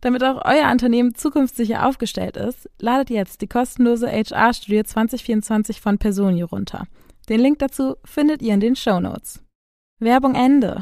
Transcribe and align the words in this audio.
Damit 0.00 0.22
auch 0.22 0.44
euer 0.44 0.70
Unternehmen 0.70 1.14
zukunftssicher 1.14 1.86
aufgestellt 1.86 2.36
ist, 2.36 2.70
ladet 2.78 3.10
jetzt 3.10 3.40
die 3.40 3.48
kostenlose 3.48 4.08
HR-Studie 4.08 4.84
2024 4.84 5.80
von 5.80 5.98
Personio 5.98 6.46
runter. 6.46 6.86
Den 7.28 7.40
Link 7.40 7.58
dazu 7.58 7.96
findet 8.04 8.40
ihr 8.42 8.54
in 8.54 8.60
den 8.60 8.76
Show 8.76 9.00
Notes. 9.00 9.42
Werbung 9.98 10.34
Ende. 10.34 10.80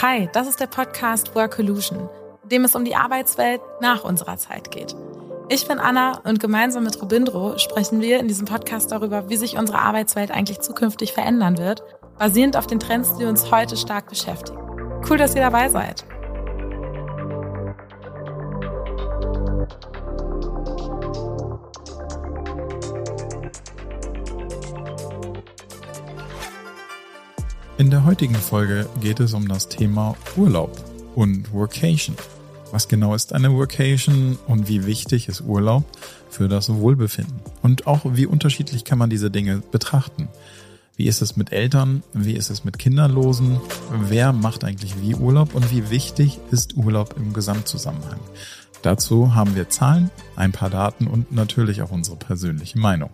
Hi, 0.00 0.30
das 0.32 0.48
ist 0.48 0.60
der 0.60 0.66
Podcast 0.66 1.34
Workolution, 1.34 2.08
in 2.44 2.48
dem 2.48 2.64
es 2.64 2.74
um 2.74 2.86
die 2.86 2.94
Arbeitswelt 2.94 3.60
nach 3.82 4.02
unserer 4.02 4.38
Zeit 4.38 4.70
geht. 4.70 4.96
Ich 5.52 5.66
bin 5.66 5.80
Anna 5.80 6.20
und 6.20 6.38
gemeinsam 6.38 6.84
mit 6.84 7.02
Robindro 7.02 7.58
sprechen 7.58 8.00
wir 8.00 8.20
in 8.20 8.28
diesem 8.28 8.46
Podcast 8.46 8.92
darüber, 8.92 9.28
wie 9.30 9.36
sich 9.36 9.58
unsere 9.58 9.80
Arbeitswelt 9.80 10.30
eigentlich 10.30 10.60
zukünftig 10.60 11.12
verändern 11.12 11.58
wird, 11.58 11.82
basierend 12.20 12.56
auf 12.56 12.68
den 12.68 12.78
Trends, 12.78 13.16
die 13.18 13.24
uns 13.24 13.50
heute 13.50 13.76
stark 13.76 14.08
beschäftigen. 14.08 14.60
Cool, 15.10 15.16
dass 15.16 15.34
ihr 15.34 15.40
dabei 15.40 15.68
seid. 15.68 16.04
In 27.76 27.90
der 27.90 28.04
heutigen 28.04 28.36
Folge 28.36 28.88
geht 29.00 29.18
es 29.18 29.34
um 29.34 29.48
das 29.48 29.66
Thema 29.66 30.14
Urlaub 30.36 30.70
und 31.16 31.52
Workation. 31.52 32.14
Was 32.72 32.86
genau 32.86 33.14
ist 33.14 33.32
eine 33.32 33.52
Workation 33.52 34.38
und 34.46 34.68
wie 34.68 34.86
wichtig 34.86 35.28
ist 35.28 35.40
Urlaub 35.40 35.84
für 36.30 36.48
das 36.48 36.72
Wohlbefinden? 36.72 37.40
Und 37.62 37.86
auch 37.88 38.02
wie 38.04 38.26
unterschiedlich 38.26 38.84
kann 38.84 38.98
man 38.98 39.10
diese 39.10 39.30
Dinge 39.30 39.62
betrachten? 39.72 40.28
Wie 40.96 41.06
ist 41.06 41.20
es 41.22 41.36
mit 41.36 41.50
Eltern? 41.50 42.02
Wie 42.12 42.34
ist 42.34 42.50
es 42.50 42.62
mit 42.62 42.78
Kinderlosen? 42.78 43.60
Wer 44.08 44.32
macht 44.32 44.64
eigentlich 44.64 45.00
wie 45.00 45.14
Urlaub? 45.14 45.54
Und 45.54 45.72
wie 45.72 45.90
wichtig 45.90 46.38
ist 46.50 46.76
Urlaub 46.76 47.14
im 47.16 47.32
Gesamtzusammenhang? 47.32 48.20
Dazu 48.82 49.34
haben 49.34 49.56
wir 49.56 49.68
Zahlen, 49.68 50.10
ein 50.36 50.52
paar 50.52 50.70
Daten 50.70 51.06
und 51.06 51.32
natürlich 51.32 51.82
auch 51.82 51.90
unsere 51.90 52.16
persönliche 52.16 52.78
Meinung. 52.78 53.10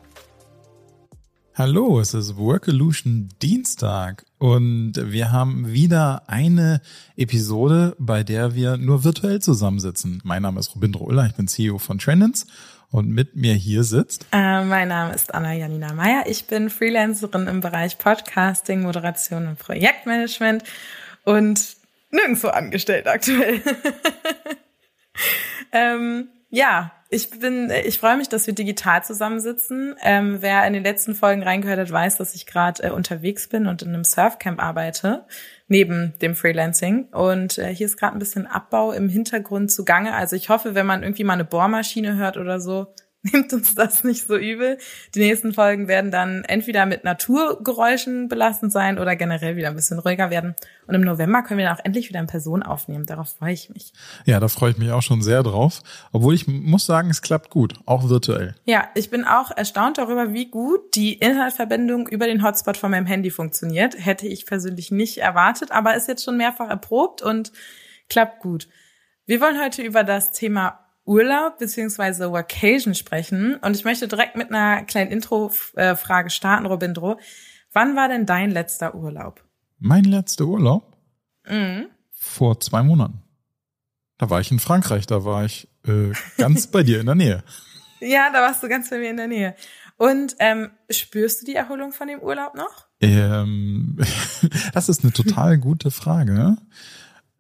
Hallo, 1.59 1.99
es 2.00 2.12
ist 2.12 2.37
Workolution 2.37 3.31
Dienstag 3.41 4.27
und 4.37 4.93
wir 5.03 5.33
haben 5.33 5.72
wieder 5.72 6.25
eine 6.27 6.83
Episode, 7.17 7.97
bei 7.99 8.22
der 8.22 8.55
wir 8.55 8.77
nur 8.77 9.05
virtuell 9.05 9.41
zusammensitzen. 9.41 10.21
Mein 10.22 10.43
Name 10.43 10.61
ist 10.61 10.75
Robin 10.75 10.94
Uller, 10.94 11.25
ich 11.25 11.34
bin 11.34 11.49
CEO 11.49 11.78
von 11.78 11.99
Trendens 11.99 12.47
und 12.91 13.09
mit 13.09 13.37
mir 13.37 13.55
hier 13.55 13.84
sitzt. 13.84 14.27
Äh, 14.33 14.65
mein 14.65 14.89
Name 14.89 15.15
ist 15.15 15.33
Anna 15.33 15.55
Janina 15.55 15.94
Meyer. 15.94 16.25
Ich 16.27 16.47
bin 16.47 16.69
Freelancerin 16.69 17.47
im 17.47 17.62
Bereich 17.62 17.97
Podcasting, 17.97 18.83
Moderation 18.83 19.47
und 19.47 19.59
Projektmanagement 19.59 20.62
und 21.25 21.77
nirgendwo 22.11 22.49
angestellt 22.49 23.06
aktuell. 23.06 23.62
ähm, 25.73 26.28
ja, 26.50 26.93
ich 27.09 27.31
bin, 27.31 27.71
ich 27.84 27.99
freue 27.99 28.17
mich, 28.17 28.28
dass 28.28 28.47
wir 28.47 28.55
digital 28.55 29.05
zusammensitzen. 29.05 29.94
Ähm, 30.03 30.39
wer 30.41 30.67
in 30.67 30.72
den 30.72 30.83
letzten 30.83 31.15
Folgen 31.15 31.43
reingehört 31.43 31.78
hat, 31.78 31.91
weiß, 31.91 32.17
dass 32.17 32.34
ich 32.34 32.47
gerade 32.47 32.83
äh, 32.83 32.91
unterwegs 32.91 33.49
bin 33.49 33.67
und 33.67 33.83
in 33.83 33.89
einem 33.89 34.05
Surfcamp 34.05 34.61
arbeite, 34.61 35.25
neben 35.69 36.15
dem 36.21 36.34
Freelancing. 36.34 37.05
Und 37.12 37.59
äh, 37.59 37.72
hier 37.75 37.87
ist 37.87 37.99
gerade 37.99 38.17
ein 38.17 38.19
bisschen 38.19 38.47
Abbau 38.47 38.93
im 38.93 39.09
Hintergrund 39.09 39.71
zugange. 39.71 40.15
Also 40.15 40.34
ich 40.34 40.49
hoffe, 40.49 40.75
wenn 40.75 40.87
man 40.87 41.03
irgendwie 41.03 41.25
mal 41.25 41.34
eine 41.34 41.44
Bohrmaschine 41.44 42.17
hört 42.17 42.37
oder 42.37 42.61
so, 42.61 42.93
Nehmt 43.32 43.53
uns 43.53 43.75
das 43.75 44.04
nicht 44.04 44.26
so 44.26 44.37
übel. 44.37 44.78
Die 45.14 45.20
nächsten 45.20 45.53
Folgen 45.53 45.88
werden 45.88 46.10
dann 46.10 46.44
entweder 46.44 46.87
mit 46.87 47.04
Naturgeräuschen 47.04 48.28
belastend 48.28 48.72
sein 48.72 48.98
oder 48.98 49.16
generell 49.16 49.56
wieder 49.56 49.69
ein 49.69 49.75
bisschen 49.75 49.98
ruhiger 49.98 50.31
werden. 50.31 50.54
Und 50.87 50.94
im 50.94 51.00
November 51.00 51.42
können 51.42 51.59
wir 51.59 51.66
dann 51.66 51.76
auch 51.76 51.84
endlich 51.84 52.09
wieder 52.09 52.20
in 52.20 52.26
Person 52.26 52.62
aufnehmen. 52.62 53.06
Darauf 53.06 53.31
freue 53.31 53.53
ich 53.53 53.70
mich. 53.70 53.92
Ja, 54.25 54.38
da 54.38 54.48
freue 54.48 54.70
ich 54.72 54.78
mich 54.78 54.91
auch 54.91 55.03
schon 55.03 55.22
sehr 55.22 55.42
drauf. 55.42 55.82
Obwohl 56.12 56.34
ich 56.34 56.47
muss 56.47 56.87
sagen, 56.87 57.10
es 57.10 57.22
klappt 57.22 57.50
gut, 57.50 57.75
auch 57.87 58.09
virtuell. 58.09 58.54
Ja, 58.64 58.88
ich 58.94 59.10
bin 59.10 59.25
auch 59.25 59.50
erstaunt 59.50 59.98
darüber, 59.98 60.32
wie 60.32 60.50
gut 60.50 60.94
die 60.94 61.14
Internetverbindung 61.14 62.08
über 62.08 62.26
den 62.26 62.43
Hotspot 62.44 62.76
von 62.76 62.91
meinem 62.91 63.06
Handy 63.06 63.31
funktioniert. 63.31 63.97
Hätte 63.98 64.26
ich 64.26 64.47
persönlich 64.47 64.91
nicht 64.91 65.19
erwartet, 65.19 65.72
aber 65.72 65.97
ist 65.97 66.08
jetzt 66.08 66.25
schon 66.25 66.37
mehrfach 66.37 66.69
erprobt 66.69 67.22
und 67.22 67.53
klappt 68.08 68.41
gut. 68.41 68.69
Wir 69.26 69.41
wollen 69.41 69.60
heute 69.60 69.82
über 69.82 70.04
das 70.04 70.31
Thema 70.31 70.85
Urlaub 71.06 71.59
beziehungsweise 71.59 72.33
Vacation 72.33 72.94
sprechen. 72.94 73.56
Und 73.56 73.77
ich 73.77 73.84
möchte 73.84 74.09
direkt 74.09 74.37
mit 74.37 74.50
einer 74.50 74.83
kleinen 74.84 75.11
Intro-Frage 75.11 76.31
starten, 76.31 76.67
Robindro. 76.67 77.19
Wann 77.72 77.97
war 77.97 78.09
denn 78.09 78.27
dein 78.27 78.50
letzter 78.50 78.94
Urlaub? 78.94 79.43
Mein 79.78 80.05
letzter 80.05 80.44
Urlaub? 80.44 80.97
Mhm. 81.49 81.87
Vor 82.12 82.61
zwei 82.61 82.83
Monaten. 82.83 83.22
Da 84.19 84.31
war 84.31 84.41
ich 84.41 84.50
in 84.50 84.59
Frankreich, 84.59 85.06
da 85.06 85.25
war 85.25 85.44
ich 85.44 85.69
äh, 85.87 86.12
ganz 86.39 86.67
bei 86.67 86.83
dir 86.83 87.00
in 87.00 87.06
der 87.06 87.15
Nähe. 87.15 87.44
Ja, 87.99 88.31
da 88.31 88.43
warst 88.43 88.62
du 88.62 88.69
ganz 88.69 88.91
bei 88.91 88.99
mir 88.99 89.09
in 89.09 89.17
der 89.17 89.27
Nähe. 89.27 89.56
Und 89.97 90.37
ähm, 90.38 90.71
spürst 90.91 91.41
du 91.41 91.47
die 91.47 91.55
Erholung 91.55 91.93
von 91.93 92.09
dem 92.09 92.21
Urlaub 92.21 92.55
noch? 92.55 92.87
Ähm, 93.00 93.99
das 94.75 94.91
ist 94.91 95.03
eine 95.03 95.15
total 95.15 95.56
gute 95.56 95.91
Frage. 95.91 96.59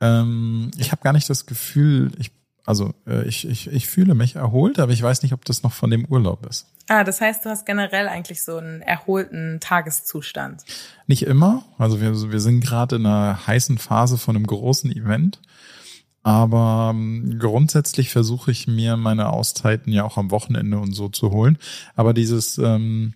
Ähm, 0.00 0.70
ich 0.78 0.92
habe 0.92 1.02
gar 1.02 1.12
nicht 1.12 1.28
das 1.28 1.44
Gefühl, 1.44 2.10
ich 2.18 2.32
also 2.66 2.92
äh, 3.06 3.24
ich, 3.26 3.48
ich, 3.48 3.68
ich 3.68 3.86
fühle 3.86 4.14
mich 4.14 4.34
erholt, 4.34 4.80
aber 4.80 4.92
ich 4.92 5.00
weiß 5.00 5.22
nicht, 5.22 5.32
ob 5.32 5.44
das 5.44 5.62
noch 5.62 5.72
von 5.72 5.88
dem 5.88 6.04
Urlaub 6.04 6.44
ist. 6.46 6.66
Ah, 6.88 7.04
das 7.04 7.20
heißt, 7.20 7.44
du 7.44 7.48
hast 7.48 7.64
generell 7.64 8.08
eigentlich 8.08 8.42
so 8.42 8.56
einen 8.56 8.82
erholten 8.82 9.60
Tageszustand. 9.60 10.64
Nicht 11.06 11.22
immer. 11.22 11.64
Also 11.78 12.00
wir, 12.00 12.32
wir 12.32 12.40
sind 12.40 12.60
gerade 12.60 12.96
in 12.96 13.06
einer 13.06 13.46
heißen 13.46 13.78
Phase 13.78 14.18
von 14.18 14.34
einem 14.34 14.46
großen 14.46 14.90
Event. 14.90 15.40
Aber 16.24 16.90
ähm, 16.92 17.38
grundsätzlich 17.38 18.10
versuche 18.10 18.50
ich 18.50 18.66
mir 18.66 18.96
meine 18.96 19.30
Auszeiten 19.30 19.92
ja 19.92 20.02
auch 20.02 20.16
am 20.16 20.32
Wochenende 20.32 20.78
und 20.78 20.92
so 20.92 21.08
zu 21.08 21.30
holen. 21.30 21.58
Aber 21.94 22.12
dieses, 22.14 22.58
ähm, 22.58 23.14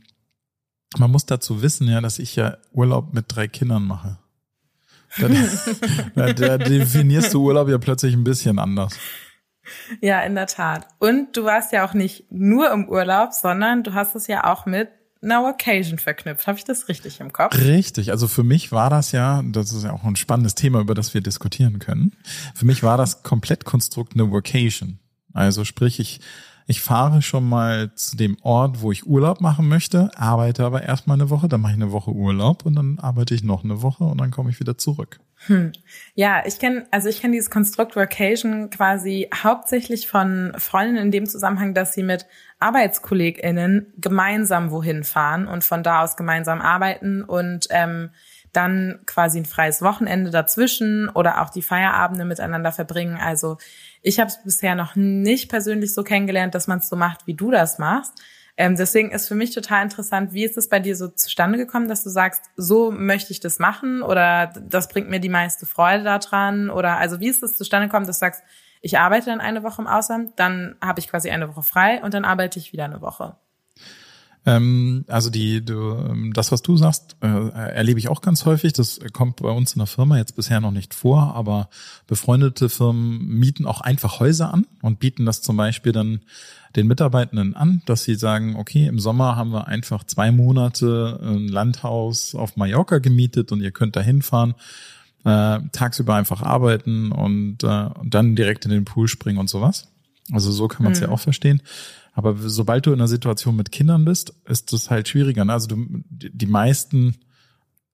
man 0.96 1.10
muss 1.10 1.26
dazu 1.26 1.60
wissen, 1.60 1.88
ja, 1.88 2.00
dass 2.00 2.20
ich 2.20 2.36
ja 2.36 2.56
Urlaub 2.72 3.12
mit 3.12 3.24
drei 3.26 3.48
Kindern 3.48 3.84
mache. 3.84 4.18
Da, 6.14 6.32
da 6.32 6.58
definierst 6.58 7.34
du 7.34 7.42
Urlaub 7.42 7.68
ja 7.68 7.78
plötzlich 7.78 8.14
ein 8.14 8.22
bisschen 8.22 8.60
anders. 8.60 8.96
Ja, 10.00 10.20
in 10.22 10.34
der 10.34 10.46
Tat. 10.46 10.86
Und 10.98 11.36
du 11.36 11.44
warst 11.44 11.72
ja 11.72 11.86
auch 11.86 11.94
nicht 11.94 12.30
nur 12.30 12.70
im 12.70 12.88
Urlaub, 12.88 13.32
sondern 13.32 13.82
du 13.82 13.94
hast 13.94 14.14
es 14.14 14.26
ja 14.26 14.44
auch 14.44 14.66
mit 14.66 14.88
einer 15.22 15.44
Occasion 15.44 15.98
verknüpft. 15.98 16.46
Habe 16.46 16.58
ich 16.58 16.64
das 16.64 16.88
richtig 16.88 17.20
im 17.20 17.32
Kopf? 17.32 17.54
Richtig. 17.54 18.10
Also 18.10 18.26
für 18.26 18.42
mich 18.42 18.72
war 18.72 18.90
das 18.90 19.12
ja, 19.12 19.42
das 19.44 19.72
ist 19.72 19.84
ja 19.84 19.92
auch 19.92 20.04
ein 20.04 20.16
spannendes 20.16 20.54
Thema, 20.54 20.80
über 20.80 20.94
das 20.94 21.12
wir 21.12 21.20
diskutieren 21.20 21.78
können. 21.78 22.16
Für 22.54 22.64
mich 22.64 22.82
war 22.82 22.96
das 22.96 23.22
Komplettkonstrukt 23.22 24.14
eine 24.14 24.32
Vacation. 24.32 24.98
Also 25.32 25.64
sprich, 25.64 26.00
ich, 26.00 26.20
ich 26.66 26.80
fahre 26.80 27.22
schon 27.22 27.48
mal 27.48 27.94
zu 27.94 28.16
dem 28.16 28.36
Ort, 28.42 28.80
wo 28.80 28.92
ich 28.92 29.06
Urlaub 29.06 29.40
machen 29.40 29.68
möchte, 29.68 30.10
arbeite 30.16 30.64
aber 30.64 30.82
erstmal 30.82 31.16
eine 31.16 31.30
Woche, 31.30 31.48
dann 31.48 31.60
mache 31.60 31.72
ich 31.72 31.76
eine 31.76 31.92
Woche 31.92 32.12
Urlaub 32.12 32.64
und 32.64 32.74
dann 32.74 32.98
arbeite 32.98 33.34
ich 33.34 33.44
noch 33.44 33.62
eine 33.62 33.82
Woche 33.82 34.04
und 34.04 34.18
dann 34.18 34.30
komme 34.30 34.50
ich 34.50 34.58
wieder 34.58 34.78
zurück. 34.78 35.20
Hm. 35.46 35.72
Ja, 36.14 36.42
ich 36.44 36.58
kenne, 36.58 36.86
also 36.90 37.08
ich 37.08 37.22
kenne 37.22 37.32
dieses 37.32 37.50
Konstrukt 37.50 37.96
Vacation 37.96 38.68
quasi 38.68 39.28
hauptsächlich 39.34 40.06
von 40.06 40.52
Freundinnen 40.58 41.04
in 41.04 41.10
dem 41.10 41.26
Zusammenhang, 41.26 41.72
dass 41.72 41.94
sie 41.94 42.02
mit 42.02 42.26
ArbeitskollegInnen 42.58 43.94
gemeinsam 43.96 44.70
wohin 44.70 45.02
fahren 45.02 45.46
und 45.46 45.64
von 45.64 45.82
da 45.82 46.02
aus 46.02 46.16
gemeinsam 46.16 46.60
arbeiten 46.60 47.22
und 47.24 47.68
ähm, 47.70 48.10
dann 48.52 49.00
quasi 49.06 49.38
ein 49.38 49.46
freies 49.46 49.80
Wochenende 49.80 50.30
dazwischen 50.30 51.08
oder 51.08 51.40
auch 51.40 51.50
die 51.50 51.62
Feierabende 51.62 52.24
miteinander 52.24 52.72
verbringen. 52.72 53.16
Also 53.16 53.56
ich 54.02 54.20
habe 54.20 54.28
es 54.28 54.42
bisher 54.42 54.74
noch 54.74 54.94
nicht 54.96 55.48
persönlich 55.48 55.94
so 55.94 56.02
kennengelernt, 56.02 56.54
dass 56.54 56.66
man 56.66 56.80
es 56.80 56.88
so 56.88 56.96
macht, 56.96 57.26
wie 57.26 57.34
du 57.34 57.50
das 57.50 57.78
machst. 57.78 58.20
Ähm, 58.56 58.76
deswegen 58.76 59.10
ist 59.10 59.28
für 59.28 59.34
mich 59.34 59.52
total 59.52 59.82
interessant, 59.82 60.32
wie 60.32 60.44
ist 60.44 60.56
es 60.56 60.68
bei 60.68 60.80
dir 60.80 60.96
so 60.96 61.08
zustande 61.08 61.58
gekommen, 61.58 61.88
dass 61.88 62.04
du 62.04 62.10
sagst, 62.10 62.44
so 62.56 62.90
möchte 62.90 63.32
ich 63.32 63.40
das 63.40 63.58
machen 63.58 64.02
oder 64.02 64.48
das 64.48 64.88
bringt 64.88 65.08
mir 65.08 65.20
die 65.20 65.28
meiste 65.28 65.66
Freude 65.66 66.04
daran 66.04 66.70
oder 66.70 66.98
also 66.98 67.20
wie 67.20 67.28
ist 67.28 67.42
es 67.42 67.56
zustande 67.56 67.88
gekommen, 67.88 68.06
dass 68.06 68.18
du 68.18 68.20
sagst, 68.20 68.42
ich 68.80 68.98
arbeite 68.98 69.26
dann 69.26 69.40
eine 69.40 69.62
Woche 69.62 69.82
im 69.82 69.88
Ausland, 69.88 70.32
dann 70.36 70.76
habe 70.80 71.00
ich 71.00 71.08
quasi 71.08 71.30
eine 71.30 71.48
Woche 71.48 71.62
frei 71.62 72.02
und 72.02 72.14
dann 72.14 72.24
arbeite 72.24 72.58
ich 72.58 72.72
wieder 72.72 72.84
eine 72.84 73.00
Woche. 73.00 73.36
Ähm, 74.46 75.04
also 75.08 75.28
die, 75.28 75.64
du, 75.64 75.92
ähm, 75.92 76.32
das, 76.32 76.50
was 76.50 76.62
du 76.62 76.76
sagst, 76.76 77.16
äh, 77.20 77.26
erlebe 77.26 77.98
ich 77.98 78.08
auch 78.08 78.22
ganz 78.22 78.46
häufig. 78.46 78.72
Das 78.72 78.98
kommt 79.12 79.36
bei 79.36 79.50
uns 79.50 79.74
in 79.74 79.80
der 79.80 79.86
Firma 79.86 80.16
jetzt 80.16 80.36
bisher 80.36 80.60
noch 80.60 80.70
nicht 80.70 80.94
vor, 80.94 81.34
aber 81.34 81.68
befreundete 82.06 82.68
Firmen 82.68 83.26
mieten 83.26 83.66
auch 83.66 83.80
einfach 83.80 84.20
Häuser 84.20 84.52
an 84.54 84.66
und 84.80 84.98
bieten 84.98 85.26
das 85.26 85.42
zum 85.42 85.56
Beispiel 85.56 85.92
dann 85.92 86.20
den 86.76 86.86
Mitarbeitenden 86.86 87.54
an, 87.54 87.82
dass 87.84 88.04
sie 88.04 88.14
sagen, 88.14 88.56
okay, 88.56 88.86
im 88.86 88.98
Sommer 88.98 89.36
haben 89.36 89.50
wir 89.50 89.66
einfach 89.66 90.04
zwei 90.04 90.30
Monate 90.30 91.18
ein 91.22 91.48
Landhaus 91.48 92.34
auf 92.34 92.56
Mallorca 92.56 92.98
gemietet 92.98 93.52
und 93.52 93.60
ihr 93.60 93.72
könnt 93.72 93.96
da 93.96 94.00
hinfahren 94.00 94.54
äh, 95.24 95.58
tagsüber 95.72 96.14
einfach 96.14 96.42
arbeiten 96.42 97.10
äh, 97.10 97.14
und 97.14 97.58
dann 97.62 98.36
direkt 98.36 98.64
in 98.64 98.70
den 98.70 98.84
Pool 98.84 99.08
springen 99.08 99.38
und 99.38 99.50
sowas. 99.50 99.88
Also 100.32 100.50
so 100.50 100.68
kann 100.68 100.84
man 100.84 100.92
es 100.92 101.00
mhm. 101.00 101.06
ja 101.06 101.12
auch 101.12 101.20
verstehen. 101.20 101.62
Aber 102.12 102.36
sobald 102.36 102.86
du 102.86 102.90
in 102.92 102.98
einer 102.98 103.08
Situation 103.08 103.56
mit 103.56 103.72
Kindern 103.72 104.04
bist, 104.04 104.34
ist 104.46 104.72
das 104.72 104.90
halt 104.90 105.08
schwieriger. 105.08 105.44
Ne? 105.44 105.52
Also 105.52 105.68
du, 105.68 105.86
die 106.10 106.46
meisten 106.46 107.16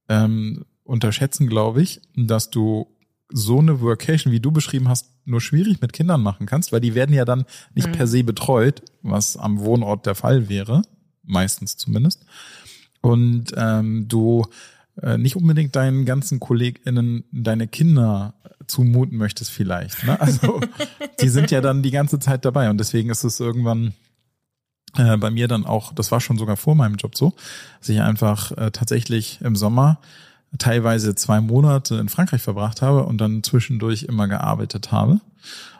ähm, 0.09 0.65
unterschätzen, 0.85 1.49
glaube 1.49 1.83
ich, 1.83 2.01
dass 2.15 2.51
du 2.51 2.89
so 3.29 3.59
eine 3.59 3.81
Workation, 3.81 4.33
wie 4.33 4.41
du 4.41 4.53
beschrieben 4.53 4.89
hast, 4.89 5.11
nur 5.25 5.41
schwierig 5.41 5.81
mit 5.81 5.93
Kindern 5.93 6.23
machen 6.23 6.47
kannst, 6.47 6.73
weil 6.73 6.81
die 6.81 6.95
werden 6.95 7.15
ja 7.15 7.25
dann 7.25 7.45
nicht 7.75 7.89
mhm. 7.89 7.93
per 7.93 8.07
se 8.07 8.23
betreut, 8.23 8.83
was 9.03 9.37
am 9.37 9.61
Wohnort 9.61 10.07
der 10.07 10.15
Fall 10.15 10.49
wäre, 10.49 10.83
meistens 11.25 11.77
zumindest. 11.77 12.25
Und 13.01 13.53
ähm, 13.57 14.07
du 14.09 14.47
nicht 15.19 15.37
unbedingt 15.37 15.77
deinen 15.77 16.05
ganzen 16.07 16.41
KollegInnen 16.41 17.25
deine 17.31 17.69
Kinder 17.69 18.35
zumuten 18.67 19.19
möchtest 19.19 19.51
vielleicht. 19.51 20.05
Ne? 20.05 20.21
Also 20.21 20.61
die 21.21 21.29
sind 21.29 21.51
ja 21.51 21.61
dann 21.61 21.83
die 21.83 21.91
ganze 21.91 22.19
Zeit 22.19 22.45
dabei 22.45 22.71
und 22.71 22.79
deswegen 22.79 23.11
ist 23.11 23.25
es 23.25 23.41
irgendwann 23.41 23.95
äh, 24.97 25.17
bei 25.17 25.31
mir 25.31 25.49
dann 25.49 25.65
auch, 25.65 25.93
das 25.93 26.11
war 26.13 26.21
schon 26.21 26.39
sogar 26.39 26.57
vor 26.57 26.75
meinem 26.75 26.97
Job 26.97 27.17
so, 27.17 27.35
dass 27.79 27.89
ich 27.89 28.01
einfach 28.01 28.53
äh, 28.53 28.71
tatsächlich 28.71 29.41
im 29.43 29.57
Sommer 29.57 30.01
teilweise 30.59 31.15
zwei 31.15 31.41
Monate 31.41 31.97
in 31.97 32.09
Frankreich 32.09 32.41
verbracht 32.43 32.83
habe 32.83 33.05
und 33.05 33.21
dann 33.21 33.43
zwischendurch 33.43 34.05
immer 34.05 34.29
gearbeitet 34.29 34.93
habe. 34.93 35.21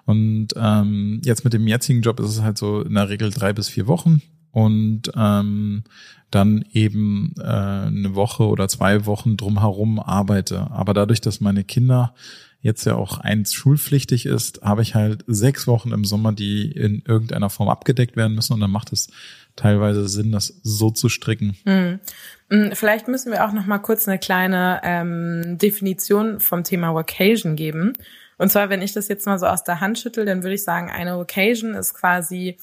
Und 0.05 0.49
ähm, 0.57 1.21
jetzt 1.25 1.45
mit 1.45 1.53
dem 1.53 1.67
jetzigen 1.67 2.03
Job 2.03 2.21
ist 2.21 2.31
es 2.31 2.43
halt 2.43 2.59
so 2.59 2.83
in 2.83 2.95
der 2.95 3.09
Regel 3.09 3.31
drei 3.31 3.53
bis 3.53 3.69
vier 3.69 3.87
Wochen 3.87 4.23
und 4.57 5.03
ähm, 5.15 5.85
dann 6.31 6.65
eben 6.73 7.35
äh, 7.39 7.43
eine 7.43 8.15
Woche 8.15 8.45
oder 8.45 8.69
zwei 8.69 9.05
Wochen 9.05 9.37
drumherum 9.37 10.01
arbeite. 10.01 10.71
Aber 10.71 10.95
dadurch, 10.95 11.21
dass 11.21 11.43
meine 11.43 11.63
Kinder 11.63 12.15
jetzt 12.63 12.87
ja 12.87 12.95
auch 12.95 13.19
eins 13.19 13.53
schulpflichtig 13.53 14.25
ist, 14.25 14.63
habe 14.63 14.81
ich 14.81 14.95
halt 14.95 15.25
sechs 15.27 15.67
Wochen 15.67 15.93
im 15.93 16.07
Sommer, 16.07 16.33
die 16.33 16.73
in 16.73 17.03
irgendeiner 17.07 17.51
Form 17.51 17.69
abgedeckt 17.69 18.17
werden 18.17 18.35
müssen 18.35 18.55
und 18.55 18.61
dann 18.61 18.71
macht 18.71 18.95
es 18.95 19.09
teilweise 19.57 20.09
Sinn, 20.09 20.33
das 20.33 20.59
so 20.63 20.91
zu 20.91 21.11
stricken. 21.11 21.59
Hm. 21.67 22.01
hm 22.49 22.71
vielleicht 22.73 23.09
müssen 23.09 23.33
wir 23.33 23.45
auch 23.47 23.53
noch 23.53 23.67
mal 23.67 23.79
kurz 23.79 24.09
eine 24.09 24.19
kleine 24.19 24.81
ähm, 24.85 25.59
Definition 25.59 26.41
vom 26.41 26.65
Thema 26.65 26.95
Vacation 26.95 27.57
geben. 27.57 27.93
Und 28.39 28.51
zwar, 28.51 28.71
wenn 28.71 28.81
ich 28.81 28.95
das 28.95 29.09
jetzt 29.09 29.27
mal 29.27 29.39
so 29.39 29.47
aus 29.47 29.65
der 29.65 29.81
Hand 29.81 29.99
schüttel, 29.99 30.25
dann 30.25 30.43
würde 30.43 30.55
ich 30.55 30.65
sagen, 30.65 30.91
eine 30.91 31.19
Vacation 31.19 31.75
ist 31.75 31.93
quasi 31.93 32.57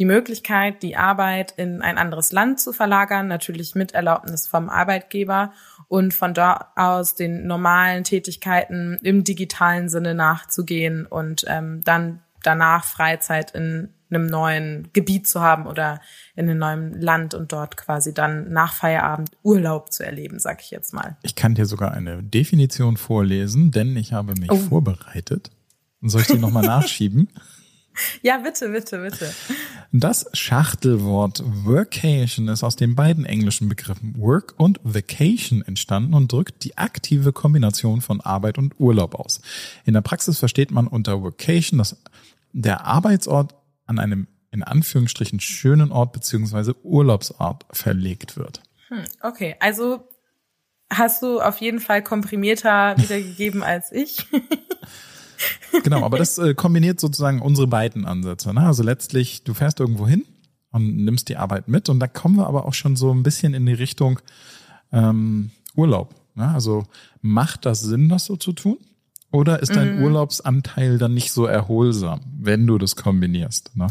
die 0.00 0.06
Möglichkeit, 0.06 0.82
die 0.82 0.96
Arbeit 0.96 1.52
in 1.58 1.82
ein 1.82 1.98
anderes 1.98 2.32
Land 2.32 2.58
zu 2.58 2.72
verlagern, 2.72 3.28
natürlich 3.28 3.74
mit 3.74 3.92
Erlaubnis 3.92 4.46
vom 4.46 4.70
Arbeitgeber 4.70 5.52
und 5.88 6.14
von 6.14 6.32
dort 6.32 6.64
aus 6.74 7.16
den 7.16 7.46
normalen 7.46 8.02
Tätigkeiten 8.02 8.98
im 9.02 9.24
digitalen 9.24 9.90
Sinne 9.90 10.14
nachzugehen 10.14 11.04
und 11.04 11.44
ähm, 11.46 11.82
dann 11.84 12.20
danach 12.42 12.84
Freizeit 12.84 13.50
in 13.50 13.90
einem 14.08 14.24
neuen 14.24 14.88
Gebiet 14.94 15.28
zu 15.28 15.42
haben 15.42 15.66
oder 15.66 16.00
in 16.34 16.48
einem 16.48 16.58
neuen 16.58 17.00
Land 17.00 17.34
und 17.34 17.52
dort 17.52 17.76
quasi 17.76 18.14
dann 18.14 18.50
nach 18.50 18.72
Feierabend 18.72 19.30
Urlaub 19.42 19.92
zu 19.92 20.02
erleben, 20.02 20.38
sag 20.38 20.62
ich 20.62 20.70
jetzt 20.70 20.94
mal. 20.94 21.18
Ich 21.22 21.34
kann 21.34 21.54
dir 21.54 21.66
sogar 21.66 21.92
eine 21.92 22.22
Definition 22.22 22.96
vorlesen, 22.96 23.70
denn 23.70 23.94
ich 23.98 24.14
habe 24.14 24.32
mich 24.32 24.50
oh. 24.50 24.56
vorbereitet. 24.56 25.50
Soll 26.00 26.22
ich 26.22 26.28
die 26.28 26.38
nochmal 26.38 26.62
nachschieben? 26.66 27.28
Ja, 28.22 28.38
bitte, 28.38 28.68
bitte, 28.68 28.98
bitte. 28.98 29.32
Das 29.92 30.26
Schachtelwort 30.32 31.42
Workation 31.64 32.48
ist 32.48 32.62
aus 32.62 32.76
den 32.76 32.94
beiden 32.94 33.24
englischen 33.24 33.68
Begriffen 33.68 34.14
Work 34.18 34.54
und 34.56 34.80
Vacation 34.82 35.62
entstanden 35.62 36.14
und 36.14 36.30
drückt 36.32 36.64
die 36.64 36.78
aktive 36.78 37.32
Kombination 37.32 38.00
von 38.00 38.20
Arbeit 38.20 38.58
und 38.58 38.78
Urlaub 38.78 39.14
aus. 39.14 39.40
In 39.84 39.94
der 39.94 40.00
Praxis 40.00 40.38
versteht 40.38 40.70
man 40.70 40.86
unter 40.86 41.22
Workation, 41.22 41.78
dass 41.78 41.96
der 42.52 42.84
Arbeitsort 42.84 43.54
an 43.86 43.98
einem 43.98 44.26
in 44.52 44.62
Anführungsstrichen 44.62 45.40
schönen 45.40 45.92
Ort 45.92 46.12
beziehungsweise 46.12 46.74
Urlaubsort 46.84 47.66
verlegt 47.70 48.36
wird. 48.36 48.62
Hm, 48.88 49.04
okay, 49.22 49.56
also 49.60 50.08
hast 50.92 51.22
du 51.22 51.40
auf 51.40 51.58
jeden 51.58 51.80
Fall 51.80 52.02
komprimierter 52.02 52.96
wiedergegeben 52.98 53.62
als 53.62 53.92
ich. 53.92 54.26
genau, 55.84 56.04
aber 56.04 56.18
das 56.18 56.38
äh, 56.38 56.54
kombiniert 56.54 57.00
sozusagen 57.00 57.40
unsere 57.40 57.66
beiden 57.66 58.04
Ansätze. 58.04 58.52
Ne? 58.52 58.60
Also 58.60 58.82
letztlich, 58.82 59.44
du 59.44 59.54
fährst 59.54 59.80
irgendwo 59.80 60.06
hin 60.06 60.24
und 60.70 60.96
nimmst 60.96 61.28
die 61.28 61.36
Arbeit 61.36 61.68
mit 61.68 61.88
und 61.88 62.00
da 62.00 62.06
kommen 62.06 62.36
wir 62.36 62.46
aber 62.46 62.66
auch 62.66 62.74
schon 62.74 62.96
so 62.96 63.12
ein 63.12 63.22
bisschen 63.22 63.54
in 63.54 63.66
die 63.66 63.72
Richtung 63.72 64.20
ähm, 64.92 65.50
Urlaub. 65.74 66.14
Ne? 66.34 66.48
Also 66.48 66.84
macht 67.20 67.66
das 67.66 67.80
Sinn, 67.80 68.08
das 68.08 68.24
so 68.24 68.36
zu 68.36 68.52
tun? 68.52 68.78
Oder 69.32 69.60
ist 69.60 69.76
dein 69.76 69.98
mhm. 69.98 70.04
Urlaubsanteil 70.04 70.98
dann 70.98 71.14
nicht 71.14 71.32
so 71.32 71.46
erholsam, 71.46 72.20
wenn 72.36 72.66
du 72.66 72.78
das 72.78 72.96
kombinierst? 72.96 73.76
Ne? 73.76 73.86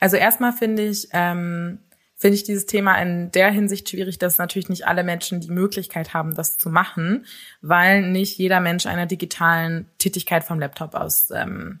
Also 0.00 0.16
erstmal 0.16 0.52
finde 0.52 0.86
ich, 0.86 1.08
ähm, 1.12 1.78
finde 2.22 2.36
ich 2.36 2.44
dieses 2.44 2.66
Thema 2.66 3.02
in 3.02 3.32
der 3.32 3.50
Hinsicht 3.50 3.90
schwierig, 3.90 4.16
dass 4.16 4.38
natürlich 4.38 4.68
nicht 4.68 4.86
alle 4.86 5.02
Menschen 5.02 5.40
die 5.40 5.50
Möglichkeit 5.50 6.14
haben, 6.14 6.36
das 6.36 6.56
zu 6.56 6.70
machen, 6.70 7.26
weil 7.62 8.02
nicht 8.02 8.38
jeder 8.38 8.60
Mensch 8.60 8.86
einer 8.86 9.06
digitalen 9.06 9.88
Tätigkeit 9.98 10.44
vom 10.44 10.60
Laptop 10.60 10.94
aus 10.94 11.32
ähm, 11.34 11.80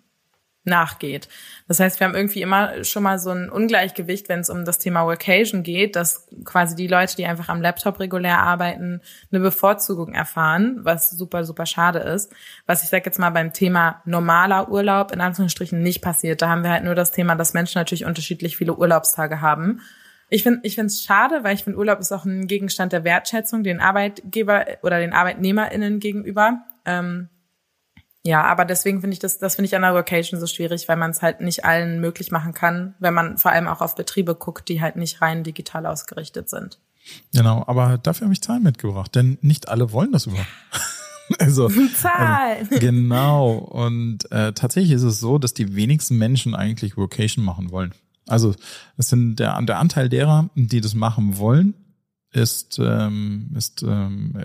nachgeht. 0.64 1.28
Das 1.68 1.78
heißt, 1.78 2.00
wir 2.00 2.08
haben 2.08 2.16
irgendwie 2.16 2.42
immer 2.42 2.82
schon 2.82 3.04
mal 3.04 3.20
so 3.20 3.30
ein 3.30 3.50
Ungleichgewicht, 3.50 4.28
wenn 4.28 4.40
es 4.40 4.50
um 4.50 4.64
das 4.64 4.80
Thema 4.80 5.04
Workation 5.06 5.62
geht, 5.62 5.94
dass 5.94 6.26
quasi 6.42 6.74
die 6.74 6.88
Leute, 6.88 7.14
die 7.14 7.26
einfach 7.26 7.48
am 7.48 7.62
Laptop 7.62 8.00
regulär 8.00 8.40
arbeiten, 8.40 9.00
eine 9.30 9.40
Bevorzugung 9.40 10.12
erfahren, 10.12 10.80
was 10.82 11.10
super, 11.10 11.44
super 11.44 11.66
schade 11.66 12.00
ist. 12.00 12.32
Was 12.66 12.82
ich 12.82 12.88
sage 12.88 13.04
jetzt 13.06 13.20
mal 13.20 13.30
beim 13.30 13.52
Thema 13.52 14.02
normaler 14.06 14.70
Urlaub 14.70 15.12
in 15.12 15.20
Anführungsstrichen 15.20 15.80
nicht 15.80 16.02
passiert. 16.02 16.42
Da 16.42 16.48
haben 16.48 16.64
wir 16.64 16.72
halt 16.72 16.82
nur 16.82 16.96
das 16.96 17.12
Thema, 17.12 17.36
dass 17.36 17.54
Menschen 17.54 17.78
natürlich 17.78 18.04
unterschiedlich 18.04 18.56
viele 18.56 18.74
Urlaubstage 18.74 19.40
haben 19.40 19.80
ich 20.32 20.42
finde 20.42 20.60
ich 20.62 20.76
finde 20.76 20.86
es 20.86 21.04
schade, 21.04 21.44
weil 21.44 21.54
ich 21.54 21.64
finde, 21.64 21.78
Urlaub 21.78 22.00
ist 22.00 22.10
auch 22.10 22.24
ein 22.24 22.46
Gegenstand 22.46 22.92
der 22.92 23.04
Wertschätzung 23.04 23.62
den 23.62 23.80
Arbeitgeber 23.80 24.64
oder 24.82 24.98
den 24.98 25.12
ArbeitnehmerInnen 25.12 26.00
gegenüber. 26.00 26.62
Ähm, 26.86 27.28
ja, 28.24 28.42
aber 28.44 28.64
deswegen 28.64 29.00
finde 29.00 29.12
ich 29.14 29.18
das, 29.18 29.38
das 29.38 29.56
finde 29.56 29.66
ich 29.66 29.76
an 29.76 29.82
der 29.82 29.94
Vocation 29.94 30.40
so 30.40 30.46
schwierig, 30.46 30.88
weil 30.88 30.96
man 30.96 31.10
es 31.10 31.20
halt 31.20 31.40
nicht 31.40 31.64
allen 31.64 32.00
möglich 32.00 32.30
machen 32.30 32.54
kann, 32.54 32.94
wenn 32.98 33.12
man 33.12 33.36
vor 33.36 33.50
allem 33.50 33.68
auch 33.68 33.82
auf 33.82 33.94
Betriebe 33.94 34.34
guckt, 34.34 34.68
die 34.68 34.80
halt 34.80 34.96
nicht 34.96 35.20
rein 35.20 35.44
digital 35.44 35.84
ausgerichtet 35.84 36.48
sind. 36.48 36.78
Genau, 37.34 37.64
aber 37.66 37.98
dafür 37.98 38.26
habe 38.26 38.32
ich 38.32 38.40
Zahlen 38.40 38.62
mitgebracht, 38.62 39.14
denn 39.14 39.36
nicht 39.42 39.68
alle 39.68 39.92
wollen 39.92 40.12
das 40.12 40.26
überhaupt. 40.26 40.48
Also, 41.38 41.68
Zahlen. 41.68 42.68
Also, 42.68 42.78
genau. 42.78 43.52
Und 43.52 44.30
äh, 44.32 44.52
tatsächlich 44.52 44.92
ist 44.92 45.04
es 45.04 45.18
so, 45.18 45.38
dass 45.38 45.54
die 45.54 45.74
wenigsten 45.74 46.18
Menschen 46.18 46.54
eigentlich 46.54 46.98
Vocation 46.98 47.42
machen 47.42 47.70
wollen. 47.70 47.94
Also 48.26 48.54
es 48.96 49.08
sind 49.08 49.36
der, 49.36 49.60
der 49.62 49.78
Anteil 49.78 50.08
derer, 50.08 50.50
die 50.54 50.80
das 50.80 50.94
machen 50.94 51.38
wollen, 51.38 51.74
ist 52.32 52.78
ist, 52.78 52.78
ist 53.54 53.82
ähm, 53.82 54.44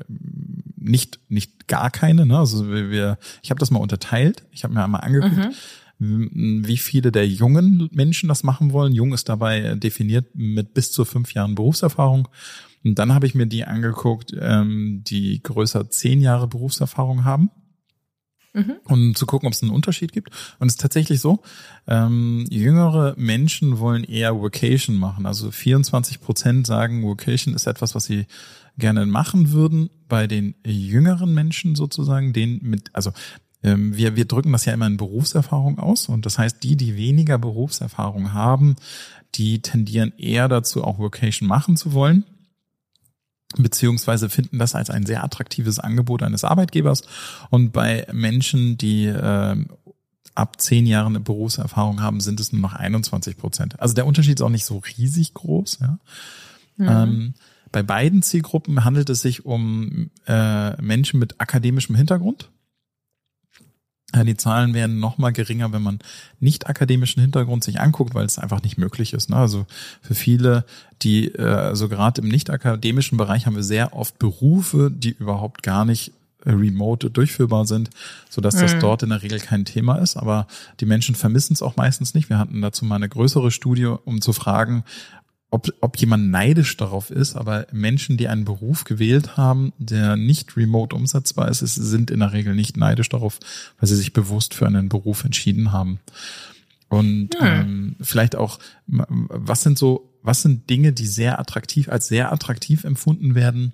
nicht 0.76 1.20
nicht 1.30 1.68
gar 1.68 1.90
keine. 1.90 2.26
Ne? 2.26 2.38
Also 2.38 2.70
wir, 2.70 2.90
wir 2.90 3.18
ich 3.42 3.50
habe 3.50 3.60
das 3.60 3.72
mal 3.72 3.80
unterteilt. 3.80 4.44
Ich 4.52 4.64
habe 4.64 4.74
mir 4.74 4.84
einmal 4.84 5.02
angeguckt. 5.02 5.56
Mhm. 6.00 6.64
wie 6.68 6.78
viele 6.78 7.12
der 7.12 7.28
jungen 7.28 7.90
Menschen 7.92 8.30
das 8.30 8.44
machen 8.44 8.72
wollen. 8.72 8.94
Jung 8.94 9.14
ist 9.14 9.30
dabei 9.30 9.74
definiert 9.76 10.28
mit 10.36 10.76
bis 10.76 10.92
zu 10.92 11.06
fünf 11.06 11.34
Jahren 11.34 11.56
Berufserfahrung. 11.56 12.28
Und 12.84 13.00
dann 13.00 13.16
habe 13.16 13.26
ich 13.26 13.34
mir 13.34 13.48
die 13.48 13.66
angeguckt, 13.66 14.32
ähm, 14.40 15.02
die 15.08 15.42
größer 15.42 15.90
zehn 15.90 16.22
Jahre 16.22 16.48
Berufserfahrung 16.48 17.26
haben 17.26 17.50
mhm. 18.58 18.78
und 18.86 19.18
zu 19.18 19.26
gucken, 19.26 19.48
ob 19.48 19.54
es 19.54 19.62
einen 19.62 19.72
Unterschied 19.72 20.12
gibt. 20.12 20.32
Und 20.60 20.68
es 20.68 20.74
ist 20.74 20.82
tatsächlich 20.82 21.22
so, 21.22 21.40
ähm, 21.88 22.46
jüngere 22.50 23.14
Menschen 23.18 23.80
wollen 23.80 24.04
eher 24.04 24.36
Vocation 24.36 24.98
machen. 24.98 25.26
Also 25.26 25.52
24 25.52 26.20
Prozent 26.20 26.68
sagen, 26.68 27.04
Vocation 27.04 27.54
ist 27.54 27.68
etwas, 27.68 27.96
was 27.96 28.06
sie 28.06 28.26
gerne 28.78 29.06
machen 29.06 29.52
würden. 29.52 29.90
Bei 30.10 30.28
den 30.28 30.56
jüngeren 30.66 31.34
Menschen 31.34 31.76
sozusagen, 31.76 32.34
den 32.34 32.60
mit, 32.62 32.90
also 32.94 33.12
ähm, 33.64 33.96
wir, 33.96 34.16
wir 34.16 34.26
drücken 34.26 34.52
das 34.52 34.66
ja 34.66 34.74
immer 34.74 34.88
in 34.88 34.98
Berufserfahrung 34.98 35.80
aus. 35.80 36.10
Und 36.10 36.26
das 36.26 36.38
heißt, 36.38 36.64
die, 36.64 36.76
die 36.76 36.96
weniger 36.96 37.38
Berufserfahrung 37.38 38.34
haben, 38.34 38.76
die 39.36 39.62
tendieren 39.62 40.14
eher 40.18 40.48
dazu, 40.48 40.84
auch 40.84 40.98
Vocation 40.98 41.48
machen 41.48 41.78
zu 41.78 41.94
wollen 41.94 42.26
beziehungsweise 43.56 44.30
finden 44.30 44.60
das 44.60 44.76
als 44.76 44.90
ein 44.90 45.06
sehr 45.06 45.24
attraktives 45.24 45.80
Angebot 45.80 46.24
eines 46.24 46.44
Arbeitgebers. 46.44 47.04
Und 47.50 47.72
bei 47.72 48.06
Menschen, 48.12 48.78
die 48.78 49.06
äh, 49.06 49.56
ab 50.36 50.62
zehn 50.62 50.86
Jahren 50.86 51.24
Berufserfahrung 51.24 52.02
haben, 52.02 52.20
sind 52.20 52.40
es 52.40 52.52
nur 52.52 52.62
noch 52.62 52.74
21 52.74 53.38
Prozent. 53.38 53.80
Also 53.80 53.96
der 53.96 54.06
Unterschied 54.06 54.40
ist 54.40 54.44
auch 54.44 54.50
nicht 54.50 54.66
so 54.66 54.82
riesig 54.98 55.34
groß. 55.34 55.80
Ja. 55.82 56.00
Mhm. 56.78 56.88
Ähm, 56.88 57.34
bei 57.72 57.84
beiden 57.84 58.22
Zielgruppen 58.22 58.84
handelt 58.86 59.10
es 59.10 59.22
sich 59.22 59.46
um 59.46 60.12
äh, 60.28 60.82
Menschen 60.82 61.20
mit 61.20 61.40
akademischem 61.42 61.96
Hintergrund. 61.96 62.50
Die 64.16 64.38
Zahlen 64.38 64.74
werden 64.74 65.00
noch 65.00 65.18
mal 65.18 65.32
geringer, 65.32 65.74
wenn 65.74 65.82
man 65.82 66.00
nicht 66.40 66.68
akademischen 66.68 67.20
Hintergrund 67.20 67.66
sich 67.66 67.82
anguckt, 67.82 68.16
weil 68.16 68.26
es 68.26 68.40
einfach 68.40 68.64
nicht 68.64 68.78
möglich 68.78 69.12
ist. 69.12 69.30
Ne? 69.30 69.36
Also 69.36 69.66
für 70.02 70.16
viele, 70.16 70.66
die, 71.02 71.28
äh, 71.28 71.44
also 71.44 71.90
gerade 71.90 72.22
im 72.22 72.30
nicht 72.30 72.50
akademischen 72.50 73.18
Bereich 73.18 73.46
haben 73.46 73.58
wir 73.58 73.64
sehr 73.64 73.94
oft 73.94 74.18
Berufe, 74.18 74.90
die 74.92 75.10
überhaupt 75.10 75.62
gar 75.62 75.84
nicht 75.84 76.14
äh, 76.46 76.52
remote 76.52 77.10
durchführbar 77.10 77.66
sind, 77.66 77.90
so 78.30 78.40
dass 78.40 78.56
das 78.56 78.76
mhm. 78.76 78.80
dort 78.80 79.04
in 79.04 79.10
der 79.10 79.24
Regel 79.24 79.40
kein 79.42 79.66
Thema 79.66 79.98
ist. 79.98 80.16
Aber 80.16 80.48
die 80.80 80.86
Menschen 80.86 81.14
vermissen 81.14 81.52
es 81.52 81.62
auch 81.62 81.76
meistens 81.76 82.14
nicht. 82.14 82.30
Wir 82.30 82.40
hatten 82.40 82.62
dazu 82.62 82.86
mal 82.86 82.96
eine 82.96 83.10
größere 83.10 83.52
Studie, 83.52 83.88
um 84.06 84.22
zu 84.22 84.32
fragen, 84.32 84.86
ob, 85.50 85.70
ob 85.80 85.98
jemand 85.98 86.30
neidisch 86.30 86.76
darauf 86.76 87.10
ist, 87.10 87.36
aber 87.36 87.68
Menschen, 87.72 88.18
die 88.18 88.28
einen 88.28 88.44
Beruf 88.44 88.84
gewählt 88.84 89.38
haben, 89.38 89.72
der 89.78 90.18
nicht 90.18 90.58
remote 90.58 90.96
umsetzbar 90.96 91.50
ist, 91.50 91.60
sind 91.60 92.12
in 92.12 92.20
der 92.20 92.34
Regel 92.34 92.54
nicht 92.54 92.76
neidisch 92.76 93.10
darauf, 93.10 93.40
weil 93.80 93.88
sie 93.88 93.96
sich 93.96 94.12
bewusst 94.12 94.54
für 94.54 94.68
einen 94.68 94.90
Beruf 94.90 95.24
entschieden 95.24 95.72
haben. 95.72 96.00
Und 96.90 97.36
hm. 97.40 97.46
ähm, 97.46 97.96
vielleicht 98.02 98.36
auch, 98.36 98.60
was 98.88 99.64
sind 99.64 99.78
so, 99.78 100.14
was 100.22 100.42
sind 100.42 100.70
Dinge, 100.70 100.92
die 100.92 101.08
sehr 101.08 101.40
attraktiv, 101.40 101.88
als 101.90 102.08
sehr 102.08 102.34
attraktiv 102.34 102.84
empfunden 102.84 103.34
werden, 103.34 103.74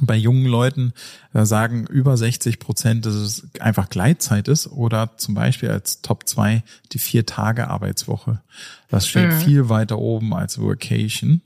bei 0.00 0.16
jungen 0.16 0.46
Leuten 0.46 0.92
äh, 1.32 1.44
sagen 1.44 1.86
über 1.86 2.16
60 2.16 2.58
Prozent, 2.58 3.06
dass 3.06 3.14
es 3.14 3.48
einfach 3.60 3.90
Gleitzeit 3.90 4.48
ist 4.48 4.66
oder 4.66 5.16
zum 5.16 5.34
Beispiel 5.34 5.70
als 5.70 6.02
Top 6.02 6.28
2 6.28 6.62
die 6.92 6.98
vier 6.98 7.26
Tage 7.26 7.68
Arbeitswoche. 7.68 8.40
Das 8.88 9.06
steht 9.06 9.30
mhm. 9.30 9.38
viel 9.40 9.68
weiter 9.68 9.98
oben 9.98 10.34
als 10.34 10.60
Workation. 10.60 11.42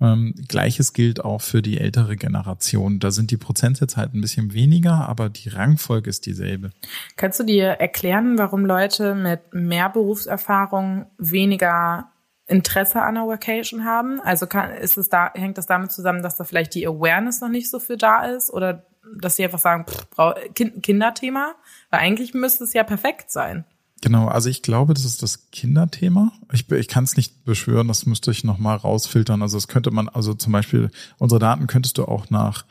Ähm, 0.00 0.34
Gleiches 0.48 0.92
gilt 0.92 1.24
auch 1.24 1.40
für 1.40 1.62
die 1.62 1.78
ältere 1.78 2.16
Generation. 2.16 2.98
Da 2.98 3.10
sind 3.10 3.30
die 3.30 3.36
Prozentsätze 3.36 3.96
halt 3.96 4.14
ein 4.14 4.20
bisschen 4.20 4.52
weniger, 4.52 5.08
aber 5.08 5.28
die 5.28 5.48
Rangfolge 5.48 6.10
ist 6.10 6.26
dieselbe. 6.26 6.70
Kannst 7.16 7.40
du 7.40 7.44
dir 7.44 7.66
erklären, 7.66 8.36
warum 8.38 8.66
Leute 8.66 9.14
mit 9.14 9.40
mehr 9.52 9.88
Berufserfahrung 9.88 11.06
weniger 11.18 12.10
Interesse 12.46 13.00
an 13.00 13.16
einer 13.16 13.28
Vacation 13.28 13.84
haben? 13.84 14.20
Also 14.20 14.46
kann, 14.46 14.70
ist 14.72 14.96
es 14.96 15.08
da, 15.08 15.32
hängt 15.34 15.58
das 15.58 15.66
damit 15.66 15.92
zusammen, 15.92 16.22
dass 16.22 16.36
da 16.36 16.44
vielleicht 16.44 16.74
die 16.74 16.86
Awareness 16.86 17.40
noch 17.40 17.48
nicht 17.48 17.70
so 17.70 17.78
für 17.78 17.96
da 17.96 18.24
ist 18.24 18.50
oder 18.50 18.84
dass 19.18 19.36
sie 19.36 19.44
einfach 19.44 19.58
sagen, 19.58 19.86
pff, 19.86 20.54
kind, 20.54 20.82
Kinderthema? 20.82 21.54
Weil 21.90 22.00
eigentlich 22.00 22.34
müsste 22.34 22.64
es 22.64 22.72
ja 22.72 22.84
perfekt 22.84 23.30
sein. 23.30 23.64
Genau, 24.02 24.28
also 24.28 24.50
ich 24.50 24.60
glaube, 24.60 24.92
das 24.92 25.06
ist 25.06 25.22
das 25.22 25.50
Kinderthema. 25.50 26.32
Ich, 26.52 26.70
ich 26.70 26.88
kann 26.88 27.04
es 27.04 27.16
nicht 27.16 27.46
beschwören, 27.46 27.88
das 27.88 28.04
müsste 28.04 28.30
ich 28.32 28.44
nochmal 28.44 28.76
rausfiltern. 28.76 29.40
Also 29.40 29.56
das 29.56 29.66
könnte 29.66 29.90
man, 29.90 30.10
also 30.10 30.34
zum 30.34 30.52
Beispiel, 30.52 30.90
unsere 31.16 31.38
Daten 31.38 31.66
könntest 31.66 31.96
du 31.96 32.04
auch 32.04 32.28
nach 32.28 32.66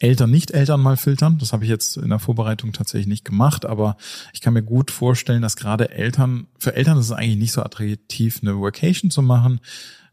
Eltern, 0.00 0.30
Nicht-Eltern 0.30 0.80
mal 0.80 0.96
filtern. 0.96 1.38
Das 1.38 1.52
habe 1.52 1.64
ich 1.64 1.70
jetzt 1.70 1.96
in 1.96 2.10
der 2.10 2.18
Vorbereitung 2.18 2.72
tatsächlich 2.72 3.06
nicht 3.06 3.24
gemacht, 3.24 3.64
aber 3.64 3.96
ich 4.32 4.40
kann 4.40 4.54
mir 4.54 4.62
gut 4.62 4.90
vorstellen, 4.90 5.42
dass 5.42 5.56
gerade 5.56 5.90
Eltern, 5.90 6.46
für 6.58 6.74
Eltern 6.74 6.98
ist 6.98 7.06
es 7.06 7.12
eigentlich 7.12 7.38
nicht 7.38 7.52
so 7.52 7.62
attraktiv, 7.62 8.40
eine 8.42 8.60
Vacation 8.60 9.10
zu 9.10 9.22
machen, 9.22 9.60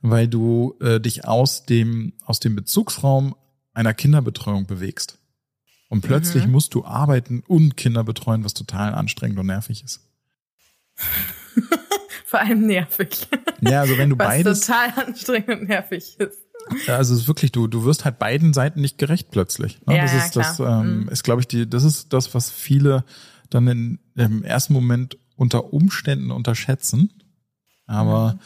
weil 0.02 0.28
du 0.28 0.76
äh, 0.82 1.00
dich 1.00 1.26
aus 1.26 1.66
dem, 1.66 2.14
aus 2.26 2.40
dem 2.40 2.56
Bezugsraum 2.56 3.36
einer 3.74 3.94
Kinderbetreuung 3.94 4.66
bewegst. 4.66 5.18
Und 5.90 6.02
plötzlich 6.02 6.46
mhm. 6.46 6.52
musst 6.52 6.74
du 6.74 6.86
arbeiten 6.86 7.44
und 7.48 7.76
Kinder 7.76 8.04
betreuen, 8.04 8.46
was 8.46 8.54
total 8.54 8.94
anstrengend 8.94 9.40
und 9.40 9.48
nervig 9.48 9.84
ist. 9.84 10.08
Vor 12.26 12.40
allem 12.40 12.66
nervig. 12.66 13.28
Ja, 13.60 13.82
also 13.82 13.98
wenn 13.98 14.10
du 14.10 14.18
was 14.18 14.26
beides. 14.26 14.62
total 14.62 15.06
anstrengend 15.06 15.50
und 15.50 15.68
nervig 15.68 16.18
ist. 16.18 16.40
Also 16.88 17.14
es 17.14 17.22
ist 17.22 17.28
wirklich, 17.28 17.52
du, 17.52 17.68
du 17.68 17.86
wirst 17.86 18.06
halt 18.06 18.20
beiden 18.20 18.54
Seiten 18.54 18.82
nicht 18.82 18.98
gerecht 18.98 19.32
plötzlich. 19.32 19.80
Ne? 19.86 19.98
Ja, 19.98 20.04
das 20.04 20.14
ist, 20.14 20.36
ja, 20.36 20.42
das 20.42 20.60
ähm, 20.60 21.02
mhm. 21.02 21.10
ist, 21.10 21.24
glaube 21.24 21.42
ich, 21.42 21.48
die, 21.48 21.70
das 21.70 21.84
ist 21.84 22.14
das, 22.14 22.34
was 22.34 22.50
viele 22.50 23.04
dann 23.50 23.68
in, 23.68 24.00
im 24.16 24.44
ersten 24.44 24.74
Moment 24.74 25.18
unter 25.36 25.74
Umständen 25.74 26.32
unterschätzen. 26.32 27.12
Aber 27.86 28.40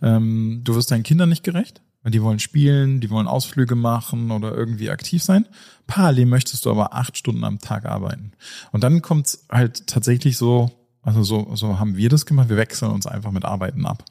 mhm. 0.00 0.06
ähm, 0.06 0.60
du 0.64 0.74
wirst 0.74 0.90
deinen 0.90 1.02
Kindern 1.02 1.28
nicht 1.28 1.44
gerecht, 1.44 1.82
weil 2.02 2.12
die 2.12 2.22
wollen 2.22 2.38
spielen, 2.38 3.00
die 3.00 3.10
wollen 3.10 3.26
Ausflüge 3.26 3.74
machen 3.74 4.30
oder 4.30 4.54
irgendwie 4.54 4.90
aktiv 4.90 5.22
sein. 5.22 5.46
Parallel 5.86 6.26
möchtest 6.26 6.64
du 6.64 6.70
aber 6.70 6.94
acht 6.94 7.16
Stunden 7.16 7.44
am 7.44 7.58
Tag 7.58 7.84
arbeiten. 7.86 8.32
Und 8.70 8.84
dann 8.84 9.02
kommt's 9.02 9.46
halt 9.50 9.86
tatsächlich 9.86 10.36
so, 10.36 10.70
also 11.02 11.22
so, 11.22 11.54
so 11.56 11.78
haben 11.78 11.96
wir 11.96 12.08
das 12.08 12.26
gemacht, 12.26 12.48
wir 12.48 12.56
wechseln 12.56 12.92
uns 12.92 13.06
einfach 13.06 13.32
mit 13.32 13.44
Arbeiten 13.44 13.86
ab. 13.86 14.04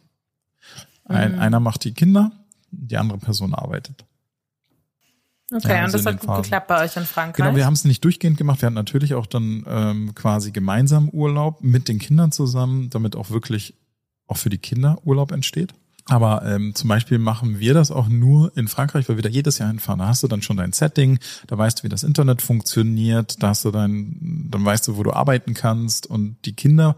Ein, 1.06 1.34
mhm. 1.34 1.40
Einer 1.40 1.60
macht 1.60 1.84
die 1.84 1.94
Kinder, 1.94 2.32
die 2.72 2.98
andere 2.98 3.20
Person 3.20 3.54
arbeitet. 3.54 4.06
Okay, 5.54 5.76
ja, 5.76 5.86
und 5.86 5.94
das 5.94 6.06
hat 6.06 6.20
gut 6.22 6.44
geklappt 6.44 6.68
bei 6.68 6.82
euch 6.82 6.96
in 6.96 7.04
Frankreich. 7.04 7.46
Genau, 7.46 7.56
wir 7.58 7.66
haben 7.66 7.74
es 7.74 7.84
nicht 7.84 8.04
durchgehend 8.06 8.38
gemacht. 8.38 8.62
Wir 8.62 8.68
hatten 8.68 8.76
natürlich 8.76 9.16
auch 9.16 9.26
dann 9.26 9.66
ähm, 9.68 10.16
quasi 10.16 10.52
gemeinsam 10.52 11.10
Urlaub 11.10 11.62
mit 11.62 11.90
den 11.90 12.00
Kindern 12.00 12.32
zusammen, 12.32 12.90
damit 12.90 13.18
auch 13.18 13.32
wirklich 13.32 13.76
auch 14.28 14.38
für 14.38 14.50
die 14.50 14.58
Kinder 14.58 15.00
Urlaub 15.04 15.32
entsteht. 15.32 15.74
Aber 16.06 16.44
ähm, 16.46 16.74
zum 16.74 16.88
Beispiel 16.88 17.20
machen 17.20 17.60
wir 17.60 17.74
das 17.74 17.92
auch 17.92 18.08
nur 18.08 18.56
in 18.58 18.68
Frankreich, 18.70 19.08
weil 19.10 19.18
wir 19.18 19.24
da 19.24 19.30
jedes 19.30 19.58
Jahr 19.58 19.68
hinfahren. 19.68 20.00
Da 20.00 20.08
hast 20.08 20.24
du 20.24 20.28
dann 20.28 20.42
schon 20.42 20.58
dein 20.58 20.72
Setting, 20.72 21.20
da 21.48 21.58
weißt 21.58 21.80
du, 21.80 21.84
wie 21.84 21.90
das 21.90 22.04
Internet 22.04 22.42
funktioniert, 22.42 23.44
da 23.44 23.50
hast 23.50 23.66
du 23.66 23.72
dein, 23.72 24.48
dann 24.50 24.64
weißt 24.64 24.88
du, 24.88 24.98
wo 24.98 25.04
du 25.04 25.12
arbeiten 25.12 25.54
kannst. 25.54 26.08
Und 26.08 26.38
die 26.46 26.54
Kinder 26.54 26.96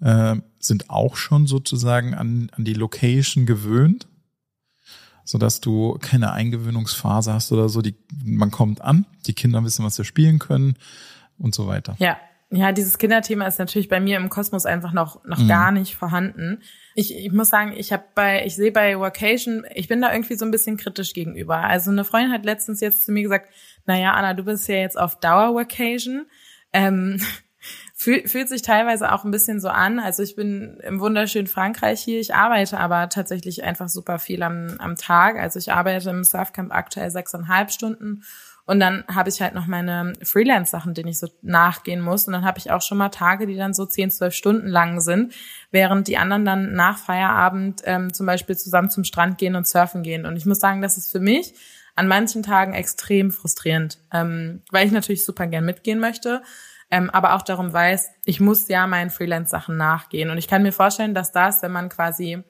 äh, 0.00 0.36
sind 0.58 0.90
auch 0.90 1.16
schon 1.16 1.46
sozusagen 1.46 2.14
an, 2.14 2.50
an 2.52 2.64
die 2.64 2.74
Location 2.74 3.46
gewöhnt 3.46 4.06
so 5.26 5.38
dass 5.38 5.60
du 5.60 5.98
keine 6.00 6.32
Eingewöhnungsphase 6.32 7.34
hast 7.34 7.52
oder 7.52 7.68
so. 7.68 7.82
Die, 7.82 7.96
man 8.24 8.50
kommt 8.50 8.80
an, 8.80 9.04
die 9.26 9.34
Kinder 9.34 9.62
wissen, 9.64 9.84
was 9.84 9.96
sie 9.96 10.04
spielen 10.04 10.38
können 10.38 10.76
und 11.36 11.54
so 11.54 11.66
weiter. 11.66 11.96
Ja, 11.98 12.16
ja, 12.50 12.70
dieses 12.70 12.98
Kinderthema 12.98 13.44
ist 13.46 13.58
natürlich 13.58 13.88
bei 13.88 13.98
mir 13.98 14.18
im 14.18 14.28
Kosmos 14.28 14.66
einfach 14.66 14.92
noch 14.92 15.24
noch 15.24 15.38
mhm. 15.38 15.48
gar 15.48 15.72
nicht 15.72 15.96
vorhanden. 15.96 16.62
Ich, 16.94 17.12
ich 17.12 17.32
muss 17.32 17.48
sagen, 17.48 17.74
ich 17.76 17.92
habe 17.92 18.04
bei 18.14 18.46
ich 18.46 18.54
sehe 18.54 18.70
bei 18.70 18.98
Vacation, 19.00 19.64
ich 19.74 19.88
bin 19.88 20.00
da 20.00 20.12
irgendwie 20.12 20.36
so 20.36 20.44
ein 20.44 20.52
bisschen 20.52 20.76
kritisch 20.76 21.12
gegenüber. 21.12 21.56
Also 21.56 21.90
eine 21.90 22.04
Freundin 22.04 22.32
hat 22.32 22.44
letztens 22.44 22.80
jetzt 22.80 23.04
zu 23.04 23.12
mir 23.12 23.24
gesagt, 23.24 23.50
na 23.84 23.98
ja, 23.98 24.12
Anna, 24.12 24.34
du 24.34 24.44
bist 24.44 24.68
ja 24.68 24.76
jetzt 24.76 24.98
auf 24.98 25.18
Dauer 25.18 25.56
Vacation. 25.56 26.26
Ähm, 26.72 27.20
Fühl, 27.98 28.28
fühlt 28.28 28.50
sich 28.50 28.60
teilweise 28.60 29.10
auch 29.10 29.24
ein 29.24 29.30
bisschen 29.30 29.58
so 29.58 29.68
an. 29.68 29.98
Also 29.98 30.22
ich 30.22 30.36
bin 30.36 30.78
im 30.82 31.00
wunderschönen 31.00 31.46
Frankreich 31.46 32.02
hier. 32.02 32.20
Ich 32.20 32.34
arbeite 32.34 32.78
aber 32.78 33.08
tatsächlich 33.08 33.64
einfach 33.64 33.88
super 33.88 34.18
viel 34.18 34.42
am, 34.42 34.76
am 34.78 34.96
Tag. 34.96 35.38
Also 35.38 35.58
ich 35.58 35.72
arbeite 35.72 36.10
im 36.10 36.22
Surfcamp 36.22 36.74
aktuell 36.74 37.10
sechseinhalb 37.10 37.70
Stunden 37.70 38.22
und 38.66 38.80
dann 38.80 39.04
habe 39.06 39.28
ich 39.28 39.40
halt 39.40 39.54
noch 39.54 39.66
meine 39.66 40.12
Freelance-Sachen, 40.22 40.92
denen 40.92 41.08
ich 41.08 41.20
so 41.20 41.28
nachgehen 41.40 42.00
muss. 42.00 42.26
Und 42.26 42.32
dann 42.32 42.44
habe 42.44 42.58
ich 42.58 42.72
auch 42.72 42.82
schon 42.82 42.98
mal 42.98 43.10
Tage, 43.10 43.46
die 43.46 43.56
dann 43.56 43.72
so 43.72 43.86
zehn, 43.86 44.10
zwölf 44.10 44.34
Stunden 44.34 44.66
lang 44.66 45.00
sind, 45.00 45.32
während 45.70 46.08
die 46.08 46.18
anderen 46.18 46.44
dann 46.44 46.74
nach 46.74 46.98
Feierabend 46.98 47.82
ähm, 47.84 48.12
zum 48.12 48.26
Beispiel 48.26 48.56
zusammen 48.56 48.90
zum 48.90 49.04
Strand 49.04 49.38
gehen 49.38 49.54
und 49.54 49.68
surfen 49.68 50.02
gehen. 50.02 50.26
Und 50.26 50.36
ich 50.36 50.46
muss 50.46 50.58
sagen, 50.58 50.82
das 50.82 50.98
ist 50.98 51.12
für 51.12 51.20
mich 51.20 51.54
an 51.94 52.08
manchen 52.08 52.42
Tagen 52.42 52.74
extrem 52.74 53.30
frustrierend, 53.30 53.98
ähm, 54.12 54.62
weil 54.70 54.84
ich 54.84 54.92
natürlich 54.92 55.24
super 55.24 55.46
gern 55.46 55.64
mitgehen 55.64 56.00
möchte 56.00 56.42
ähm, 56.90 57.10
aber 57.10 57.34
auch 57.34 57.42
darum 57.42 57.72
weiß, 57.72 58.10
ich 58.24 58.40
muss 58.40 58.68
ja 58.68 58.86
meinen 58.86 59.10
Freelance-Sachen 59.10 59.76
nachgehen. 59.76 60.30
Und 60.30 60.38
ich 60.38 60.48
kann 60.48 60.62
mir 60.62 60.72
vorstellen, 60.72 61.14
dass 61.14 61.32
das, 61.32 61.62
wenn 61.62 61.72
man 61.72 61.88
quasi 61.88 62.44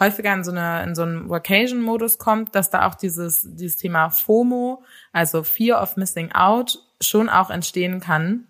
häufiger 0.00 0.32
in 0.32 0.44
so 0.44 0.50
eine 0.50 0.82
in 0.84 0.94
so 0.94 1.02
einen 1.02 1.28
Vacation-Modus 1.28 2.18
kommt, 2.18 2.54
dass 2.54 2.70
da 2.70 2.86
auch 2.86 2.94
dieses 2.94 3.42
dieses 3.44 3.76
Thema 3.76 4.10
FOMO, 4.10 4.82
also 5.12 5.42
Fear 5.42 5.82
of 5.82 5.96
Missing 5.96 6.32
Out, 6.32 6.78
schon 7.00 7.28
auch 7.28 7.50
entstehen 7.50 8.00
kann, 8.00 8.46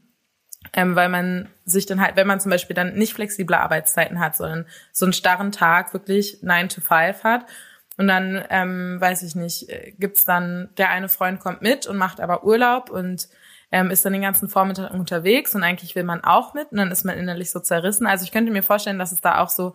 ähm, 0.72 0.94
weil 0.94 1.08
man 1.08 1.48
sich 1.64 1.86
dann 1.86 2.00
halt, 2.00 2.16
wenn 2.16 2.26
man 2.26 2.40
zum 2.40 2.50
Beispiel 2.50 2.74
dann 2.74 2.94
nicht 2.94 3.14
flexible 3.14 3.56
Arbeitszeiten 3.56 4.20
hat, 4.20 4.36
sondern 4.36 4.66
so 4.92 5.04
einen 5.06 5.12
starren 5.12 5.52
Tag 5.52 5.92
wirklich 5.92 6.38
9 6.42 6.68
to 6.68 6.80
5 6.80 7.24
hat 7.24 7.46
und 7.96 8.08
dann, 8.08 8.42
ähm, 8.50 9.00
weiß 9.00 9.22
ich 9.22 9.34
nicht, 9.34 9.68
äh, 9.68 9.92
gibt's 9.98 10.24
dann, 10.24 10.70
der 10.78 10.90
eine 10.90 11.08
Freund 11.08 11.40
kommt 11.40 11.62
mit 11.62 11.86
und 11.86 11.96
macht 11.96 12.20
aber 12.20 12.44
Urlaub 12.44 12.90
und 12.90 13.28
ähm, 13.72 13.90
ist 13.90 14.04
dann 14.04 14.12
den 14.12 14.22
ganzen 14.22 14.48
Vormittag 14.48 14.92
unterwegs 14.92 15.54
und 15.54 15.64
eigentlich 15.64 15.94
will 15.96 16.04
man 16.04 16.22
auch 16.22 16.52
mit 16.52 16.70
und 16.70 16.76
dann 16.76 16.92
ist 16.92 17.04
man 17.04 17.18
innerlich 17.18 17.50
so 17.50 17.58
zerrissen. 17.58 18.06
Also 18.06 18.24
ich 18.24 18.30
könnte 18.30 18.52
mir 18.52 18.62
vorstellen, 18.62 18.98
dass 18.98 19.12
es 19.12 19.22
da 19.22 19.40
auch 19.40 19.48
so 19.48 19.74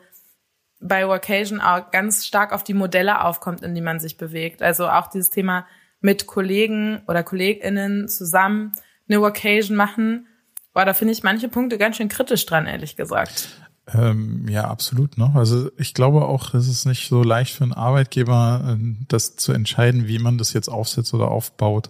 bei 0.79 1.07
Workation 1.07 1.59
auch 1.59 1.89
ganz 1.89 2.25
stark 2.25 2.53
auf 2.53 2.63
die 2.63 2.75
Modelle 2.75 3.23
aufkommt, 3.25 3.63
in 3.63 3.73
die 3.73 3.81
man 3.81 3.99
sich 3.99 4.17
bewegt. 4.17 4.61
Also 4.61 4.87
auch 4.87 5.07
dieses 5.07 5.31
Thema 5.31 5.65
mit 5.99 6.27
Kollegen 6.27 7.01
oder 7.07 7.23
KollegInnen 7.23 8.07
zusammen 8.07 8.73
eine 9.09 9.19
Workation 9.19 9.75
machen. 9.75 10.27
Boah, 10.73 10.85
da 10.85 10.93
finde 10.93 11.13
ich 11.13 11.23
manche 11.23 11.49
Punkte 11.49 11.79
ganz 11.79 11.97
schön 11.97 12.09
kritisch 12.09 12.45
dran, 12.45 12.67
ehrlich 12.67 12.95
gesagt. 12.95 13.49
Ähm, 13.93 14.47
ja, 14.47 14.65
absolut. 14.65 15.17
Ne? 15.17 15.31
Also 15.33 15.71
ich 15.77 15.95
glaube 15.95 16.25
auch, 16.25 16.53
es 16.53 16.67
ist 16.67 16.85
nicht 16.85 17.07
so 17.07 17.23
leicht 17.23 17.55
für 17.55 17.63
einen 17.63 17.73
Arbeitgeber, 17.73 18.77
äh, 18.77 18.95
das 19.07 19.37
zu 19.37 19.53
entscheiden, 19.53 20.07
wie 20.07 20.19
man 20.19 20.37
das 20.37 20.53
jetzt 20.53 20.67
aufsetzt 20.67 21.15
oder 21.15 21.29
aufbaut. 21.29 21.89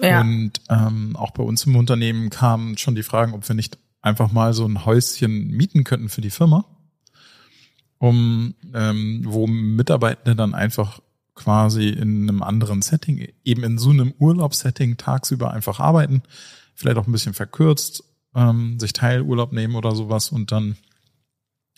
Ja. 0.00 0.20
Und 0.20 0.52
ähm, 0.68 1.16
auch 1.16 1.30
bei 1.30 1.42
uns 1.42 1.64
im 1.64 1.76
Unternehmen 1.76 2.30
kamen 2.30 2.78
schon 2.78 2.94
die 2.94 3.02
Fragen, 3.02 3.34
ob 3.34 3.46
wir 3.48 3.54
nicht 3.54 3.78
einfach 4.02 4.32
mal 4.32 4.52
so 4.52 4.66
ein 4.66 4.84
Häuschen 4.84 5.48
mieten 5.48 5.84
könnten 5.84 6.08
für 6.08 6.20
die 6.20 6.30
Firma, 6.30 6.64
um 7.98 8.54
ähm, 8.74 9.22
wo 9.24 9.46
Mitarbeitende 9.46 10.36
dann 10.36 10.54
einfach 10.54 11.00
quasi 11.34 11.88
in 11.88 12.28
einem 12.28 12.42
anderen 12.42 12.82
Setting, 12.82 13.28
eben 13.44 13.64
in 13.64 13.78
so 13.78 13.90
einem 13.90 14.14
Urlaubssetting 14.18 14.96
tagsüber 14.96 15.52
einfach 15.52 15.80
arbeiten, 15.80 16.22
vielleicht 16.74 16.98
auch 16.98 17.06
ein 17.06 17.12
bisschen 17.12 17.34
verkürzt, 17.34 18.04
ähm, 18.34 18.78
sich 18.78 18.92
Teilurlaub 18.92 19.52
nehmen 19.52 19.74
oder 19.74 19.94
sowas 19.94 20.30
und 20.30 20.52
dann 20.52 20.76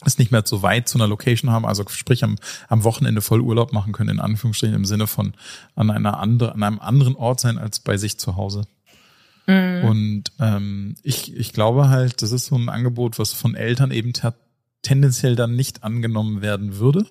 es 0.04 0.18
nicht 0.18 0.30
mehr 0.30 0.42
so 0.44 0.62
weit 0.62 0.88
zu 0.88 0.98
einer 0.98 1.08
Location 1.08 1.50
haben, 1.50 1.64
also 1.64 1.84
sprich 1.88 2.22
am, 2.22 2.36
am 2.68 2.84
Wochenende 2.84 3.22
voll 3.22 3.40
Urlaub 3.40 3.72
machen 3.72 3.92
können, 3.92 4.10
in 4.10 4.20
Anführungsstrichen 4.20 4.76
im 4.76 4.84
Sinne 4.84 5.06
von 5.06 5.32
an 5.74 5.90
einer 5.90 6.18
andere, 6.18 6.52
an 6.54 6.62
einem 6.62 6.80
anderen 6.80 7.16
Ort 7.16 7.40
sein 7.40 7.58
als 7.58 7.80
bei 7.80 7.96
sich 7.96 8.18
zu 8.18 8.36
Hause. 8.36 8.66
Mhm. 9.46 9.84
Und 9.84 10.24
ähm, 10.38 10.96
ich, 11.02 11.34
ich 11.34 11.52
glaube 11.52 11.88
halt, 11.88 12.20
das 12.20 12.32
ist 12.32 12.46
so 12.46 12.56
ein 12.56 12.68
Angebot, 12.68 13.18
was 13.18 13.32
von 13.32 13.54
Eltern 13.54 13.90
eben 13.90 14.12
tendenziell 14.82 15.36
dann 15.36 15.56
nicht 15.56 15.82
angenommen 15.82 16.42
werden 16.42 16.76
würde. 16.76 17.06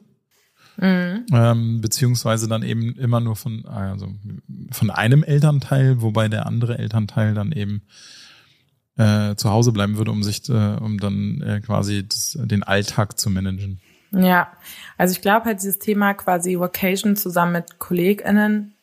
Mhm. 0.78 1.26
Ähm, 1.32 1.82
beziehungsweise 1.82 2.48
dann 2.48 2.62
eben 2.62 2.96
immer 2.98 3.22
nur 3.22 3.36
von, 3.36 3.66
also 3.66 4.10
von 4.72 4.90
einem 4.92 5.24
Elternteil, 5.24 6.02
wobei 6.02 6.28
der 6.28 6.46
andere 6.46 6.78
Elternteil 6.78 7.34
dann 7.34 7.52
eben 7.52 7.84
äh, 8.98 9.36
zu 9.36 9.50
Hause 9.50 9.72
bleiben 9.72 9.98
würde, 9.98 10.12
um 10.12 10.24
sich, 10.24 10.48
äh, 10.50 10.54
um 10.54 10.98
dann 11.00 11.42
äh, 11.42 11.62
quasi 11.62 12.08
das, 12.08 12.38
den 12.42 12.64
Alltag 12.64 13.20
zu 13.20 13.30
managen. 13.30 13.80
Ja, 14.12 14.52
also 14.98 15.12
ich 15.12 15.22
glaube 15.22 15.46
halt 15.46 15.60
dieses 15.60 15.80
Thema 15.80 16.14
quasi 16.14 16.58
Vocation 16.58 17.16
zusammen 17.16 17.52
mit 17.54 17.80
KollegInnen 17.80 18.74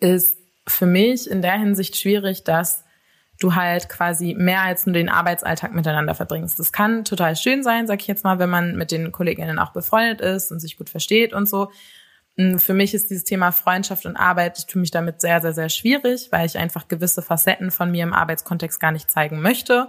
ist 0.00 0.38
für 0.66 0.86
mich 0.86 1.30
in 1.30 1.42
der 1.42 1.58
Hinsicht 1.58 1.96
schwierig, 1.96 2.44
dass 2.44 2.84
du 3.40 3.54
halt 3.54 3.88
quasi 3.88 4.34
mehr 4.38 4.62
als 4.62 4.86
nur 4.86 4.94
den 4.94 5.08
Arbeitsalltag 5.08 5.74
miteinander 5.74 6.14
verbringst. 6.14 6.58
Das 6.58 6.72
kann 6.72 7.04
total 7.04 7.36
schön 7.36 7.62
sein, 7.62 7.86
sag 7.86 8.00
ich 8.00 8.06
jetzt 8.06 8.24
mal, 8.24 8.38
wenn 8.38 8.50
man 8.50 8.76
mit 8.76 8.90
den 8.90 9.12
KollegInnen 9.12 9.58
auch 9.58 9.72
befreundet 9.72 10.20
ist 10.20 10.52
und 10.52 10.60
sich 10.60 10.76
gut 10.76 10.88
versteht 10.88 11.32
und 11.32 11.48
so. 11.48 11.70
Hm, 12.36 12.58
für 12.58 12.74
mich 12.74 12.94
ist 12.94 13.10
dieses 13.10 13.24
Thema 13.24 13.52
Freundschaft 13.52 14.06
und 14.06 14.16
Arbeit, 14.16 14.58
ich 14.58 14.66
tue 14.66 14.80
mich 14.80 14.90
damit 14.90 15.20
sehr, 15.20 15.40
sehr, 15.40 15.52
sehr 15.52 15.68
schwierig, 15.68 16.28
weil 16.32 16.46
ich 16.46 16.58
einfach 16.58 16.88
gewisse 16.88 17.22
Facetten 17.22 17.70
von 17.70 17.90
mir 17.90 18.02
im 18.02 18.12
Arbeitskontext 18.12 18.80
gar 18.80 18.92
nicht 18.92 19.10
zeigen 19.10 19.40
möchte, 19.40 19.88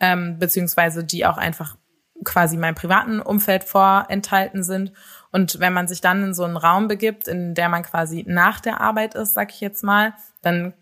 ähm, 0.00 0.38
beziehungsweise 0.38 1.04
die 1.04 1.26
auch 1.26 1.36
einfach 1.36 1.76
quasi 2.24 2.56
meinem 2.56 2.74
privaten 2.74 3.20
Umfeld 3.20 3.64
vorenthalten 3.64 4.62
sind. 4.62 4.92
Und 5.32 5.60
wenn 5.60 5.72
man 5.72 5.88
sich 5.88 6.00
dann 6.00 6.22
in 6.22 6.34
so 6.34 6.44
einen 6.44 6.56
Raum 6.56 6.88
begibt, 6.88 7.28
in 7.28 7.54
der 7.54 7.68
man 7.68 7.82
quasi 7.82 8.24
nach 8.26 8.60
der 8.60 8.80
Arbeit 8.80 9.14
ist, 9.14 9.34
sag 9.34 9.52
ich 9.52 9.60
jetzt 9.60 9.82
mal, 9.82 10.14
dann 10.40 10.74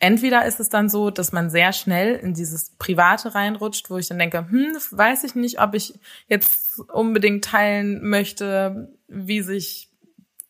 entweder 0.00 0.44
ist 0.44 0.60
es 0.60 0.68
dann 0.68 0.88
so, 0.88 1.10
dass 1.10 1.32
man 1.32 1.50
sehr 1.50 1.72
schnell 1.72 2.14
in 2.16 2.34
dieses 2.34 2.70
Private 2.78 3.34
reinrutscht, 3.34 3.90
wo 3.90 3.98
ich 3.98 4.08
dann 4.08 4.18
denke, 4.18 4.46
hm, 4.48 4.76
weiß 4.90 5.24
ich 5.24 5.34
nicht, 5.34 5.60
ob 5.60 5.74
ich 5.74 5.98
jetzt 6.26 6.80
unbedingt 6.90 7.44
teilen 7.44 8.08
möchte, 8.08 8.92
wie 9.08 9.42
sich 9.42 9.87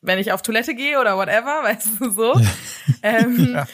wenn 0.00 0.18
ich 0.18 0.32
auf 0.32 0.42
Toilette 0.42 0.74
gehe 0.74 1.00
oder 1.00 1.16
whatever, 1.16 1.60
weißt 1.62 2.00
du 2.00 2.10
so. 2.10 2.34
Ja. 2.38 2.48
Ähm, 3.02 3.52
ja. 3.54 3.66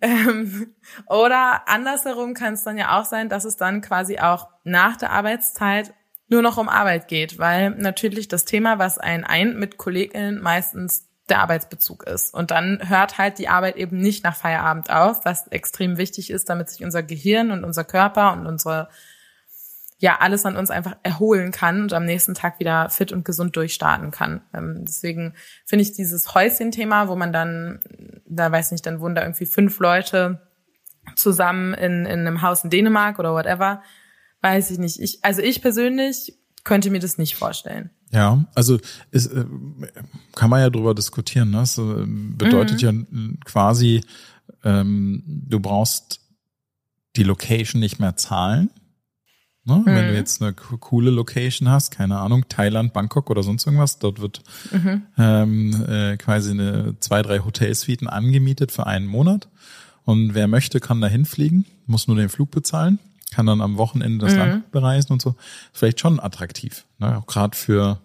Ähm, 0.00 0.74
oder 1.06 1.62
andersherum 1.66 2.34
kann 2.34 2.54
es 2.54 2.62
dann 2.62 2.78
ja 2.78 2.98
auch 2.98 3.04
sein, 3.04 3.28
dass 3.28 3.44
es 3.44 3.56
dann 3.56 3.80
quasi 3.80 4.18
auch 4.18 4.48
nach 4.62 4.96
der 4.96 5.10
Arbeitszeit 5.10 5.92
nur 6.28 6.42
noch 6.42 6.56
um 6.58 6.68
Arbeit 6.68 7.08
geht, 7.08 7.38
weil 7.38 7.70
natürlich 7.70 8.28
das 8.28 8.44
Thema, 8.44 8.78
was 8.78 8.98
einen 8.98 9.24
ein 9.24 9.58
mit 9.58 9.76
KollegInnen 9.78 10.40
meistens 10.40 11.08
der 11.28 11.40
Arbeitsbezug 11.40 12.04
ist. 12.04 12.32
Und 12.32 12.50
dann 12.50 12.88
hört 12.88 13.18
halt 13.18 13.38
die 13.38 13.48
Arbeit 13.48 13.76
eben 13.76 13.98
nicht 13.98 14.24
nach 14.24 14.36
Feierabend 14.36 14.90
auf, 14.90 15.24
was 15.24 15.46
extrem 15.48 15.98
wichtig 15.98 16.30
ist, 16.30 16.48
damit 16.48 16.70
sich 16.70 16.84
unser 16.84 17.02
Gehirn 17.02 17.50
und 17.50 17.64
unser 17.64 17.84
Körper 17.84 18.32
und 18.32 18.46
unsere 18.46 18.88
ja 19.98 20.18
alles 20.20 20.46
an 20.46 20.56
uns 20.56 20.70
einfach 20.70 20.96
erholen 21.02 21.50
kann 21.50 21.82
und 21.82 21.92
am 21.92 22.04
nächsten 22.04 22.34
Tag 22.34 22.60
wieder 22.60 22.88
fit 22.88 23.12
und 23.12 23.24
gesund 23.24 23.56
durchstarten 23.56 24.10
kann. 24.10 24.42
Ähm, 24.54 24.84
deswegen 24.86 25.34
finde 25.66 25.82
ich 25.82 25.92
dieses 25.92 26.34
Häuschen-Thema, 26.34 27.08
wo 27.08 27.16
man 27.16 27.32
dann, 27.32 27.80
da 28.26 28.50
weiß 28.50 28.70
nicht, 28.70 28.86
dann 28.86 29.00
wohnen 29.00 29.16
da 29.16 29.22
irgendwie 29.22 29.46
fünf 29.46 29.78
Leute 29.80 30.48
zusammen 31.16 31.74
in, 31.74 32.06
in 32.06 32.20
einem 32.20 32.42
Haus 32.42 32.62
in 32.62 32.70
Dänemark 32.70 33.18
oder 33.18 33.32
whatever, 33.32 33.82
weiß 34.40 34.70
ich 34.70 34.78
nicht. 34.78 35.00
Ich, 35.00 35.24
also 35.24 35.42
ich 35.42 35.62
persönlich 35.62 36.38
könnte 36.62 36.90
mir 36.90 37.00
das 37.00 37.18
nicht 37.18 37.34
vorstellen. 37.34 37.90
Ja, 38.12 38.44
also 38.54 38.78
es, 39.10 39.26
äh, 39.26 39.44
kann 40.34 40.50
man 40.50 40.60
ja 40.60 40.70
drüber 40.70 40.94
diskutieren. 40.94 41.50
Ne? 41.50 41.58
Das 41.58 41.76
äh, 41.78 41.82
bedeutet 42.06 42.82
mhm. 42.82 43.06
ja 43.10 43.44
quasi, 43.44 44.02
ähm, 44.64 45.22
du 45.26 45.58
brauchst 45.60 46.20
die 47.16 47.24
Location 47.24 47.80
nicht 47.80 47.98
mehr 47.98 48.16
zahlen, 48.16 48.70
Ne? 49.68 49.82
Mhm. 49.84 49.86
Wenn 49.86 50.08
du 50.08 50.14
jetzt 50.14 50.42
eine 50.42 50.54
coole 50.54 51.10
Location 51.10 51.68
hast, 51.68 51.90
keine 51.90 52.18
Ahnung, 52.18 52.46
Thailand, 52.48 52.94
Bangkok 52.94 53.28
oder 53.28 53.42
sonst 53.42 53.66
irgendwas, 53.66 53.98
dort 53.98 54.20
wird 54.20 54.42
mhm. 54.72 55.02
ähm, 55.18 55.84
äh, 55.86 56.16
quasi 56.16 56.52
eine 56.52 56.94
zwei, 57.00 57.20
drei 57.20 57.40
Hotelsuiten 57.40 58.08
angemietet 58.08 58.72
für 58.72 58.86
einen 58.86 59.06
Monat. 59.06 59.48
Und 60.04 60.34
wer 60.34 60.48
möchte, 60.48 60.80
kann 60.80 61.02
da 61.02 61.06
hinfliegen, 61.06 61.66
muss 61.86 62.08
nur 62.08 62.16
den 62.16 62.30
Flug 62.30 62.50
bezahlen, 62.50 62.98
kann 63.30 63.44
dann 63.44 63.60
am 63.60 63.76
Wochenende 63.76 64.24
das 64.24 64.32
mhm. 64.32 64.38
Land 64.38 64.70
bereisen 64.70 65.12
und 65.12 65.20
so. 65.20 65.36
Vielleicht 65.74 66.00
schon 66.00 66.18
attraktiv, 66.18 66.86
ne? 66.98 67.18
auch 67.18 67.26
gerade 67.26 67.54
für 67.54 68.00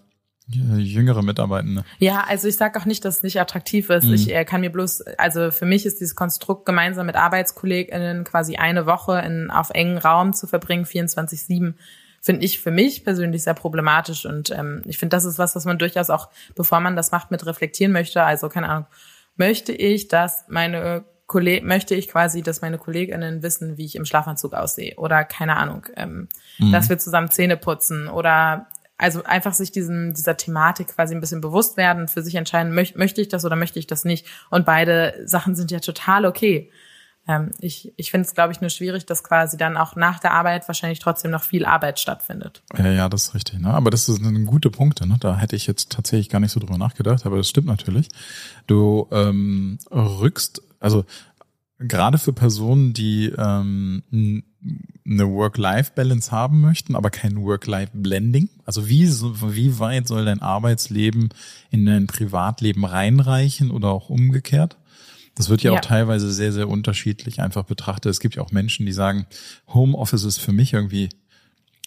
jüngere 0.47 1.21
Mitarbeitende. 1.23 1.83
Ja, 1.99 2.25
also 2.27 2.47
ich 2.47 2.57
sage 2.57 2.79
auch 2.79 2.85
nicht, 2.85 3.05
dass 3.05 3.17
es 3.17 3.23
nicht 3.23 3.39
attraktiv 3.39 3.89
ist. 3.89 4.05
Mhm. 4.05 4.13
Ich 4.13 4.33
äh, 4.33 4.45
kann 4.45 4.61
mir 4.61 4.71
bloß, 4.71 5.01
also 5.17 5.51
für 5.51 5.65
mich 5.65 5.85
ist 5.85 5.99
dieses 5.99 6.15
Konstrukt 6.15 6.65
gemeinsam 6.65 7.05
mit 7.05 7.15
ArbeitskollegInnen 7.15 8.23
quasi 8.23 8.57
eine 8.57 8.85
Woche 8.85 9.19
in, 9.25 9.49
auf 9.49 9.69
engen 9.69 9.97
Raum 9.97 10.33
zu 10.33 10.47
verbringen, 10.47 10.85
24-7, 10.85 11.75
finde 12.21 12.45
ich 12.45 12.59
für 12.59 12.71
mich 12.71 13.03
persönlich 13.03 13.43
sehr 13.43 13.53
problematisch. 13.53 14.25
Und 14.25 14.51
ähm, 14.51 14.81
ich 14.85 14.97
finde, 14.97 15.15
das 15.15 15.25
ist 15.25 15.39
was, 15.39 15.55
was 15.55 15.65
man 15.65 15.77
durchaus 15.77 16.09
auch, 16.09 16.29
bevor 16.55 16.79
man 16.79 16.95
das 16.95 17.11
macht, 17.11 17.31
mit 17.31 17.45
reflektieren 17.45 17.91
möchte. 17.91 18.23
Also, 18.23 18.49
keine 18.49 18.69
Ahnung, 18.69 18.85
möchte 19.35 19.73
ich, 19.73 20.07
dass 20.07 20.45
meine 20.47 21.03
Kolleg 21.25 21.63
möchte 21.63 21.95
ich 21.95 22.09
quasi, 22.09 22.41
dass 22.41 22.61
meine 22.61 22.77
KollegInnen 22.77 23.43
wissen, 23.43 23.77
wie 23.77 23.85
ich 23.85 23.95
im 23.95 24.05
Schlafanzug 24.05 24.53
aussehe. 24.53 24.95
Oder 24.97 25.23
keine 25.23 25.55
Ahnung, 25.57 25.85
ähm, 25.95 26.27
mhm. 26.59 26.71
dass 26.71 26.89
wir 26.89 26.97
zusammen 26.97 27.31
Zähne 27.31 27.57
putzen 27.57 28.07
oder 28.07 28.67
also 28.97 29.23
einfach 29.23 29.53
sich 29.53 29.71
diesem, 29.71 30.13
dieser 30.13 30.37
Thematik 30.37 30.87
quasi 30.87 31.15
ein 31.15 31.21
bisschen 31.21 31.41
bewusst 31.41 31.77
werden, 31.77 32.07
für 32.07 32.21
sich 32.21 32.35
entscheiden, 32.35 32.73
möch, 32.73 32.95
möchte 32.95 33.21
ich 33.21 33.27
das 33.27 33.43
oder 33.43 33.55
möchte 33.55 33.79
ich 33.79 33.87
das 33.87 34.05
nicht. 34.05 34.25
Und 34.49 34.65
beide 34.65 35.15
Sachen 35.25 35.55
sind 35.55 35.71
ja 35.71 35.79
total 35.79 36.25
okay. 36.25 36.71
Ähm, 37.27 37.51
ich 37.59 37.93
ich 37.95 38.11
finde 38.11 38.27
es, 38.27 38.33
glaube 38.33 38.51
ich, 38.51 38.61
nur 38.61 38.69
schwierig, 38.69 39.05
dass 39.05 39.23
quasi 39.23 39.57
dann 39.57 39.77
auch 39.77 39.95
nach 39.95 40.19
der 40.19 40.33
Arbeit 40.33 40.67
wahrscheinlich 40.67 40.99
trotzdem 40.99 41.31
noch 41.31 41.43
viel 41.43 41.65
Arbeit 41.65 41.99
stattfindet. 41.99 42.63
Ja, 42.77 42.91
ja, 42.91 43.09
das 43.09 43.27
ist 43.27 43.35
richtig. 43.35 43.59
Ne? 43.59 43.73
Aber 43.73 43.89
das 43.89 44.09
ein 44.09 44.45
gute 44.45 44.69
Punkt. 44.69 45.05
Ne? 45.05 45.17
Da 45.19 45.37
hätte 45.37 45.55
ich 45.55 45.65
jetzt 45.65 45.91
tatsächlich 45.91 46.29
gar 46.29 46.39
nicht 46.39 46.51
so 46.51 46.59
drüber 46.59 46.77
nachgedacht, 46.77 47.25
aber 47.25 47.37
das 47.37 47.49
stimmt 47.49 47.67
natürlich. 47.67 48.09
Du 48.67 49.07
ähm, 49.11 49.79
rückst, 49.89 50.61
also 50.79 51.05
gerade 51.79 52.17
für 52.17 52.33
Personen, 52.33 52.93
die 52.93 53.33
ähm, 53.37 54.43
eine 55.05 55.29
Work-Life-Balance 55.29 56.31
haben 56.31 56.61
möchten, 56.61 56.95
aber 56.95 57.09
kein 57.09 57.41
Work-Life-Blending. 57.41 58.49
Also 58.65 58.87
wie, 58.87 59.07
wie 59.07 59.79
weit 59.79 60.07
soll 60.07 60.25
dein 60.25 60.41
Arbeitsleben 60.41 61.29
in 61.69 61.85
dein 61.85 62.07
Privatleben 62.07 62.85
reinreichen 62.85 63.71
oder 63.71 63.89
auch 63.89 64.09
umgekehrt? 64.09 64.77
Das 65.35 65.49
wird 65.49 65.63
ja, 65.63 65.71
ja, 65.71 65.77
auch 65.77 65.81
teilweise 65.81 66.31
sehr, 66.31 66.53
sehr 66.53 66.69
unterschiedlich 66.69 67.41
einfach 67.41 67.63
betrachtet. 67.63 68.11
Es 68.11 68.19
gibt 68.19 68.35
ja 68.35 68.43
auch 68.43 68.51
Menschen, 68.51 68.85
die 68.85 68.93
sagen, 68.93 69.25
Homeoffice 69.73 70.23
ist 70.23 70.37
für 70.37 70.51
mich 70.51 70.73
irgendwie 70.73 71.09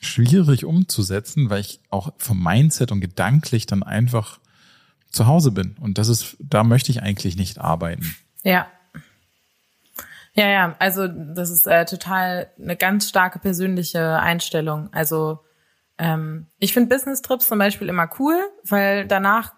schwierig 0.00 0.64
umzusetzen, 0.64 1.48
weil 1.48 1.60
ich 1.60 1.80
auch 1.90 2.12
vom 2.18 2.42
Mindset 2.42 2.92
und 2.92 3.00
gedanklich 3.00 3.66
dann 3.66 3.82
einfach 3.82 4.40
zu 5.10 5.26
Hause 5.26 5.52
bin. 5.52 5.76
Und 5.80 5.98
das 5.98 6.08
ist, 6.08 6.36
da 6.40 6.64
möchte 6.64 6.90
ich 6.90 7.02
eigentlich 7.02 7.36
nicht 7.36 7.58
arbeiten. 7.58 8.14
Ja. 8.42 8.66
Ja, 10.34 10.48
ja, 10.48 10.76
also 10.80 11.08
das 11.08 11.48
ist 11.48 11.66
äh, 11.66 11.86
total 11.86 12.50
eine 12.60 12.76
ganz 12.76 13.08
starke 13.08 13.38
persönliche 13.38 14.18
Einstellung. 14.18 14.92
Also 14.92 15.38
ähm, 15.98 16.46
ich 16.58 16.72
finde 16.72 16.94
Business-Trips 16.94 17.48
zum 17.48 17.58
Beispiel 17.58 17.88
immer 17.88 18.08
cool, 18.18 18.36
weil 18.64 19.06
danach, 19.06 19.54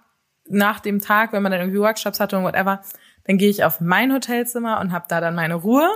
nach 0.49 0.81
dem 0.81 0.99
Tag, 0.99 1.33
wenn 1.33 1.43
man 1.43 1.53
dann 1.53 1.61
irgendwie 1.61 1.81
Workshops 1.81 2.21
hatte 2.21 2.39
und 2.39 2.45
whatever, 2.45 2.83
dann 3.25 3.39
gehe 3.39 3.51
ich 3.51 3.65
auf 3.65 3.81
mein 3.81 4.13
Hotelzimmer 4.13 4.81
und 4.81 4.93
habe 4.93 5.05
da 5.09 5.21
dann 5.21 5.35
meine 5.35 5.55
Ruhe. 5.55 5.89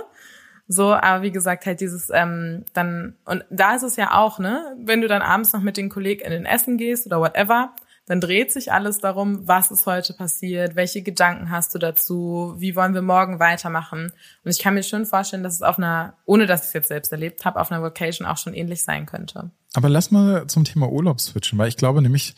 So, 0.67 0.93
aber 0.93 1.23
wie 1.23 1.31
gesagt, 1.31 1.65
halt 1.65 1.81
dieses 1.81 2.09
ähm, 2.13 2.65
dann, 2.73 3.17
und 3.25 3.43
da 3.49 3.75
ist 3.75 3.83
es 3.83 3.95
ja 3.95 4.13
auch, 4.13 4.39
ne, 4.39 4.75
wenn 4.79 5.01
du 5.01 5.07
dann 5.07 5.21
abends 5.21 5.51
noch 5.53 5.61
mit 5.61 5.75
den 5.77 5.89
KollegInnen 5.89 6.45
essen 6.45 6.77
gehst 6.77 7.05
oder 7.05 7.19
whatever, 7.19 7.73
dann 8.05 8.19
dreht 8.19 8.51
sich 8.51 8.71
alles 8.71 8.99
darum, 8.99 9.47
was 9.47 9.71
ist 9.71 9.85
heute 9.85 10.13
passiert, 10.13 10.75
welche 10.75 11.01
Gedanken 11.01 11.49
hast 11.49 11.73
du 11.73 11.79
dazu, 11.79 12.53
wie 12.57 12.75
wollen 12.75 12.93
wir 12.93 13.01
morgen 13.01 13.39
weitermachen. 13.39 14.11
Und 14.43 14.51
ich 14.51 14.59
kann 14.59 14.73
mir 14.73 14.83
schon 14.83 15.05
vorstellen, 15.05 15.43
dass 15.43 15.55
es 15.55 15.61
auf 15.61 15.77
einer, 15.77 16.15
ohne 16.25 16.45
dass 16.45 16.61
ich 16.61 16.67
es 16.67 16.73
jetzt 16.73 16.87
selbst 16.89 17.11
erlebt 17.11 17.45
habe, 17.45 17.61
auf 17.61 17.71
einer 17.71 17.81
Vocation 17.81 18.27
auch 18.27 18.37
schon 18.37 18.53
ähnlich 18.53 18.83
sein 18.83 19.05
könnte. 19.05 19.51
Aber 19.73 19.87
lass 19.87 20.11
mal 20.11 20.47
zum 20.47 20.65
Thema 20.65 20.89
Urlaub 20.89 21.21
switchen, 21.21 21.57
weil 21.57 21.69
ich 21.69 21.77
glaube 21.77 22.01
nämlich, 22.01 22.35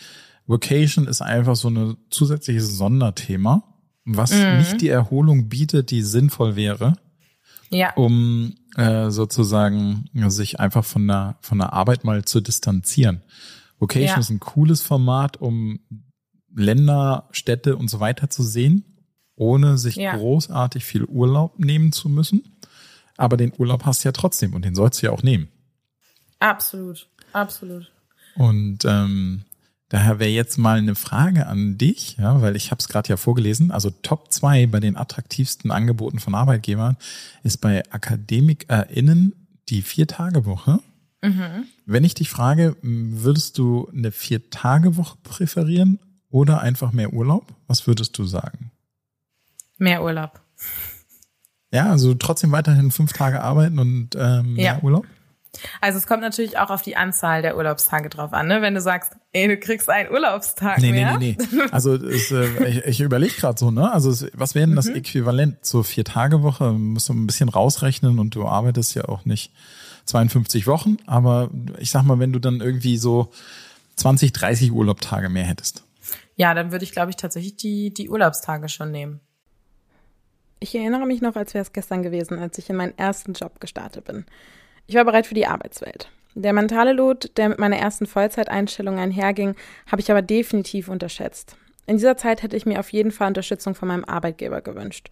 Vocation 0.47 1.07
ist 1.07 1.21
einfach 1.21 1.55
so 1.55 1.69
ein 1.69 1.97
zusätzliches 2.11 2.77
Sonderthema, 2.77 3.63
was 4.05 4.31
mhm. 4.31 4.57
nicht 4.57 4.81
die 4.81 4.89
Erholung 4.89 5.49
bietet, 5.49 5.89
die 5.89 6.03
sinnvoll 6.03 6.55
wäre. 6.55 6.93
Ja. 7.69 7.93
Um 7.95 8.55
äh, 8.77 9.09
sozusagen 9.09 10.05
sich 10.27 10.59
einfach 10.59 10.85
von 10.85 11.07
der, 11.07 11.37
von 11.41 11.57
der 11.57 11.73
Arbeit 11.73 12.03
mal 12.03 12.23
zu 12.23 12.41
distanzieren. 12.41 13.23
Vocation 13.85 14.15
ja. 14.15 14.19
ist 14.19 14.29
ein 14.31 14.39
cooles 14.39 14.81
Format, 14.81 15.37
um 15.37 15.79
Länder, 16.55 17.27
Städte 17.31 17.77
und 17.77 17.87
so 17.89 17.99
weiter 17.99 18.29
zu 18.29 18.41
sehen, 18.41 18.83
ohne 19.35 19.77
sich 19.77 19.95
ja. 19.95 20.15
großartig 20.15 20.83
viel 20.83 21.03
Urlaub 21.05 21.59
nehmen 21.59 21.91
zu 21.91 22.09
müssen. 22.09 22.43
Aber 23.17 23.37
den 23.37 23.53
Urlaub 23.57 23.85
hast 23.85 24.03
du 24.03 24.07
ja 24.07 24.11
trotzdem 24.11 24.53
und 24.53 24.65
den 24.65 24.75
sollst 24.75 25.01
du 25.01 25.07
ja 25.07 25.11
auch 25.11 25.23
nehmen. 25.23 25.49
Absolut, 26.39 27.07
absolut. 27.31 27.91
Und 28.35 28.83
ähm, 28.85 29.43
daher 29.89 30.19
wäre 30.19 30.31
jetzt 30.31 30.57
mal 30.57 30.79
eine 30.79 30.95
Frage 30.95 31.45
an 31.45 31.77
dich, 31.77 32.17
ja, 32.17 32.41
weil 32.41 32.55
ich 32.55 32.71
habe 32.71 32.79
es 32.79 32.89
gerade 32.89 33.09
ja 33.09 33.17
vorgelesen. 33.17 33.71
Also 33.71 33.91
Top 34.01 34.33
2 34.33 34.67
bei 34.67 34.79
den 34.79 34.97
attraktivsten 34.97 35.71
Angeboten 35.71 36.19
von 36.19 36.33
Arbeitgebern 36.35 36.97
ist 37.43 37.61
bei 37.61 37.83
AkademikerInnen 37.91 39.47
die 39.69 39.81
Vier-Tage-Woche 39.81 40.79
Mhm. 41.29 41.65
Wenn 41.85 42.03
ich 42.03 42.13
dich 42.13 42.29
frage, 42.29 42.75
würdest 42.81 43.57
du 43.57 43.89
eine 43.91 44.11
Vier-Tage-Woche 44.11 45.17
präferieren 45.23 45.99
oder 46.29 46.61
einfach 46.61 46.91
mehr 46.91 47.13
Urlaub? 47.13 47.47
Was 47.67 47.87
würdest 47.87 48.17
du 48.17 48.25
sagen? 48.25 48.71
Mehr 49.77 50.03
Urlaub. 50.03 50.39
Ja, 51.71 51.89
also 51.91 52.13
trotzdem 52.13 52.51
weiterhin 52.51 52.91
fünf 52.91 53.13
Tage 53.13 53.41
arbeiten 53.41 53.79
und 53.79 54.11
ähm, 54.15 54.53
mehr 54.53 54.75
ja. 54.75 54.79
Urlaub? 54.81 55.05
Also 55.81 55.97
es 55.97 56.07
kommt 56.07 56.21
natürlich 56.21 56.57
auch 56.57 56.69
auf 56.69 56.81
die 56.81 56.95
Anzahl 56.95 57.41
der 57.41 57.57
Urlaubstage 57.57 58.09
drauf 58.09 58.33
an, 58.33 58.47
ne? 58.47 58.61
Wenn 58.61 58.73
du 58.73 58.81
sagst, 58.81 59.13
ey, 59.31 59.47
du 59.47 59.57
kriegst 59.57 59.89
einen 59.89 60.11
Urlaubstag 60.11 60.79
nee, 60.79 60.91
mehr. 60.91 61.17
Nee, 61.17 61.37
nee, 61.39 61.47
nee. 61.51 61.61
Also 61.71 61.95
es, 61.95 62.31
äh, 62.31 62.67
ich, 62.67 62.85
ich 62.85 63.01
überlege 63.01 63.33
gerade 63.33 63.57
so, 63.57 63.71
ne? 63.71 63.91
Also 63.91 64.09
es, 64.09 64.27
was 64.33 64.55
wäre 64.55 64.67
denn 64.67 64.75
das 64.75 64.87
mhm. 64.87 64.95
Äquivalent 64.95 65.65
zur 65.65 65.83
Vier-Tage-Woche? 65.83 66.73
Musst 66.73 67.09
du 67.09 67.13
ein 67.13 67.27
bisschen 67.27 67.49
rausrechnen 67.49 68.19
und 68.19 68.35
du 68.35 68.45
arbeitest 68.47 68.95
ja 68.95 69.05
auch 69.05 69.25
nicht 69.25 69.51
52 70.05 70.67
Wochen, 70.67 70.97
aber 71.05 71.49
ich 71.79 71.91
sag 71.91 72.03
mal, 72.03 72.19
wenn 72.19 72.33
du 72.33 72.39
dann 72.39 72.61
irgendwie 72.61 72.97
so 72.97 73.31
20, 73.95 74.33
30 74.33 74.71
Urlaubstage 74.71 75.29
mehr 75.29 75.45
hättest. 75.45 75.83
Ja, 76.35 76.53
dann 76.53 76.71
würde 76.71 76.83
ich, 76.83 76.91
glaube 76.91 77.09
ich, 77.09 77.15
tatsächlich 77.15 77.55
die, 77.55 77.93
die 77.93 78.09
Urlaubstage 78.09 78.69
schon 78.69 78.91
nehmen. 78.91 79.21
Ich 80.59 80.75
erinnere 80.75 81.05
mich 81.05 81.21
noch, 81.21 81.35
als 81.35 81.53
wäre 81.53 81.63
es 81.63 81.73
gestern 81.73 82.03
gewesen, 82.03 82.39
als 82.39 82.57
ich 82.57 82.69
in 82.69 82.75
meinen 82.75 82.97
ersten 82.97 83.33
Job 83.33 83.59
gestartet 83.59 84.05
bin. 84.05 84.25
Ich 84.87 84.95
war 84.95 85.05
bereit 85.05 85.27
für 85.27 85.33
die 85.33 85.47
Arbeitswelt. 85.47 86.09
Der 86.33 86.53
mentale 86.53 86.91
Lot, 86.91 87.31
der 87.37 87.49
mit 87.49 87.59
meiner 87.59 87.77
ersten 87.77 88.05
Vollzeiteinstellung 88.05 88.97
einherging, 88.97 89.55
habe 89.87 90.01
ich 90.01 90.11
aber 90.11 90.21
definitiv 90.21 90.89
unterschätzt. 90.89 91.55
In 91.87 91.97
dieser 91.97 92.17
Zeit 92.17 92.43
hätte 92.43 92.57
ich 92.57 92.65
mir 92.65 92.79
auf 92.79 92.91
jeden 92.91 93.11
Fall 93.11 93.29
Unterstützung 93.29 93.75
von 93.75 93.87
meinem 93.87 94.05
Arbeitgeber 94.05 94.61
gewünscht. 94.61 95.09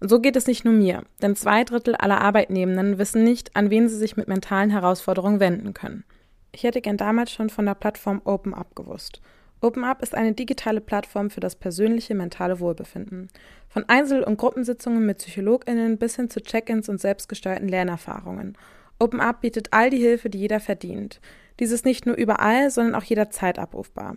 Und 0.00 0.08
so 0.08 0.20
geht 0.20 0.36
es 0.36 0.46
nicht 0.46 0.64
nur 0.64 0.74
mir, 0.74 1.02
denn 1.22 1.36
zwei 1.36 1.64
Drittel 1.64 1.94
aller 1.94 2.20
Arbeitnehmenden 2.20 2.98
wissen 2.98 3.24
nicht, 3.24 3.54
an 3.56 3.70
wen 3.70 3.88
sie 3.88 3.96
sich 3.96 4.16
mit 4.16 4.28
mentalen 4.28 4.70
Herausforderungen 4.70 5.40
wenden 5.40 5.74
können. 5.74 6.04
Ich 6.52 6.62
hätte 6.62 6.80
gern 6.80 6.96
damals 6.96 7.32
schon 7.32 7.50
von 7.50 7.66
der 7.66 7.74
Plattform 7.74 8.20
OpenUp 8.24 8.76
gewusst. 8.76 9.20
OpenUp 9.60 10.02
ist 10.02 10.14
eine 10.14 10.34
digitale 10.34 10.80
Plattform 10.80 11.30
für 11.30 11.40
das 11.40 11.56
persönliche 11.56 12.14
mentale 12.14 12.60
Wohlbefinden. 12.60 13.28
Von 13.68 13.84
Einzel- 13.88 14.22
und 14.22 14.36
Gruppensitzungen 14.36 15.06
mit 15.06 15.18
PsychologInnen 15.18 15.96
bis 15.96 16.16
hin 16.16 16.28
zu 16.28 16.42
Check-ins 16.42 16.88
und 16.88 17.00
selbstgesteuerten 17.00 17.68
Lernerfahrungen. 17.68 18.58
OpenUp 18.98 19.40
bietet 19.40 19.68
all 19.72 19.90
die 19.90 19.98
Hilfe, 19.98 20.30
die 20.30 20.38
jeder 20.38 20.60
verdient. 20.60 21.20
Dies 21.60 21.70
ist 21.70 21.84
nicht 21.84 22.06
nur 22.06 22.16
überall, 22.16 22.70
sondern 22.70 22.94
auch 22.94 23.04
jederzeit 23.04 23.58
abrufbar. 23.58 24.16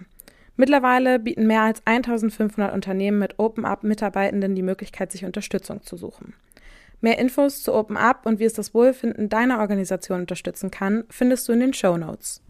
Mittlerweile 0.57 1.19
bieten 1.19 1.47
mehr 1.47 1.61
als 1.61 1.81
1500 1.85 2.73
Unternehmen 2.73 3.19
mit 3.19 3.37
OpenUp 3.37 3.83
Mitarbeitenden 3.83 4.55
die 4.55 4.63
Möglichkeit, 4.63 5.11
sich 5.11 5.23
Unterstützung 5.23 5.83
zu 5.83 5.95
suchen. 5.97 6.33
Mehr 6.99 7.19
Infos 7.19 7.61
zu 7.61 7.73
OpenUp 7.73 8.25
und 8.25 8.39
wie 8.39 8.45
es 8.45 8.53
das 8.53 8.73
Wohlfinden 8.73 9.29
deiner 9.29 9.59
Organisation 9.59 10.21
unterstützen 10.21 10.71
kann, 10.71 11.03
findest 11.09 11.47
du 11.47 11.53
in 11.53 11.59
den 11.59 11.73
Show 11.73 11.95
Notes. 11.95 12.41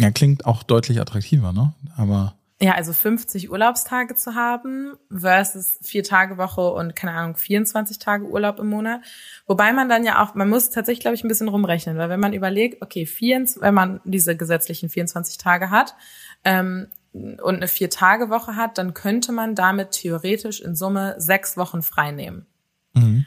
Ja, 0.00 0.10
klingt 0.10 0.46
auch 0.46 0.62
deutlich 0.62 1.00
attraktiver, 1.00 1.52
ne? 1.52 1.74
Aber 1.96 2.34
ja, 2.62 2.76
also 2.76 2.92
50 2.92 3.50
Urlaubstage 3.50 4.14
zu 4.14 4.36
haben 4.36 4.92
versus 5.10 5.78
vier 5.82 6.04
Tage 6.04 6.38
Woche 6.38 6.72
und 6.72 6.94
keine 6.94 7.12
Ahnung 7.12 7.34
24 7.34 7.98
Tage 7.98 8.24
Urlaub 8.24 8.60
im 8.60 8.68
Monat. 8.68 9.00
Wobei 9.48 9.72
man 9.72 9.88
dann 9.88 10.04
ja 10.04 10.22
auch, 10.22 10.36
man 10.36 10.48
muss 10.48 10.70
tatsächlich 10.70 11.00
glaube 11.00 11.16
ich 11.16 11.24
ein 11.24 11.28
bisschen 11.28 11.48
rumrechnen, 11.48 11.98
weil 11.98 12.08
wenn 12.08 12.20
man 12.20 12.32
überlegt, 12.32 12.80
okay, 12.80 13.04
24, 13.04 13.60
wenn 13.60 13.74
man 13.74 14.00
diese 14.04 14.36
gesetzlichen 14.36 14.90
24 14.90 15.38
Tage 15.38 15.70
hat, 15.70 15.96
ähm, 16.44 16.86
und 17.12 17.56
eine 17.56 17.68
Vier-Tage-Woche 17.68 18.56
hat, 18.56 18.78
dann 18.78 18.94
könnte 18.94 19.32
man 19.32 19.54
damit 19.54 19.90
theoretisch 19.92 20.60
in 20.60 20.74
Summe 20.74 21.14
sechs 21.18 21.56
Wochen 21.56 21.82
frei 21.82 22.10
nehmen. 22.10 22.46
Mhm. 22.94 23.26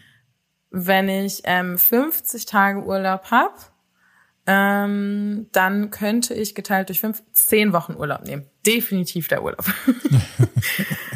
Wenn 0.72 1.08
ich 1.08 1.42
ähm, 1.46 1.78
50 1.78 2.46
Tage 2.46 2.84
Urlaub 2.84 3.32
habe, 3.32 3.54
ähm, 4.48 5.48
dann 5.52 5.90
könnte 5.90 6.36
ich 6.36 6.54
geteilt 6.54 6.90
durch 6.90 7.00
fünf, 7.00 7.24
zehn 7.34 7.74
Wochen 7.74 7.96
Urlaub 7.96 8.24
nehmen. 8.26 8.46
Definitiv 8.66 9.28
der 9.28 9.44
Urlaub. 9.44 9.66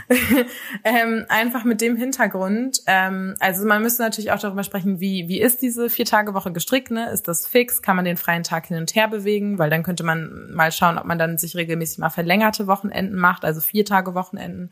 ähm, 0.84 1.26
einfach 1.30 1.64
mit 1.64 1.82
dem 1.82 1.96
Hintergrund. 1.96 2.82
Ähm, 2.88 3.36
also 3.40 3.68
man 3.68 3.84
müsste 3.84 4.02
natürlich 4.02 4.32
auch 4.32 4.40
darüber 4.40 4.64
sprechen, 4.64 5.00
wie, 5.00 5.28
wie 5.28 5.40
ist 5.40 5.62
diese 5.62 5.90
Vier-Tage-Woche 5.90 6.52
gestrickt? 6.52 6.90
Ne? 6.90 7.10
Ist 7.12 7.28
das 7.28 7.46
fix? 7.46 7.84
Kann 7.84 7.96
man 7.96 8.06
den 8.06 8.18
freien 8.18 8.44
Tag 8.44 8.66
hin 8.66 8.78
und 8.78 8.96
her 8.96 9.08
bewegen? 9.08 9.60
Weil 9.60 9.70
dann 9.70 9.84
könnte 9.84 10.04
man 10.04 10.52
mal 10.52 10.72
schauen, 10.72 10.98
ob 10.98 11.06
man 11.06 11.20
dann 11.20 11.38
sich 11.38 11.56
regelmäßig 11.56 12.00
mal 12.00 12.10
verlängerte 12.10 12.66
Wochenenden 12.66 13.16
macht, 13.16 13.46
also 13.46 13.62
vier 13.62 13.86
Tage 13.86 14.16
Wochenenden. 14.16 14.72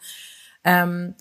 Ähm, 0.63 1.13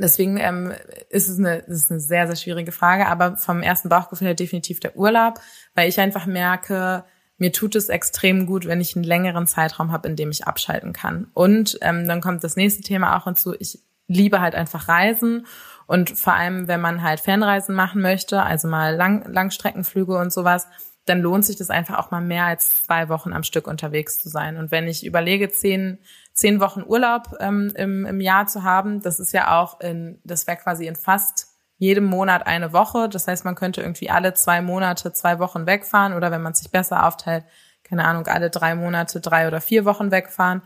Deswegen 0.00 0.38
ähm, 0.38 0.72
ist 1.08 1.28
es 1.28 1.38
eine, 1.38 1.58
ist 1.58 1.90
eine 1.90 2.00
sehr, 2.00 2.26
sehr 2.26 2.36
schwierige 2.36 2.72
Frage, 2.72 3.06
aber 3.06 3.36
vom 3.36 3.62
ersten 3.62 3.88
Bauchgefühl 3.88 4.28
her 4.28 4.34
definitiv 4.34 4.80
der 4.80 4.96
Urlaub, 4.96 5.40
weil 5.74 5.88
ich 5.88 6.00
einfach 6.00 6.26
merke, 6.26 7.04
mir 7.36 7.52
tut 7.52 7.74
es 7.74 7.88
extrem 7.88 8.46
gut, 8.46 8.66
wenn 8.66 8.80
ich 8.80 8.96
einen 8.96 9.04
längeren 9.04 9.46
Zeitraum 9.46 9.92
habe, 9.92 10.08
in 10.08 10.16
dem 10.16 10.30
ich 10.30 10.46
abschalten 10.46 10.92
kann. 10.92 11.28
Und 11.32 11.78
ähm, 11.80 12.06
dann 12.06 12.20
kommt 12.20 12.44
das 12.44 12.56
nächste 12.56 12.82
Thema 12.82 13.16
auch 13.16 13.24
hinzu. 13.24 13.54
Ich 13.58 13.80
liebe 14.06 14.40
halt 14.40 14.54
einfach 14.54 14.88
Reisen 14.88 15.46
und 15.86 16.10
vor 16.10 16.34
allem, 16.34 16.68
wenn 16.68 16.80
man 16.80 17.02
halt 17.02 17.20
Fernreisen 17.20 17.74
machen 17.74 18.02
möchte, 18.02 18.42
also 18.42 18.68
mal 18.68 18.94
Lang 18.94 19.24
Langstreckenflüge 19.32 20.16
und 20.16 20.32
sowas, 20.32 20.66
dann 21.06 21.22
lohnt 21.22 21.44
sich 21.44 21.56
das 21.56 21.70
einfach 21.70 21.98
auch 21.98 22.10
mal 22.10 22.20
mehr 22.20 22.44
als 22.44 22.84
zwei 22.84 23.08
Wochen 23.08 23.32
am 23.32 23.42
Stück 23.42 23.66
unterwegs 23.66 24.18
zu 24.18 24.28
sein. 24.28 24.56
Und 24.56 24.70
wenn 24.70 24.86
ich 24.86 25.04
überlege, 25.04 25.50
zehn, 25.50 25.98
zehn 26.40 26.58
Wochen 26.58 26.82
Urlaub 26.86 27.36
ähm, 27.38 27.70
im, 27.76 28.06
im 28.06 28.20
Jahr 28.20 28.46
zu 28.46 28.64
haben, 28.64 29.02
das 29.02 29.20
ist 29.20 29.32
ja 29.32 29.60
auch 29.60 29.78
in, 29.80 30.18
das 30.24 30.46
wäre 30.46 30.56
quasi 30.56 30.86
in 30.86 30.96
fast 30.96 31.48
jedem 31.76 32.04
Monat 32.04 32.46
eine 32.46 32.72
Woche. 32.72 33.10
Das 33.10 33.28
heißt, 33.28 33.44
man 33.44 33.54
könnte 33.54 33.82
irgendwie 33.82 34.08
alle 34.08 34.32
zwei 34.32 34.62
Monate 34.62 35.12
zwei 35.12 35.38
Wochen 35.38 35.66
wegfahren 35.66 36.14
oder 36.14 36.30
wenn 36.30 36.40
man 36.40 36.54
sich 36.54 36.70
besser 36.70 37.06
aufteilt, 37.06 37.44
keine 37.84 38.06
Ahnung, 38.06 38.26
alle 38.26 38.48
drei 38.48 38.74
Monate 38.74 39.20
drei 39.20 39.46
oder 39.48 39.60
vier 39.60 39.84
Wochen 39.84 40.10
wegfahren. 40.10 40.62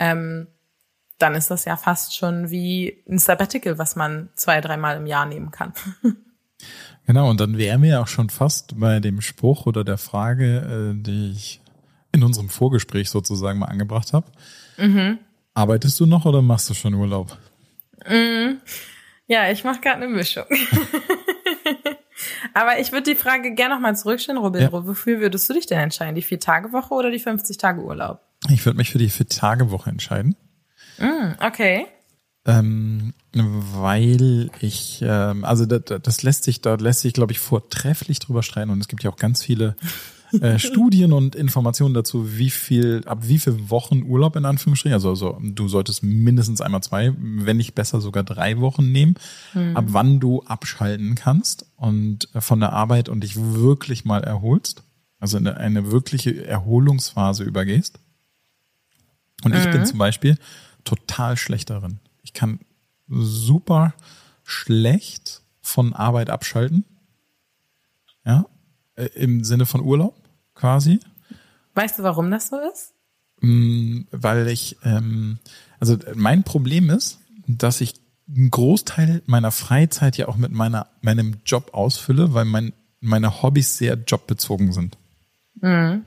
Ähm, 0.00 0.48
dann 1.18 1.36
ist 1.36 1.52
das 1.52 1.66
ja 1.66 1.76
fast 1.76 2.16
schon 2.16 2.50
wie 2.50 3.04
ein 3.08 3.18
Sabbatical, 3.18 3.78
was 3.78 3.94
man 3.94 4.28
zwei, 4.34 4.60
dreimal 4.60 4.96
im 4.96 5.06
Jahr 5.06 5.26
nehmen 5.26 5.50
kann. 5.50 5.72
Genau, 7.04 7.28
und 7.28 7.40
dann 7.40 7.58
wären 7.58 7.82
wir 7.82 7.90
ja 7.90 8.02
auch 8.02 8.06
schon 8.06 8.30
fast 8.30 8.78
bei 8.78 9.00
dem 9.00 9.20
Spruch 9.20 9.66
oder 9.66 9.82
der 9.82 9.98
Frage, 9.98 10.92
äh, 10.94 11.02
die 11.02 11.32
ich 11.32 11.60
in 12.12 12.22
unserem 12.22 12.48
Vorgespräch 12.48 13.10
sozusagen 13.10 13.58
mal 13.58 13.66
angebracht 13.66 14.12
habe. 14.12 14.30
Mhm. 14.82 15.18
Arbeitest 15.54 16.00
du 16.00 16.06
noch 16.06 16.24
oder 16.24 16.42
machst 16.42 16.68
du 16.68 16.74
schon 16.74 16.94
Urlaub? 16.94 17.36
Mhm. 18.08 18.60
Ja, 19.28 19.50
ich 19.50 19.64
mache 19.64 19.80
gerade 19.80 19.96
eine 19.96 20.08
Mischung. 20.08 20.44
Aber 22.54 22.78
ich 22.80 22.92
würde 22.92 23.10
die 23.10 23.16
Frage 23.16 23.54
gerne 23.54 23.74
nochmal 23.74 23.96
zurückstellen, 23.96 24.40
Robindro. 24.40 24.78
Ja. 24.78 24.86
Wofür 24.86 25.20
würdest 25.20 25.48
du 25.48 25.54
dich 25.54 25.66
denn 25.66 25.78
entscheiden? 25.78 26.14
Die 26.14 26.22
Vier-Tage-Woche 26.22 26.92
oder 26.92 27.10
die 27.10 27.20
50-Tage-Urlaub? 27.20 28.20
Ich 28.50 28.66
würde 28.66 28.76
mich 28.76 28.90
für 28.90 28.98
die 28.98 29.08
Vier-Tage-Woche 29.08 29.90
entscheiden. 29.90 30.36
Mm, 30.98 31.34
okay. 31.40 31.86
Ähm, 32.44 33.14
weil 33.32 34.50
ich, 34.60 35.00
ähm, 35.02 35.44
also 35.44 35.64
das, 35.64 36.00
das 36.02 36.22
lässt 36.22 36.44
sich, 36.44 36.60
da 36.60 36.74
lässt 36.74 37.00
sich, 37.00 37.12
glaube 37.12 37.32
ich, 37.32 37.38
vortrefflich 37.38 38.18
drüber 38.18 38.42
streiten 38.42 38.70
und 38.70 38.80
es 38.80 38.88
gibt 38.88 39.04
ja 39.04 39.10
auch 39.10 39.16
ganz 39.16 39.44
viele 39.44 39.76
äh, 40.40 40.58
Studien 40.58 41.12
und 41.12 41.34
Informationen 41.34 41.94
dazu, 41.94 42.38
wie 42.38 42.50
viel, 42.50 43.02
ab 43.06 43.18
wie 43.22 43.38
viel 43.38 43.70
Wochen 43.70 44.02
Urlaub 44.04 44.36
in 44.36 44.44
Anführungsstrichen, 44.44 44.94
also, 44.94 45.10
also 45.10 45.38
du 45.42 45.68
solltest 45.68 46.02
mindestens 46.02 46.60
einmal 46.60 46.82
zwei, 46.82 47.12
wenn 47.18 47.56
nicht 47.56 47.74
besser 47.74 48.00
sogar 48.00 48.22
drei 48.22 48.58
Wochen 48.60 48.90
nehmen, 48.92 49.14
mhm. 49.54 49.76
ab 49.76 49.84
wann 49.88 50.20
du 50.20 50.42
abschalten 50.42 51.14
kannst 51.14 51.66
und 51.76 52.28
äh, 52.34 52.40
von 52.40 52.60
der 52.60 52.72
Arbeit 52.72 53.08
und 53.08 53.22
dich 53.22 53.36
wirklich 53.36 54.04
mal 54.04 54.24
erholst, 54.24 54.84
also 55.18 55.38
in 55.38 55.46
eine 55.46 55.90
wirkliche 55.90 56.46
Erholungsphase 56.46 57.44
übergehst. 57.44 57.98
Und 59.44 59.54
ich 59.54 59.70
bin 59.70 59.80
mhm. 59.80 59.86
zum 59.86 59.98
Beispiel 59.98 60.38
total 60.84 61.36
schlecht 61.36 61.70
darin. 61.70 61.98
Ich 62.22 62.32
kann 62.32 62.60
super 63.08 63.94
schlecht 64.44 65.42
von 65.60 65.92
Arbeit 65.92 66.30
abschalten. 66.30 66.84
Ja, 68.24 68.46
äh, 68.94 69.06
im 69.14 69.42
Sinne 69.42 69.66
von 69.66 69.80
Urlaub 69.80 70.21
quasi. 70.62 71.00
Weißt 71.74 71.98
du, 71.98 72.04
warum 72.04 72.30
das 72.30 72.46
so 72.46 72.56
ist? 72.72 72.94
Mm, 73.40 74.02
weil 74.12 74.46
ich, 74.46 74.76
ähm, 74.84 75.38
also 75.80 75.98
mein 76.14 76.44
Problem 76.44 76.88
ist, 76.88 77.18
dass 77.48 77.80
ich 77.80 77.94
einen 78.28 78.52
Großteil 78.52 79.22
meiner 79.26 79.50
Freizeit 79.50 80.16
ja 80.16 80.28
auch 80.28 80.36
mit 80.36 80.52
meiner, 80.52 80.86
meinem 81.00 81.38
Job 81.44 81.74
ausfülle, 81.74 82.32
weil 82.32 82.44
mein, 82.44 82.72
meine 83.00 83.42
Hobbys 83.42 83.76
sehr 83.76 83.94
jobbezogen 83.94 84.72
sind. 84.72 84.96
Mhm. 85.60 86.06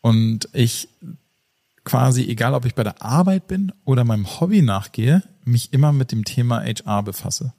Und 0.00 0.48
ich 0.52 0.88
quasi, 1.82 2.22
egal 2.22 2.54
ob 2.54 2.66
ich 2.66 2.76
bei 2.76 2.84
der 2.84 3.02
Arbeit 3.02 3.48
bin 3.48 3.72
oder 3.84 4.04
meinem 4.04 4.28
Hobby 4.38 4.62
nachgehe, 4.62 5.24
mich 5.44 5.72
immer 5.72 5.90
mit 5.90 6.12
dem 6.12 6.24
Thema 6.24 6.62
HR 6.62 7.02
befasse. 7.02 7.52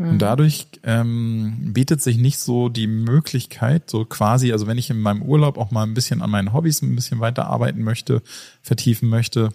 Und 0.00 0.12
hm. 0.12 0.18
dadurch 0.18 0.66
ähm, 0.82 1.74
bietet 1.74 2.00
sich 2.00 2.16
nicht 2.16 2.38
so 2.38 2.70
die 2.70 2.86
Möglichkeit, 2.86 3.90
so 3.90 4.06
quasi, 4.06 4.50
also 4.50 4.66
wenn 4.66 4.78
ich 4.78 4.88
in 4.88 4.98
meinem 4.98 5.20
Urlaub 5.20 5.58
auch 5.58 5.70
mal 5.72 5.82
ein 5.82 5.92
bisschen 5.92 6.22
an 6.22 6.30
meinen 6.30 6.54
Hobbys 6.54 6.80
ein 6.80 6.94
bisschen 6.94 7.20
weiterarbeiten 7.20 7.82
möchte, 7.82 8.22
vertiefen 8.62 9.10
möchte, 9.10 9.50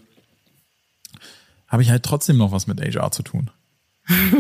habe 1.68 1.82
ich 1.82 1.90
halt 1.90 2.04
trotzdem 2.04 2.38
noch 2.38 2.52
was 2.52 2.68
mit 2.68 2.80
HR 2.80 3.10
zu 3.10 3.24
tun. 3.24 3.50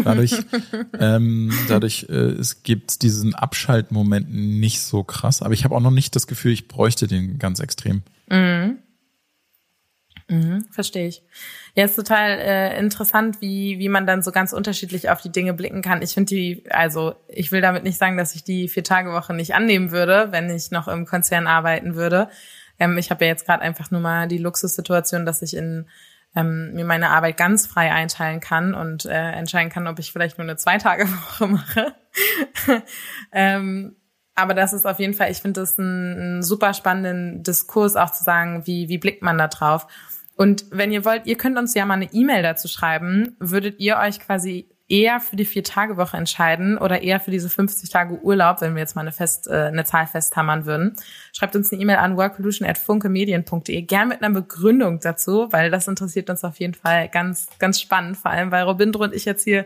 Dadurch, 0.03 0.35
ähm, 0.99 1.51
dadurch 1.67 2.05
äh, 2.07 2.13
es 2.13 2.61
gibt 2.61 3.01
diesen 3.01 3.33
Abschaltmoment 3.33 4.31
nicht 4.31 4.81
so 4.81 5.03
krass, 5.03 5.41
aber 5.41 5.55
ich 5.55 5.63
habe 5.63 5.73
auch 5.75 5.81
noch 5.81 5.89
nicht 5.89 6.15
das 6.15 6.27
Gefühl, 6.27 6.51
ich 6.51 6.67
bräuchte 6.67 7.07
den 7.07 7.39
ganz 7.39 7.59
extrem. 7.59 8.03
Mhm. 8.29 8.77
Mhm, 10.27 10.65
verstehe 10.71 11.07
ich. 11.07 11.23
Ja, 11.75 11.85
ist 11.85 11.95
total 11.95 12.39
äh, 12.39 12.79
interessant, 12.79 13.41
wie, 13.41 13.77
wie 13.77 13.89
man 13.89 14.07
dann 14.07 14.23
so 14.23 14.31
ganz 14.31 14.53
unterschiedlich 14.53 15.09
auf 15.09 15.21
die 15.21 15.31
Dinge 15.31 15.53
blicken 15.53 15.83
kann. 15.83 16.01
Ich 16.01 16.13
finde 16.13 16.33
die, 16.33 16.63
also 16.69 17.15
ich 17.27 17.51
will 17.51 17.61
damit 17.61 17.83
nicht 17.83 17.99
sagen, 17.99 18.17
dass 18.17 18.33
ich 18.33 18.43
die 18.43 18.67
Vier-Tage-Woche 18.67 19.33
nicht 19.33 19.53
annehmen 19.53 19.91
würde, 19.91 20.31
wenn 20.31 20.49
ich 20.49 20.71
noch 20.71 20.87
im 20.87 21.05
Konzern 21.05 21.45
arbeiten 21.45 21.95
würde. 21.95 22.29
Ähm, 22.79 22.97
ich 22.97 23.11
habe 23.11 23.25
ja 23.25 23.31
jetzt 23.31 23.45
gerade 23.45 23.61
einfach 23.61 23.91
nur 23.91 24.01
mal 24.01 24.27
die 24.27 24.39
Luxussituation, 24.39 25.25
dass 25.25 25.43
ich 25.43 25.55
in 25.55 25.87
ähm, 26.35 26.73
mir 26.73 26.85
meine 26.85 27.11
Arbeit 27.11 27.37
ganz 27.37 27.67
frei 27.67 27.91
einteilen 27.91 28.39
kann 28.39 28.73
und 28.73 29.05
äh, 29.05 29.31
entscheiden 29.31 29.71
kann, 29.71 29.87
ob 29.87 29.99
ich 29.99 30.11
vielleicht 30.11 30.37
nur 30.37 30.45
eine 30.45 30.57
Zwei-Tage-Woche 30.57 31.47
mache. 31.47 31.95
ähm, 33.31 33.95
aber 34.35 34.53
das 34.53 34.73
ist 34.73 34.85
auf 34.85 34.99
jeden 34.99 35.13
Fall, 35.13 35.31
ich 35.31 35.41
finde 35.41 35.61
das 35.61 35.79
einen, 35.79 36.19
einen 36.19 36.43
super 36.43 36.73
spannenden 36.73 37.41
Diskurs 37.41 37.95
auch 37.95 38.11
zu 38.11 38.23
sagen, 38.23 38.67
wie, 38.67 38.89
wie 38.89 38.97
blickt 38.97 39.21
man 39.21 39.37
da 39.37 39.47
drauf. 39.47 39.87
Und 40.35 40.65
wenn 40.71 40.91
ihr 40.91 41.05
wollt, 41.05 41.27
ihr 41.27 41.37
könnt 41.37 41.57
uns 41.57 41.73
ja 41.73 41.85
mal 41.85 41.95
eine 41.95 42.13
E-Mail 42.13 42.43
dazu 42.43 42.67
schreiben. 42.67 43.35
Würdet 43.39 43.79
ihr 43.79 43.97
euch 43.97 44.19
quasi 44.19 44.67
eher 44.87 45.19
für 45.19 45.35
die 45.35 45.45
Vier-Tage-Woche 45.45 46.15
entscheiden 46.17 46.77
oder 46.77 47.01
eher 47.01 47.19
für 47.19 47.31
diese 47.31 47.49
50 47.49 47.89
Tage 47.89 48.21
Urlaub, 48.21 48.61
wenn 48.61 48.75
wir 48.75 48.81
jetzt 48.81 48.95
mal 48.95 49.01
eine, 49.01 49.11
Fest, 49.11 49.47
äh, 49.47 49.53
eine 49.53 49.83
Zahl 49.83 50.05
festhammern 50.05 50.65
würden? 50.65 50.95
Schreibt 51.33 51.55
uns 51.55 51.71
eine 51.71 51.81
E-Mail 51.81 51.97
an 51.97 52.17
workvolution.funkemedien.de, 52.17 53.81
gern 53.81 54.09
mit 54.09 54.21
einer 54.21 54.33
Begründung 54.33 54.99
dazu, 54.99 55.47
weil 55.51 55.71
das 55.71 55.87
interessiert 55.87 56.29
uns 56.29 56.43
auf 56.43 56.59
jeden 56.59 56.75
Fall 56.75 57.09
ganz, 57.09 57.47
ganz 57.57 57.81
spannend, 57.81 58.17
vor 58.17 58.29
allem 58.29 58.51
weil 58.51 58.63
Robindro 58.63 59.03
und 59.03 59.13
ich 59.13 59.25
jetzt 59.25 59.43
hier 59.43 59.65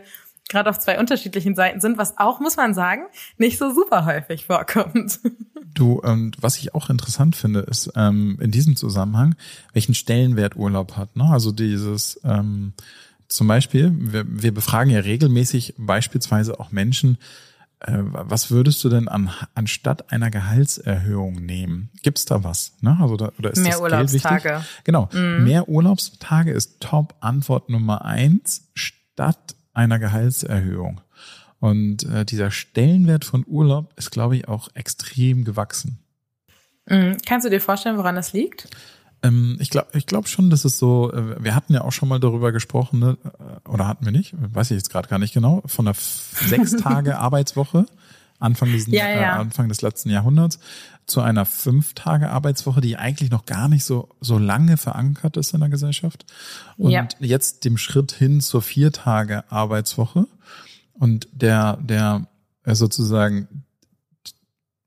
gerade 0.50 0.68
auf 0.68 0.78
zwei 0.78 0.98
unterschiedlichen 0.98 1.54
Seiten 1.54 1.80
sind, 1.80 1.96
was 1.96 2.18
auch, 2.18 2.40
muss 2.40 2.56
man 2.56 2.74
sagen, 2.74 3.02
nicht 3.38 3.56
so 3.56 3.72
super 3.72 4.04
häufig 4.04 4.46
vorkommt. 4.46 5.20
Du, 5.72 6.02
ähm, 6.04 6.32
was 6.40 6.58
ich 6.58 6.74
auch 6.74 6.90
interessant 6.90 7.36
finde, 7.36 7.60
ist 7.60 7.92
ähm, 7.94 8.36
in 8.40 8.50
diesem 8.50 8.74
Zusammenhang, 8.74 9.36
welchen 9.72 9.94
Stellenwert 9.94 10.56
Urlaub 10.56 10.96
hat. 10.96 11.14
Ne? 11.14 11.24
Also 11.30 11.52
dieses 11.52 12.20
ähm, 12.24 12.72
zum 13.28 13.46
Beispiel, 13.46 13.92
wir, 13.94 14.24
wir 14.26 14.52
befragen 14.52 14.90
ja 14.90 14.98
regelmäßig 14.98 15.74
beispielsweise 15.78 16.58
auch 16.58 16.72
Menschen, 16.72 17.18
äh, 17.80 17.92
was 17.98 18.50
würdest 18.50 18.82
du 18.84 18.88
denn 18.88 19.08
an, 19.08 19.30
anstatt 19.54 20.12
einer 20.12 20.30
Gehaltserhöhung 20.30 21.34
nehmen? 21.34 21.90
Gibt's 22.02 22.24
da 22.24 22.42
was? 22.44 22.72
Ne? 22.80 22.98
Also 23.00 23.16
da, 23.16 23.32
oder 23.38 23.52
ist 23.52 23.62
mehr 23.62 23.72
das 23.72 23.80
Urlaubstage. 23.80 24.42
Geld 24.42 24.54
wichtig? 24.56 24.84
Genau, 24.84 25.08
mm. 25.12 25.44
mehr 25.44 25.68
Urlaubstage 25.68 26.50
ist 26.50 26.80
Top-Antwort 26.80 27.70
Nummer 27.70 28.04
eins 28.04 28.68
statt 28.74 29.54
einer 29.80 29.98
Gehaltserhöhung. 29.98 31.00
Und 31.58 32.04
äh, 32.04 32.24
dieser 32.24 32.50
Stellenwert 32.50 33.24
von 33.24 33.44
Urlaub 33.46 33.92
ist, 33.96 34.10
glaube 34.10 34.36
ich, 34.36 34.48
auch 34.48 34.68
extrem 34.74 35.44
gewachsen. 35.44 35.98
Mhm. 36.86 37.16
Kannst 37.26 37.46
du 37.46 37.50
dir 37.50 37.60
vorstellen, 37.60 37.96
woran 37.96 38.14
das 38.14 38.32
liegt? 38.32 38.68
Ähm, 39.22 39.58
ich 39.60 39.68
glaube 39.68 39.88
ich 39.92 40.06
glaub 40.06 40.28
schon, 40.28 40.48
dass 40.48 40.64
es 40.64 40.78
so, 40.78 41.12
äh, 41.12 41.42
wir 41.42 41.54
hatten 41.54 41.74
ja 41.74 41.82
auch 41.82 41.92
schon 41.92 42.08
mal 42.08 42.20
darüber 42.20 42.52
gesprochen, 42.52 43.00
ne? 43.00 43.18
Äh, 43.24 43.68
oder 43.68 43.86
hatten 43.86 44.04
wir 44.04 44.12
nicht, 44.12 44.34
weiß 44.38 44.70
ich 44.70 44.76
jetzt 44.76 44.90
gerade 44.90 45.08
gar 45.08 45.18
nicht 45.18 45.34
genau, 45.34 45.62
von 45.66 45.84
der 45.84 45.94
sechs 45.94 46.76
Tage 46.76 47.18
Arbeitswoche. 47.18 47.86
Anfang, 48.40 48.72
diesen, 48.72 48.92
ja, 48.92 49.08
ja. 49.08 49.36
Äh, 49.36 49.40
Anfang 49.40 49.68
des 49.68 49.82
letzten 49.82 50.10
Jahrhunderts 50.10 50.58
zu 51.06 51.20
einer 51.20 51.44
fünf 51.44 51.94
Tage 51.94 52.30
Arbeitswoche, 52.30 52.80
die 52.80 52.96
eigentlich 52.96 53.30
noch 53.30 53.44
gar 53.44 53.68
nicht 53.68 53.84
so, 53.84 54.08
so 54.20 54.38
lange 54.38 54.76
verankert 54.76 55.36
ist 55.36 55.52
in 55.54 55.60
der 55.60 55.68
Gesellschaft. 55.68 56.24
Und 56.76 56.90
ja. 56.90 57.06
jetzt 57.20 57.64
dem 57.64 57.76
Schritt 57.76 58.12
hin 58.12 58.40
zur 58.40 58.62
vier 58.62 58.92
Tage 58.92 59.44
Arbeitswoche. 59.50 60.26
Und 60.94 61.28
der, 61.32 61.78
der 61.82 62.26
äh, 62.64 62.74
sozusagen, 62.74 63.64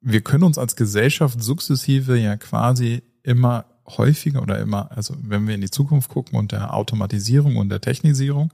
wir 0.02 0.22
können 0.22 0.44
uns 0.44 0.58
als 0.58 0.76
Gesellschaft 0.76 1.42
sukzessive 1.42 2.18
ja 2.18 2.38
quasi 2.38 3.04
immer 3.24 3.66
häufiger 3.86 4.42
oder 4.42 4.60
immer, 4.60 4.92
also 4.92 5.16
wenn 5.22 5.48
wir 5.48 5.56
in 5.56 5.62
die 5.62 5.70
Zukunft 5.70 6.10
gucken 6.10 6.38
und 6.38 6.52
der 6.52 6.74
Automatisierung 6.74 7.58
und 7.58 7.70
der 7.70 7.82
Technisierung, 7.82 8.52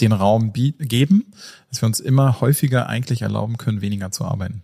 den 0.00 0.12
Raum 0.12 0.52
geben, 0.52 1.32
dass 1.68 1.82
wir 1.82 1.86
uns 1.86 2.00
immer 2.00 2.40
häufiger 2.40 2.88
eigentlich 2.88 3.22
erlauben 3.22 3.56
können, 3.56 3.80
weniger 3.80 4.10
zu 4.10 4.24
arbeiten. 4.24 4.62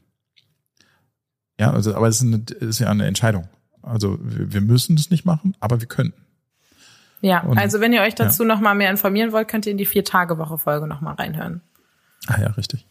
Ja, 1.58 1.72
also, 1.72 1.94
aber 1.94 2.08
es 2.08 2.20
ist, 2.20 2.50
ist 2.50 2.78
ja 2.78 2.90
eine 2.90 3.06
Entscheidung. 3.06 3.48
Also 3.82 4.18
wir 4.20 4.60
müssen 4.60 4.96
das 4.96 5.10
nicht 5.10 5.24
machen, 5.24 5.56
aber 5.60 5.80
wir 5.80 5.88
können. 5.88 6.14
Ja, 7.20 7.40
Und, 7.40 7.58
also 7.58 7.80
wenn 7.80 7.92
ihr 7.92 8.02
euch 8.02 8.14
dazu 8.14 8.42
ja. 8.42 8.48
noch 8.48 8.60
mal 8.60 8.74
mehr 8.74 8.90
informieren 8.90 9.32
wollt, 9.32 9.48
könnt 9.48 9.66
ihr 9.66 9.72
in 9.72 9.78
die 9.78 9.86
Vier-Tage-Woche-Folge 9.86 10.86
noch 10.86 11.00
mal 11.00 11.14
reinhören. 11.14 11.62
Ah 12.26 12.40
ja, 12.40 12.48
richtig. 12.50 12.86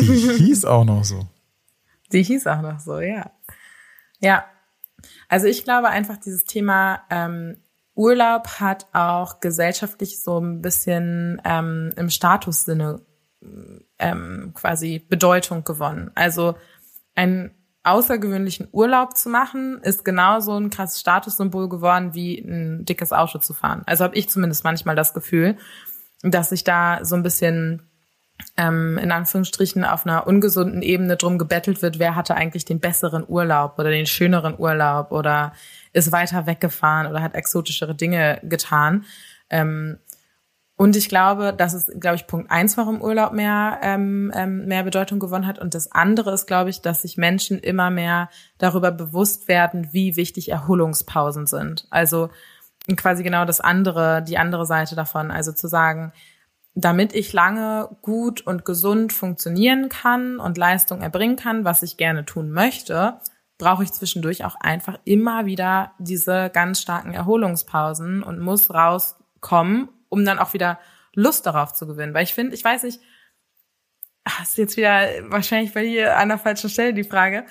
Die 0.00 0.44
hieß 0.44 0.64
auch 0.64 0.84
noch 0.84 1.04
so. 1.04 1.26
Die 2.12 2.22
hieß 2.22 2.46
auch 2.46 2.62
noch 2.62 2.80
so, 2.80 3.00
ja. 3.00 3.30
Ja, 4.20 4.44
also 5.28 5.46
ich 5.46 5.64
glaube 5.64 5.88
einfach 5.88 6.16
dieses 6.16 6.44
Thema 6.44 7.02
ähm, 7.10 7.58
Urlaub 7.98 8.60
hat 8.60 8.86
auch 8.92 9.40
gesellschaftlich 9.40 10.22
so 10.22 10.38
ein 10.38 10.62
bisschen 10.62 11.42
ähm, 11.44 11.90
im 11.96 12.10
Statussinne 12.10 13.00
ähm, 13.98 14.52
quasi 14.54 15.00
Bedeutung 15.00 15.64
gewonnen. 15.64 16.12
Also 16.14 16.54
einen 17.16 17.50
außergewöhnlichen 17.82 18.68
Urlaub 18.70 19.16
zu 19.16 19.28
machen, 19.30 19.80
ist 19.82 20.04
genauso 20.04 20.56
ein 20.56 20.70
krasses 20.70 21.00
Statussymbol 21.00 21.68
geworden, 21.68 22.14
wie 22.14 22.38
ein 22.38 22.84
dickes 22.84 23.12
Auto 23.12 23.38
zu 23.38 23.52
fahren. 23.52 23.82
Also 23.86 24.04
habe 24.04 24.14
ich 24.14 24.28
zumindest 24.28 24.62
manchmal 24.62 24.94
das 24.94 25.12
Gefühl, 25.12 25.56
dass 26.22 26.50
sich 26.50 26.62
da 26.62 27.04
so 27.04 27.16
ein 27.16 27.24
bisschen 27.24 27.82
ähm, 28.56 28.96
in 28.98 29.10
Anführungsstrichen 29.10 29.84
auf 29.84 30.06
einer 30.06 30.28
ungesunden 30.28 30.82
Ebene 30.82 31.16
drum 31.16 31.36
gebettelt 31.36 31.82
wird, 31.82 31.98
wer 31.98 32.14
hatte 32.14 32.36
eigentlich 32.36 32.64
den 32.64 32.78
besseren 32.78 33.24
Urlaub 33.26 33.76
oder 33.76 33.90
den 33.90 34.06
schöneren 34.06 34.56
Urlaub 34.56 35.10
oder 35.10 35.52
ist 35.92 36.12
weiter 36.12 36.46
weggefahren 36.46 37.06
oder 37.06 37.22
hat 37.22 37.34
exotischere 37.34 37.94
Dinge 37.94 38.40
getan. 38.42 39.04
Ähm, 39.50 39.98
und 40.78 40.94
ich 40.94 41.08
glaube, 41.08 41.52
das 41.52 41.74
ist, 41.74 42.00
glaube 42.00 42.14
ich, 42.14 42.28
Punkt 42.28 42.52
eins, 42.52 42.76
warum 42.76 43.02
Urlaub 43.02 43.32
mehr, 43.32 43.80
ähm, 43.82 44.32
ähm, 44.32 44.66
mehr 44.66 44.84
Bedeutung 44.84 45.18
gewonnen 45.18 45.46
hat. 45.46 45.58
Und 45.58 45.74
das 45.74 45.90
andere 45.90 46.32
ist, 46.32 46.46
glaube 46.46 46.70
ich, 46.70 46.82
dass 46.82 47.02
sich 47.02 47.16
Menschen 47.16 47.58
immer 47.58 47.90
mehr 47.90 48.30
darüber 48.58 48.92
bewusst 48.92 49.48
werden, 49.48 49.88
wie 49.92 50.14
wichtig 50.14 50.50
Erholungspausen 50.50 51.46
sind. 51.46 51.88
Also 51.90 52.30
quasi 52.96 53.24
genau 53.24 53.44
das 53.44 53.60
andere, 53.60 54.22
die 54.22 54.38
andere 54.38 54.66
Seite 54.66 54.94
davon. 54.94 55.32
Also 55.32 55.50
zu 55.50 55.66
sagen, 55.66 56.12
damit 56.76 57.12
ich 57.12 57.32
lange 57.32 57.88
gut 58.02 58.40
und 58.40 58.64
gesund 58.64 59.12
funktionieren 59.12 59.88
kann 59.88 60.38
und 60.38 60.56
Leistung 60.56 61.02
erbringen 61.02 61.34
kann, 61.34 61.64
was 61.64 61.82
ich 61.82 61.96
gerne 61.96 62.24
tun 62.24 62.52
möchte, 62.52 63.18
brauche 63.58 63.82
ich 63.82 63.92
zwischendurch 63.92 64.44
auch 64.44 64.54
einfach 64.56 64.98
immer 65.04 65.46
wieder 65.46 65.92
diese 65.98 66.50
ganz 66.50 66.80
starken 66.80 67.12
Erholungspausen 67.12 68.22
und 68.22 68.38
muss 68.38 68.72
rauskommen, 68.72 69.88
um 70.08 70.24
dann 70.24 70.38
auch 70.38 70.54
wieder 70.54 70.78
Lust 71.14 71.44
darauf 71.46 71.74
zu 71.74 71.86
gewinnen. 71.86 72.14
Weil 72.14 72.24
ich 72.24 72.34
finde, 72.34 72.54
ich 72.54 72.64
weiß 72.64 72.84
nicht, 72.84 73.00
hast 74.24 74.56
jetzt 74.58 74.76
wieder 74.76 75.08
wahrscheinlich 75.30 75.74
bei 75.74 75.82
dir 75.82 76.16
an 76.16 76.28
der 76.28 76.38
falschen 76.38 76.70
Stelle 76.70 76.94
die 76.94 77.04
Frage, 77.04 77.44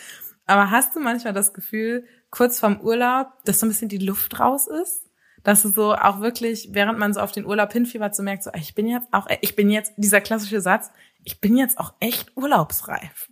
aber 0.46 0.72
hast 0.72 0.96
du 0.96 1.02
manchmal 1.02 1.34
das 1.34 1.54
Gefühl, 1.54 2.06
kurz 2.30 2.60
vorm 2.60 2.80
Urlaub, 2.80 3.28
dass 3.43 3.60
so 3.60 3.65
ein 3.65 3.70
bisschen 3.70 3.89
die 3.89 3.98
Luft 3.98 4.39
raus 4.39 4.67
ist? 4.67 5.04
Dass 5.43 5.62
du 5.62 5.70
so 5.70 5.93
auch 5.93 6.22
wirklich, 6.22 6.70
während 6.72 7.00
man 7.00 7.13
so 7.13 7.20
auf 7.20 7.32
den 7.32 7.46
Urlaub 7.46 7.72
hinfiebert, 7.72 8.15
so 8.15 8.24
merkt, 8.24 8.43
so, 8.43 8.52
ich 8.54 8.74
bin 8.74 8.88
jetzt 8.88 9.08
auch, 9.12 9.28
ich 9.41 9.56
bin 9.56 9.70
jetzt, 9.70 9.93
dieser 9.98 10.22
klassische 10.22 10.62
Satz, 10.62 10.89
ich 11.24 11.41
bin 11.41 11.58
jetzt 11.58 11.78
auch 11.78 11.93
echt 12.00 12.36
urlaubsreif. 12.36 13.30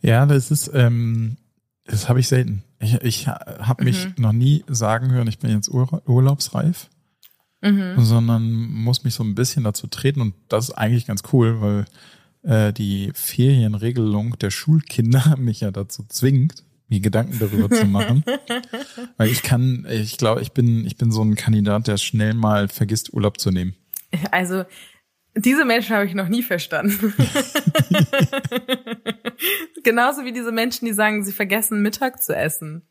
Ja, 0.00 0.26
das 0.26 0.50
ist, 0.50 0.70
ähm, 0.74 1.36
das 1.84 2.08
habe 2.08 2.20
ich 2.20 2.28
selten. 2.28 2.62
Ich, 2.78 2.94
ich 3.02 3.26
habe 3.26 3.84
mich 3.84 4.06
mhm. 4.06 4.14
noch 4.18 4.32
nie 4.32 4.64
sagen 4.68 5.10
hören, 5.10 5.28
ich 5.28 5.38
bin 5.38 5.50
jetzt 5.50 5.68
ur 5.68 6.02
urlaubsreif, 6.06 6.88
mhm. 7.60 7.94
sondern 7.98 8.50
muss 8.70 9.04
mich 9.04 9.14
so 9.14 9.24
ein 9.24 9.34
bisschen 9.34 9.64
dazu 9.64 9.86
treten 9.86 10.20
und 10.20 10.34
das 10.48 10.68
ist 10.68 10.74
eigentlich 10.74 11.06
ganz 11.06 11.22
cool, 11.32 11.60
weil 11.60 11.84
äh, 12.42 12.72
die 12.72 13.10
Ferienregelung 13.14 14.38
der 14.38 14.50
Schulkinder 14.50 15.36
mich 15.38 15.60
ja 15.60 15.70
dazu 15.70 16.04
zwingt, 16.08 16.64
mir 16.88 17.00
Gedanken 17.00 17.38
darüber 17.38 17.70
zu 17.70 17.86
machen. 17.86 18.22
Weil 19.16 19.30
ich 19.30 19.42
kann, 19.42 19.86
ich 19.90 20.18
glaube, 20.18 20.42
ich 20.42 20.52
bin, 20.52 20.84
ich 20.84 20.98
bin 20.98 21.10
so 21.10 21.22
ein 21.22 21.36
Kandidat, 21.36 21.88
der 21.88 21.96
schnell 21.96 22.34
mal 22.34 22.68
vergisst, 22.68 23.14
Urlaub 23.14 23.40
zu 23.40 23.50
nehmen. 23.50 23.74
Also, 24.30 24.64
diese 25.34 25.64
Menschen 25.64 25.94
habe 25.94 26.06
ich 26.06 26.14
noch 26.14 26.28
nie 26.28 26.42
verstanden. 26.42 26.98
Genauso 29.84 30.24
wie 30.24 30.32
diese 30.32 30.52
Menschen, 30.52 30.86
die 30.86 30.92
sagen, 30.92 31.24
sie 31.24 31.32
vergessen 31.32 31.82
Mittag 31.82 32.22
zu 32.22 32.36
essen. 32.36 32.82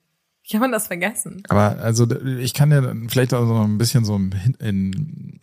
Wie 0.43 0.51
kann 0.51 0.61
man 0.61 0.71
das 0.71 0.87
vergessen? 0.87 1.43
Aber 1.49 1.77
also 1.79 2.07
ich 2.39 2.53
kann 2.53 2.71
ja 2.71 2.93
vielleicht 3.07 3.33
auch 3.33 3.45
so 3.45 3.61
ein 3.61 3.77
bisschen 3.77 4.05
so 4.05 4.15
in, 4.15 4.31
in, 4.59 5.39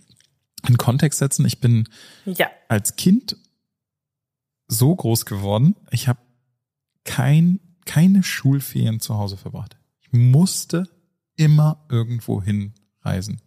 in 0.67 0.77
Kontext 0.77 1.21
setzen. 1.21 1.47
Ich 1.47 1.61
bin 1.61 1.89
ja. 2.25 2.49
als 2.69 2.97
Kind 2.97 3.37
so 4.67 4.95
groß 4.95 5.25
geworden. 5.25 5.77
Ich 5.91 6.09
habe 6.09 6.19
kein 7.05 7.61
keine 7.89 8.23
Schulferien 8.23 9.01
zu 9.01 9.17
Hause 9.17 9.39
verbracht. 9.39 9.79
Ich 10.03 10.13
musste 10.13 10.89
immer 11.37 11.87
irgendwo 11.89 12.43
hinreisen. 12.43 13.41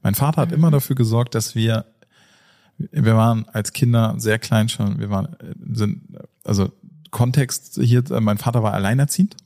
Mein 0.00 0.14
Vater 0.14 0.42
hat 0.42 0.50
mhm. 0.50 0.54
immer 0.54 0.70
dafür 0.70 0.94
gesorgt, 0.94 1.34
dass 1.34 1.56
wir, 1.56 1.86
wir 2.90 3.16
waren 3.16 3.48
als 3.48 3.72
Kinder 3.72 4.14
sehr 4.18 4.38
klein 4.38 4.68
schon, 4.68 4.98
wir 4.98 5.10
waren, 5.10 5.36
sind, 5.72 6.02
also 6.44 6.72
Kontext 7.10 7.78
hier, 7.82 8.04
mein 8.20 8.38
Vater 8.38 8.62
war 8.62 8.72
alleinerziehend 8.72 9.36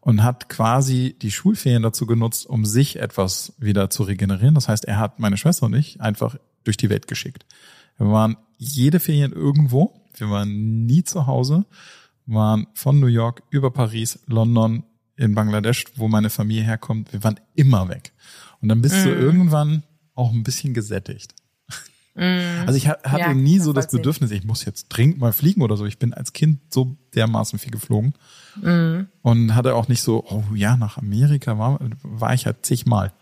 und 0.00 0.22
hat 0.22 0.48
quasi 0.48 1.16
die 1.20 1.30
Schulferien 1.30 1.82
dazu 1.82 2.06
genutzt, 2.06 2.46
um 2.46 2.64
sich 2.64 2.98
etwas 2.98 3.54
wieder 3.58 3.90
zu 3.90 4.02
regenerieren. 4.02 4.54
Das 4.54 4.68
heißt, 4.68 4.84
er 4.84 4.98
hat 4.98 5.18
meine 5.18 5.36
Schwester 5.36 5.66
und 5.66 5.74
ich 5.74 6.00
einfach 6.00 6.36
durch 6.64 6.76
die 6.76 6.90
Welt 6.90 7.08
geschickt. 7.08 7.46
Wir 7.98 8.10
waren 8.10 8.36
jede 8.56 9.00
Ferien 9.00 9.32
irgendwo, 9.32 9.94
wir 10.16 10.30
waren 10.30 10.86
nie 10.86 11.04
zu 11.04 11.26
Hause 11.26 11.64
waren 12.26 12.66
von 12.74 13.00
New 13.00 13.06
York 13.06 13.42
über 13.50 13.70
Paris, 13.70 14.20
London, 14.26 14.84
in 15.16 15.34
Bangladesch, 15.34 15.84
wo 15.96 16.08
meine 16.08 16.30
Familie 16.30 16.62
herkommt. 16.62 17.12
Wir 17.12 17.22
waren 17.22 17.38
immer 17.54 17.88
weg. 17.88 18.12
Und 18.62 18.68
dann 18.68 18.80
bist 18.80 18.96
mm. 18.96 19.04
du 19.04 19.10
irgendwann 19.10 19.82
auch 20.14 20.32
ein 20.32 20.42
bisschen 20.42 20.72
gesättigt. 20.72 21.34
Mm. 22.20 22.66
Also 22.66 22.74
ich 22.74 22.86
hatte 22.86 23.18
ja, 23.18 23.32
nie 23.32 23.58
so 23.58 23.72
das 23.72 23.88
Bedürfnis, 23.88 24.30
ich 24.30 24.44
muss 24.44 24.66
jetzt 24.66 24.88
dringend 24.90 25.18
mal 25.18 25.32
fliegen 25.32 25.62
oder 25.62 25.78
so. 25.78 25.86
Ich 25.86 25.98
bin 25.98 26.12
als 26.12 26.34
Kind 26.34 26.60
so 26.68 26.94
dermaßen 27.14 27.58
viel 27.58 27.72
geflogen 27.72 28.12
mm. 28.60 29.06
und 29.22 29.54
hatte 29.54 29.74
auch 29.74 29.88
nicht 29.88 30.02
so, 30.02 30.22
oh 30.28 30.44
ja, 30.54 30.76
nach 30.76 30.98
Amerika 30.98 31.58
war, 31.58 31.80
war 32.02 32.34
ich 32.34 32.44
halt 32.44 32.66
zigmal. 32.66 33.12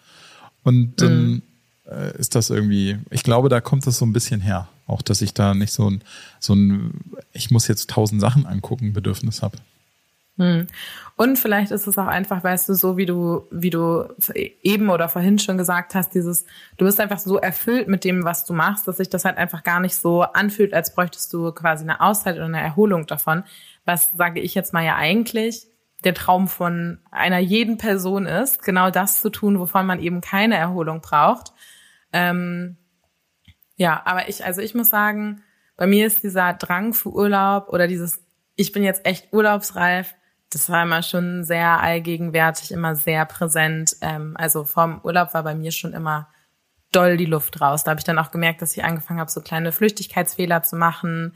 Und 0.64 1.00
dann 1.00 1.28
mm. 1.30 1.42
äh, 1.90 2.18
ist 2.18 2.34
das 2.34 2.50
irgendwie, 2.50 2.98
ich 3.10 3.22
glaube, 3.22 3.48
da 3.48 3.60
kommt 3.60 3.86
das 3.86 3.98
so 3.98 4.04
ein 4.04 4.12
bisschen 4.12 4.40
her. 4.40 4.68
Auch, 4.88 5.02
dass 5.02 5.22
ich 5.22 5.32
da 5.32 5.54
nicht 5.54 5.72
so 5.72 5.88
ein, 5.88 6.02
so 6.40 6.54
ein, 6.54 6.94
ich 7.32 7.52
muss 7.52 7.68
jetzt 7.68 7.90
tausend 7.90 8.20
Sachen 8.20 8.46
angucken, 8.46 8.94
Bedürfnis 8.94 9.42
habe. 9.42 9.58
Hm. 10.38 10.66
Und 11.16 11.36
vielleicht 11.36 11.72
ist 11.72 11.88
es 11.88 11.98
auch 11.98 12.06
einfach, 12.06 12.44
weißt 12.44 12.68
du, 12.68 12.74
so 12.74 12.96
wie 12.96 13.06
du, 13.06 13.46
wie 13.50 13.70
du 13.70 14.04
eben 14.62 14.88
oder 14.88 15.08
vorhin 15.08 15.40
schon 15.40 15.58
gesagt 15.58 15.96
hast, 15.96 16.14
dieses, 16.14 16.44
du 16.76 16.84
bist 16.84 17.00
einfach 17.00 17.18
so 17.18 17.38
erfüllt 17.38 17.88
mit 17.88 18.04
dem, 18.04 18.24
was 18.24 18.44
du 18.44 18.52
machst, 18.52 18.86
dass 18.86 18.98
sich 18.98 19.10
das 19.10 19.24
halt 19.24 19.36
einfach 19.36 19.64
gar 19.64 19.80
nicht 19.80 19.96
so 19.96 20.22
anfühlt, 20.22 20.72
als 20.72 20.94
bräuchtest 20.94 21.32
du 21.32 21.50
quasi 21.50 21.82
eine 21.82 22.00
Auszeit 22.00 22.36
oder 22.36 22.44
eine 22.44 22.60
Erholung 22.60 23.06
davon. 23.06 23.42
Was 23.84 24.12
sage 24.16 24.40
ich 24.40 24.54
jetzt 24.54 24.72
mal 24.72 24.84
ja 24.84 24.94
eigentlich 24.94 25.66
der 26.04 26.14
Traum 26.14 26.46
von 26.46 27.00
einer 27.10 27.38
jeden 27.38 27.78
Person 27.78 28.26
ist, 28.26 28.62
genau 28.62 28.90
das 28.90 29.20
zu 29.20 29.30
tun, 29.30 29.58
wovon 29.58 29.86
man 29.86 30.00
eben 30.00 30.20
keine 30.20 30.56
Erholung 30.56 31.00
braucht. 31.00 31.52
Ähm, 32.12 32.76
ja, 33.76 34.02
aber 34.04 34.28
ich, 34.28 34.44
also 34.44 34.60
ich 34.60 34.76
muss 34.76 34.88
sagen, 34.88 35.42
bei 35.76 35.88
mir 35.88 36.06
ist 36.06 36.22
dieser 36.22 36.52
Drang 36.54 36.92
für 36.92 37.10
Urlaub 37.10 37.70
oder 37.70 37.88
dieses, 37.88 38.22
ich 38.54 38.70
bin 38.70 38.84
jetzt 38.84 39.04
echt 39.04 39.32
urlaubsreif, 39.32 40.14
das 40.50 40.70
war 40.70 40.82
immer 40.82 41.02
schon 41.02 41.44
sehr 41.44 41.80
allgegenwärtig, 41.80 42.72
immer 42.72 42.94
sehr 42.94 43.26
präsent. 43.26 43.96
Ähm, 44.00 44.34
also 44.38 44.64
vorm 44.64 45.00
Urlaub 45.02 45.34
war 45.34 45.42
bei 45.42 45.54
mir 45.54 45.72
schon 45.72 45.92
immer 45.92 46.28
doll 46.92 47.16
die 47.16 47.26
Luft 47.26 47.60
raus. 47.60 47.84
Da 47.84 47.90
habe 47.90 48.00
ich 48.00 48.04
dann 48.04 48.18
auch 48.18 48.30
gemerkt, 48.30 48.62
dass 48.62 48.76
ich 48.76 48.84
angefangen 48.84 49.20
habe, 49.20 49.30
so 49.30 49.40
kleine 49.40 49.72
Flüchtigkeitsfehler 49.72 50.62
zu 50.62 50.76
machen. 50.76 51.34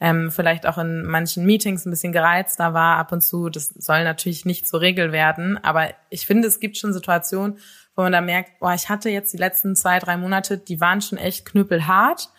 Ähm, 0.00 0.30
vielleicht 0.30 0.66
auch 0.66 0.78
in 0.78 1.04
manchen 1.04 1.44
Meetings 1.44 1.84
ein 1.84 1.90
bisschen 1.90 2.12
gereizter 2.12 2.74
war 2.74 2.98
ab 2.98 3.12
und 3.12 3.20
zu. 3.20 3.48
Das 3.48 3.68
soll 3.68 4.04
natürlich 4.04 4.44
nicht 4.44 4.66
zur 4.66 4.80
Regel 4.80 5.12
werden, 5.12 5.58
aber 5.62 5.90
ich 6.08 6.26
finde, 6.26 6.46
es 6.46 6.60
gibt 6.60 6.76
schon 6.76 6.92
Situationen, 6.92 7.58
wo 7.96 8.02
man 8.02 8.12
da 8.12 8.20
merkt, 8.20 8.60
boah, 8.60 8.74
ich 8.74 8.88
hatte 8.88 9.10
jetzt 9.10 9.32
die 9.32 9.38
letzten 9.38 9.74
zwei, 9.74 9.98
drei 9.98 10.16
Monate, 10.16 10.56
die 10.56 10.80
waren 10.80 11.00
schon 11.00 11.18
echt 11.18 11.46
knüppelhart. 11.46 12.30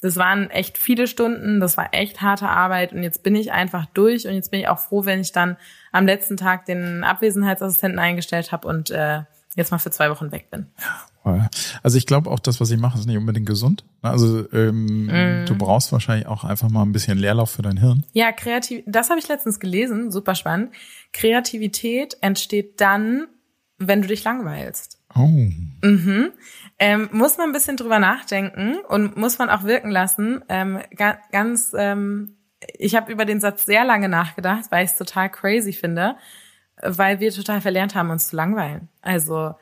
Das 0.00 0.16
waren 0.16 0.48
echt 0.50 0.78
viele 0.78 1.06
Stunden, 1.08 1.58
das 1.58 1.76
war 1.76 1.88
echt 1.92 2.20
harte 2.20 2.48
Arbeit 2.48 2.92
und 2.92 3.02
jetzt 3.02 3.22
bin 3.22 3.34
ich 3.34 3.50
einfach 3.52 3.86
durch 3.86 4.26
und 4.28 4.34
jetzt 4.34 4.50
bin 4.50 4.60
ich 4.60 4.68
auch 4.68 4.78
froh, 4.78 5.04
wenn 5.04 5.20
ich 5.20 5.32
dann 5.32 5.56
am 5.90 6.06
letzten 6.06 6.36
Tag 6.36 6.66
den 6.66 7.02
Abwesenheitsassistenten 7.02 7.98
eingestellt 7.98 8.52
habe 8.52 8.68
und 8.68 8.90
äh, 8.90 9.22
jetzt 9.56 9.72
mal 9.72 9.78
für 9.78 9.90
zwei 9.90 10.10
Wochen 10.10 10.30
weg 10.30 10.50
bin. 10.50 10.66
Also 11.82 11.98
ich 11.98 12.06
glaube 12.06 12.30
auch, 12.30 12.38
das, 12.38 12.60
was 12.60 12.70
ich 12.70 12.78
mache, 12.78 12.98
ist 12.98 13.06
nicht 13.06 13.16
unbedingt 13.16 13.46
gesund. 13.46 13.84
Also 14.02 14.50
ähm, 14.52 15.06
mm. 15.06 15.46
du 15.46 15.54
brauchst 15.56 15.92
wahrscheinlich 15.92 16.26
auch 16.26 16.44
einfach 16.44 16.70
mal 16.70 16.82
ein 16.82 16.92
bisschen 16.92 17.18
Leerlauf 17.18 17.50
für 17.50 17.62
dein 17.62 17.76
Hirn. 17.76 18.04
Ja, 18.12 18.32
kreativ. 18.32 18.82
Das 18.86 19.10
habe 19.10 19.18
ich 19.18 19.28
letztens 19.28 19.60
gelesen, 19.60 20.10
super 20.10 20.34
spannend. 20.34 20.70
Kreativität 21.12 22.16
entsteht 22.20 22.80
dann, 22.80 23.26
wenn 23.78 24.02
du 24.02 24.08
dich 24.08 24.24
langweilst. 24.24 24.98
Oh. 25.14 25.26
Mhm. 25.26 26.30
Ähm, 26.78 27.08
muss 27.12 27.38
man 27.38 27.48
ein 27.48 27.52
bisschen 27.52 27.76
drüber 27.76 27.98
nachdenken 27.98 28.76
und 28.88 29.16
muss 29.16 29.38
man 29.38 29.50
auch 29.50 29.64
wirken 29.64 29.90
lassen. 29.90 30.44
Ähm, 30.48 30.80
ga, 30.94 31.18
ganz, 31.32 31.72
ähm, 31.76 32.36
ich 32.76 32.94
habe 32.94 33.10
über 33.10 33.24
den 33.24 33.40
Satz 33.40 33.66
sehr 33.66 33.84
lange 33.84 34.08
nachgedacht, 34.08 34.66
weil 34.70 34.84
ich 34.84 34.92
es 34.92 34.96
total 34.96 35.30
crazy 35.30 35.72
finde, 35.72 36.16
weil 36.80 37.18
wir 37.20 37.32
total 37.32 37.60
verlernt 37.60 37.94
haben, 37.94 38.10
uns 38.10 38.28
zu 38.28 38.36
langweilen. 38.36 38.88
Also 39.02 39.54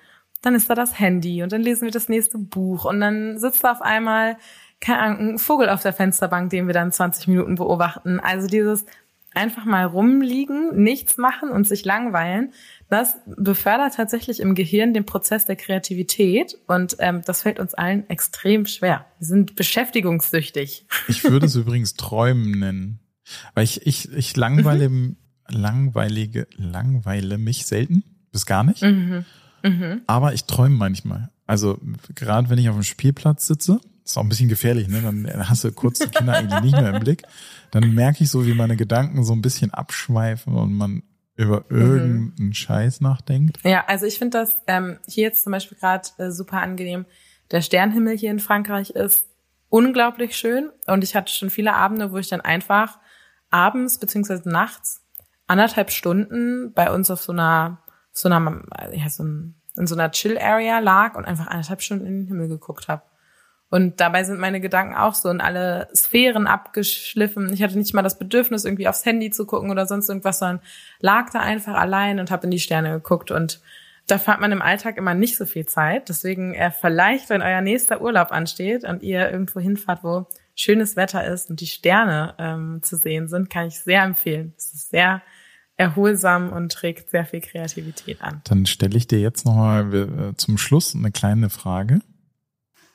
dann 0.43 0.55
ist 0.55 0.69
da 0.69 0.75
das 0.75 0.99
Handy 0.99 1.43
und 1.43 1.53
dann 1.53 1.63
lesen 1.63 1.87
wir 1.87 1.91
das 1.91 2.09
nächste 2.09 2.39
Buch 2.39 2.85
und 2.85 3.01
dann 3.01 3.39
sitzt 3.39 3.65
da 3.65 3.73
auf 3.73 3.83
einmal 3.83 4.37
keine 4.81 4.99
Ahnung, 5.01 5.29
ein 5.35 5.39
Vogel 5.39 5.69
auf 5.69 5.83
der 5.83 5.93
Fensterbank, 5.93 6.51
den 6.51 6.67
wir 6.67 6.75
dann 6.75 6.93
20 6.93 7.29
Minuten 7.29 7.55
beobachten. 7.55 8.21
Also 8.21 8.47
dieses 8.47 8.85
einfach 9.37 9.65
mal 9.65 9.85
rumliegen, 9.85 10.83
nichts 10.83 11.19
machen 11.19 11.51
und 11.51 11.67
sich 11.67 11.85
langweilen 11.85 12.53
das 12.89 13.17
befördert 13.27 13.95
tatsächlich 13.95 14.41
im 14.41 14.55
Gehirn 14.55 14.95
den 14.95 15.05
Prozess 15.05 15.45
der 15.45 15.57
Kreativität 15.57 16.57
und 16.67 16.97
ähm, 17.01 17.23
das 17.25 17.43
fällt 17.43 17.59
uns 17.59 17.75
allen 17.75 18.09
extrem 18.09 18.67
schwer. 18.67 19.07
Wir 19.19 19.27
sind 19.27 19.57
beschäftigungssüchtig. 19.57 20.87
Ich 21.09 21.25
würde 21.25 21.47
es 21.47 21.57
übrigens 21.57 21.95
Träumen 21.95 22.53
nennen, 22.53 23.01
weil 23.55 23.65
ich 23.65 23.85
ich 23.87 24.13
ich 24.13 24.37
langweile 24.37 24.89
mhm. 24.89 25.17
langweilige 25.49 26.47
langweile 26.57 27.39
mich 27.39 27.67
selten 27.67 28.05
bis 28.31 28.47
gar 28.47 28.63
nicht. 28.63 28.83
Mhm. 28.83 29.25
Mhm. 29.65 30.03
Aber 30.07 30.33
ich 30.33 30.45
träume 30.45 30.77
manchmal. 30.77 31.31
Also 31.47 31.81
gerade 32.15 32.51
wenn 32.51 32.59
ich 32.59 32.69
auf 32.69 32.77
dem 32.77 32.85
Spielplatz 32.85 33.47
sitze, 33.47 33.81
ist 34.07 34.17
auch 34.17 34.23
ein 34.23 34.29
bisschen 34.29 34.49
gefährlich, 34.49 34.89
ne? 34.89 35.03
Dann 35.03 35.49
hast 35.49 35.65
du 35.65 35.73
kurz 35.73 35.99
die 35.99 36.09
Kinder 36.09 36.35
eigentlich 36.35 36.63
nicht 36.63 36.81
mehr 36.81 36.95
im 36.95 37.01
Blick. 37.01 37.25
Dann 37.73 37.95
merke 37.95 38.23
ich 38.23 38.31
so, 38.31 38.47
wie 38.47 38.55
meine 38.55 38.77
Gedanken 38.77 39.25
so 39.25 39.33
ein 39.33 39.43
bisschen 39.43 39.73
abschweifen 39.75 40.55
und 40.55 40.73
man 40.73 41.03
über 41.35 41.65
mhm. 41.69 41.81
irgendeinen 41.81 42.35
mhm. 42.39 42.55
Scheiß 42.55 43.01
nachdenkt. 43.01 43.59
Ja, 43.65 43.85
also 43.87 44.07
ich 44.07 44.19
finde 44.19 44.39
das 44.39 44.57
ähm, 44.67 44.99
hier 45.07 45.25
jetzt 45.25 45.45
zum 45.45 45.53
Beispiel 45.53 45.77
gerade 45.79 46.09
äh, 46.19 46.31
super 46.31 46.63
angenehm. 46.63 47.05
Der 47.51 47.61
Sternhimmel 47.61 48.17
hier 48.17 48.31
in 48.31 48.39
Frankreich 48.39 48.91
ist 48.91 49.27
unglaublich 49.69 50.37
schön 50.37 50.71
und 50.87 51.05
ich 51.05 51.15
hatte 51.15 51.33
schon 51.33 51.51
viele 51.51 51.75
Abende, 51.75 52.13
wo 52.13 52.17
ich 52.17 52.29
dann 52.29 52.41
einfach 52.41 52.99
abends 53.51 53.99
beziehungsweise 53.99 54.49
nachts 54.49 55.03
anderthalb 55.47 55.91
Stunden 55.91 56.73
bei 56.73 56.93
uns 56.93 57.11
auf 57.11 57.23
so 57.23 57.33
einer 57.33 57.83
so 58.13 58.29
einer 58.29 58.63
ja 58.93 59.11
so 59.11 59.25
ein, 59.25 59.61
in 59.77 59.87
so 59.87 59.95
einer 59.95 60.11
Chill 60.11 60.39
Area 60.39 60.79
lag 60.79 61.17
und 61.17 61.25
einfach 61.27 61.49
anderthalb 61.49 61.83
Stunden 61.83 62.07
in 62.07 62.21
den 62.21 62.27
Himmel 62.29 62.49
geguckt 62.49 62.89
habe. 62.89 63.03
Und 63.69 64.01
dabei 64.01 64.23
sind 64.23 64.39
meine 64.39 64.61
Gedanken 64.61 64.95
auch 64.95 65.15
so 65.15 65.29
in 65.29 65.41
alle 65.41 65.89
Sphären 65.95 66.47
abgeschliffen. 66.47 67.53
Ich 67.53 67.63
hatte 67.63 67.77
nicht 67.77 67.95
mal 67.95 68.03
das 68.03 68.19
Bedürfnis, 68.19 68.65
irgendwie 68.65 68.87
aufs 68.87 69.05
Handy 69.05 69.31
zu 69.31 69.45
gucken 69.45 69.71
oder 69.71 69.87
sonst 69.87 70.09
irgendwas, 70.09 70.39
sondern 70.39 70.61
lag 71.01 71.31
da 71.31 71.41
einfach 71.41 71.75
allein 71.75 72.21
und 72.21 72.31
habe 72.31 72.45
in 72.45 72.53
die 72.53 72.61
Sterne 72.61 72.93
geguckt. 72.93 73.33
Und 73.33 73.61
da 74.07 74.25
hat 74.25 74.41
man 74.41 74.53
im 74.53 74.63
Alltag 74.63 74.97
immer 74.97 75.15
nicht 75.15 75.37
so 75.37 75.47
viel 75.47 75.67
Zeit. 75.67 76.09
Deswegen 76.09 76.55
äh, 76.55 76.71
vielleicht, 76.71 77.29
wenn 77.29 77.43
euer 77.43 77.61
nächster 77.61 78.01
Urlaub 78.01 78.31
ansteht 78.31 78.85
und 78.85 79.03
ihr 79.03 79.31
irgendwo 79.31 79.59
hinfahrt, 79.59 80.05
wo 80.05 80.27
schönes 80.55 80.95
Wetter 80.95 81.27
ist 81.27 81.51
und 81.51 81.61
die 81.61 81.67
Sterne 81.67 82.35
ähm, 82.39 82.81
zu 82.83 82.97
sehen 82.97 83.27
sind, 83.27 83.51
kann 83.51 83.67
ich 83.67 83.81
sehr 83.81 84.03
empfehlen. 84.03 84.55
Es 84.57 84.73
ist 84.73 84.91
sehr 84.91 85.23
erholsam 85.77 86.53
und 86.53 86.73
trägt 86.73 87.11
sehr 87.11 87.27
viel 87.27 87.41
Kreativität 87.41 88.23
an. 88.23 88.41
Dann 88.45 88.65
stelle 88.65 88.97
ich 88.97 89.09
dir 89.09 89.21
jetzt 89.21 89.45
nochmal 89.45 89.93
äh, 89.93 90.37
zum 90.37 90.57
Schluss 90.57 90.95
eine 90.95 91.11
kleine 91.11 91.51
Frage. 91.51 92.01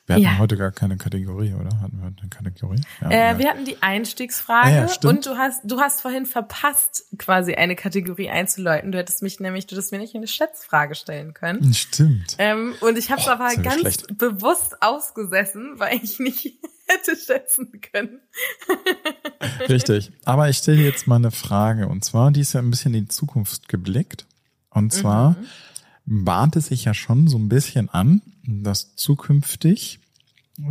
Wir 0.06 0.16
hatten 0.16 0.24
ja. 0.24 0.38
heute 0.38 0.56
gar 0.56 0.72
keine 0.72 0.96
Kategorie, 0.96 1.54
oder? 1.54 1.80
Hatten 1.80 1.98
wir 1.98 2.06
heute 2.06 2.22
eine 2.22 2.28
Kategorie? 2.28 2.80
Ja, 3.00 3.10
äh, 3.10 3.16
ja. 3.32 3.38
Wir 3.38 3.48
hatten 3.48 3.64
die 3.64 3.80
Einstiegsfrage 3.82 4.88
ah, 4.90 5.08
und 5.08 5.26
du 5.26 5.36
hast, 5.36 5.60
du 5.64 5.78
hast 5.78 6.00
vorhin 6.00 6.26
verpasst, 6.26 7.04
quasi 7.18 7.54
eine 7.54 7.76
Kategorie 7.76 8.28
einzuläuten. 8.28 8.90
Du 8.90 8.98
hättest 8.98 9.22
mich 9.22 9.38
nämlich, 9.38 9.68
du 9.68 9.76
hättest 9.76 9.92
mir 9.92 9.98
nicht 9.98 10.16
eine 10.16 10.26
Schätzfrage 10.26 10.96
stellen 10.96 11.34
können. 11.34 11.72
Stimmt. 11.72 12.34
Ähm, 12.38 12.74
und 12.80 12.98
ich 12.98 13.12
habe 13.12 13.20
es 13.20 13.28
aber 13.28 13.54
ganz 13.54 13.80
schlecht. 13.80 14.18
bewusst 14.18 14.82
ausgesessen, 14.82 15.74
weil 15.76 16.00
ich 16.02 16.18
nicht 16.18 16.46
hätte 16.88 17.16
schätzen 17.16 17.70
können. 17.80 18.20
Richtig. 19.68 20.10
Aber 20.24 20.48
ich 20.48 20.58
stelle 20.58 20.82
jetzt 20.82 21.06
mal 21.06 21.16
eine 21.16 21.30
Frage. 21.30 21.86
Und 21.86 22.04
zwar, 22.04 22.32
die 22.32 22.40
ist 22.40 22.54
ja 22.54 22.60
ein 22.60 22.70
bisschen 22.70 22.92
in 22.94 23.04
die 23.04 23.08
Zukunft 23.08 23.68
geblickt. 23.68 24.26
Und 24.70 24.92
zwar 24.92 25.36
mhm. 26.06 26.24
bahnt 26.24 26.56
es 26.56 26.66
sich 26.66 26.86
ja 26.86 26.94
schon 26.94 27.28
so 27.28 27.38
ein 27.38 27.48
bisschen 27.48 27.88
an, 27.88 28.20
dass 28.44 28.96
zukünftig 28.96 30.00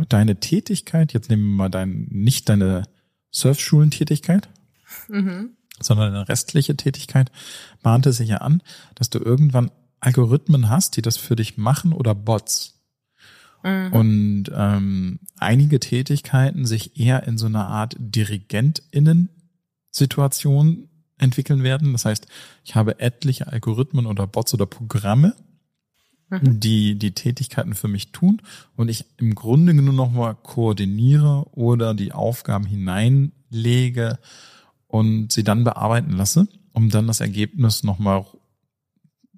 deine 0.08 0.40
Tätigkeit, 0.40 1.12
jetzt 1.12 1.28
nehmen 1.30 1.44
wir 1.44 1.56
mal 1.56 1.68
dein, 1.68 2.08
nicht 2.10 2.48
deine 2.48 2.84
Surfschulentätigkeit, 3.30 4.48
mhm. 5.08 5.50
sondern 5.80 6.14
eine 6.14 6.28
restliche 6.28 6.76
Tätigkeit, 6.76 7.32
bahnte 7.82 8.12
sich 8.12 8.28
ja 8.28 8.38
an, 8.38 8.62
dass 8.94 9.10
du 9.10 9.18
irgendwann 9.18 9.72
Algorithmen 10.00 10.68
hast, 10.68 10.96
die 10.96 11.02
das 11.02 11.16
für 11.16 11.36
dich 11.36 11.56
machen 11.56 11.92
oder 11.92 12.14
Bots. 12.14 12.80
Mhm. 13.62 13.92
Und 13.92 14.44
ähm, 14.54 15.20
einige 15.38 15.80
Tätigkeiten 15.80 16.66
sich 16.66 16.98
eher 16.98 17.22
in 17.24 17.38
so 17.38 17.46
einer 17.46 17.68
Art 17.68 17.96
DirigentInnen-Situation 17.98 20.88
entwickeln 21.18 21.62
werden. 21.62 21.92
Das 21.92 22.04
heißt, 22.04 22.26
ich 22.64 22.74
habe 22.74 22.98
etliche 23.00 23.46
Algorithmen 23.46 24.06
oder 24.06 24.26
Bots 24.26 24.52
oder 24.54 24.66
Programme, 24.66 25.36
mhm. 26.40 26.60
die 26.60 26.98
die 26.98 27.12
Tätigkeiten 27.12 27.74
für 27.74 27.88
mich 27.88 28.12
tun 28.12 28.42
und 28.76 28.88
ich 28.88 29.06
im 29.18 29.34
Grunde 29.34 29.74
nur 29.74 29.92
noch 29.92 30.12
mal 30.12 30.34
koordiniere 30.34 31.46
oder 31.52 31.94
die 31.94 32.12
Aufgaben 32.12 32.64
hineinlege 32.64 34.18
und 34.86 35.32
sie 35.32 35.44
dann 35.44 35.64
bearbeiten 35.64 36.12
lasse, 36.12 36.48
um 36.72 36.90
dann 36.90 37.06
das 37.06 37.20
Ergebnis 37.20 37.82
noch 37.82 37.98
mal 37.98 38.24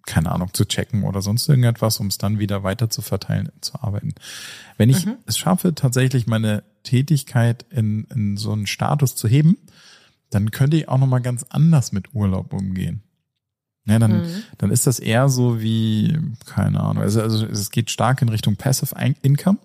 keine 0.07 0.33
Ahnung, 0.33 0.53
zu 0.53 0.67
checken 0.67 1.05
oder 1.05 1.23
sonst 1.23 1.49
irgendetwas, 1.49 1.99
um 1.99 2.09
es 2.09 2.19
dann 2.19 2.39
wieder 2.39 2.63
weiter 2.63 2.91
zu 2.91 3.01
verteilen, 3.01 3.51
zu 3.61 3.83
arbeiten. 3.83 4.15
Wenn 4.77 4.91
ich 4.91 5.07
mhm. 5.07 5.17
es 5.27 5.39
schaffe, 5.39 5.75
tatsächlich 5.75 6.27
meine 6.27 6.63
Tätigkeit 6.83 7.65
in, 7.71 8.05
in 8.15 8.37
so 8.37 8.53
einen 8.53 8.67
Status 8.67 9.17
zu 9.17 9.29
heben, 9.29 9.57
dann 10.31 10.51
könnte 10.51 10.77
ich 10.77 10.89
auch 10.89 10.99
nochmal 10.99 11.23
ganz 11.23 11.45
anders 11.49 11.93
mit 11.93 12.15
Urlaub 12.15 12.53
umgehen. 12.53 13.04
Ja, 13.87 13.99
dann, 13.99 14.23
mhm. 14.23 14.43
dann 14.59 14.71
ist 14.71 14.87
das 14.87 14.99
eher 14.99 15.29
so 15.29 15.61
wie, 15.61 16.19
keine 16.47 16.81
Ahnung, 16.81 17.03
also, 17.03 17.21
also 17.21 17.45
es 17.45 17.71
geht 17.71 17.91
stark 17.91 18.23
in 18.23 18.31
Richtung 18.31 18.57
Passive 18.57 18.95
Income. 19.23 19.59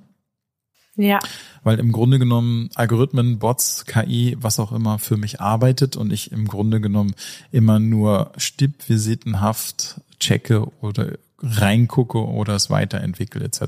Ja. 0.95 1.19
Weil 1.63 1.79
im 1.79 1.93
Grunde 1.93 2.19
genommen 2.19 2.69
Algorithmen, 2.75 3.39
Bots, 3.39 3.85
KI, 3.85 4.35
was 4.41 4.59
auch 4.59 4.73
immer 4.73 4.99
für 4.99 5.15
mich 5.15 5.39
arbeitet 5.39 5.95
und 5.95 6.11
ich 6.11 6.33
im 6.33 6.45
Grunde 6.45 6.81
genommen 6.81 7.15
immer 7.51 7.79
nur 7.79 8.33
stippvisitenhaft 8.35 10.01
checke 10.19 10.67
oder 10.81 11.13
reingucke 11.41 12.17
oder 12.17 12.55
es 12.55 12.69
weiterentwickle 12.69 13.45
etc. 13.45 13.61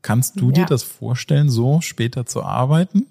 Kannst 0.00 0.40
du 0.40 0.46
ja. 0.46 0.52
dir 0.52 0.66
das 0.66 0.82
vorstellen, 0.82 1.50
so 1.50 1.82
später 1.82 2.24
zu 2.24 2.42
arbeiten? 2.42 3.06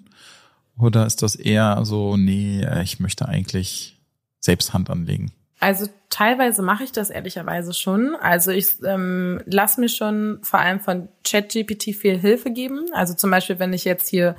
Oder 0.78 1.06
ist 1.06 1.22
das 1.22 1.36
eher 1.36 1.86
so, 1.86 2.18
nee, 2.18 2.66
ich 2.82 3.00
möchte 3.00 3.28
eigentlich 3.28 4.00
selbst 4.40 4.74
Hand 4.74 4.90
anlegen? 4.90 5.32
Also 5.62 5.86
teilweise 6.10 6.64
mache 6.64 6.84
ich 6.84 6.92
das 6.92 7.12
ehrlicherweise 7.12 7.74
schon. 7.74 8.16
Also 8.16 8.50
ich 8.50 8.84
ähm, 8.84 9.42
lasse 9.46 9.80
mir 9.80 9.90
schon 9.90 10.40
vor 10.42 10.60
allem 10.60 10.80
von 10.80 11.08
ChatGPT 11.24 11.96
viel 11.96 12.18
Hilfe 12.18 12.50
geben. 12.50 12.88
Also 12.94 13.14
zum 13.14 13.30
Beispiel, 13.30 13.60
wenn 13.60 13.72
ich 13.72 13.86
jetzt 13.86 14.08
hier 14.08 14.36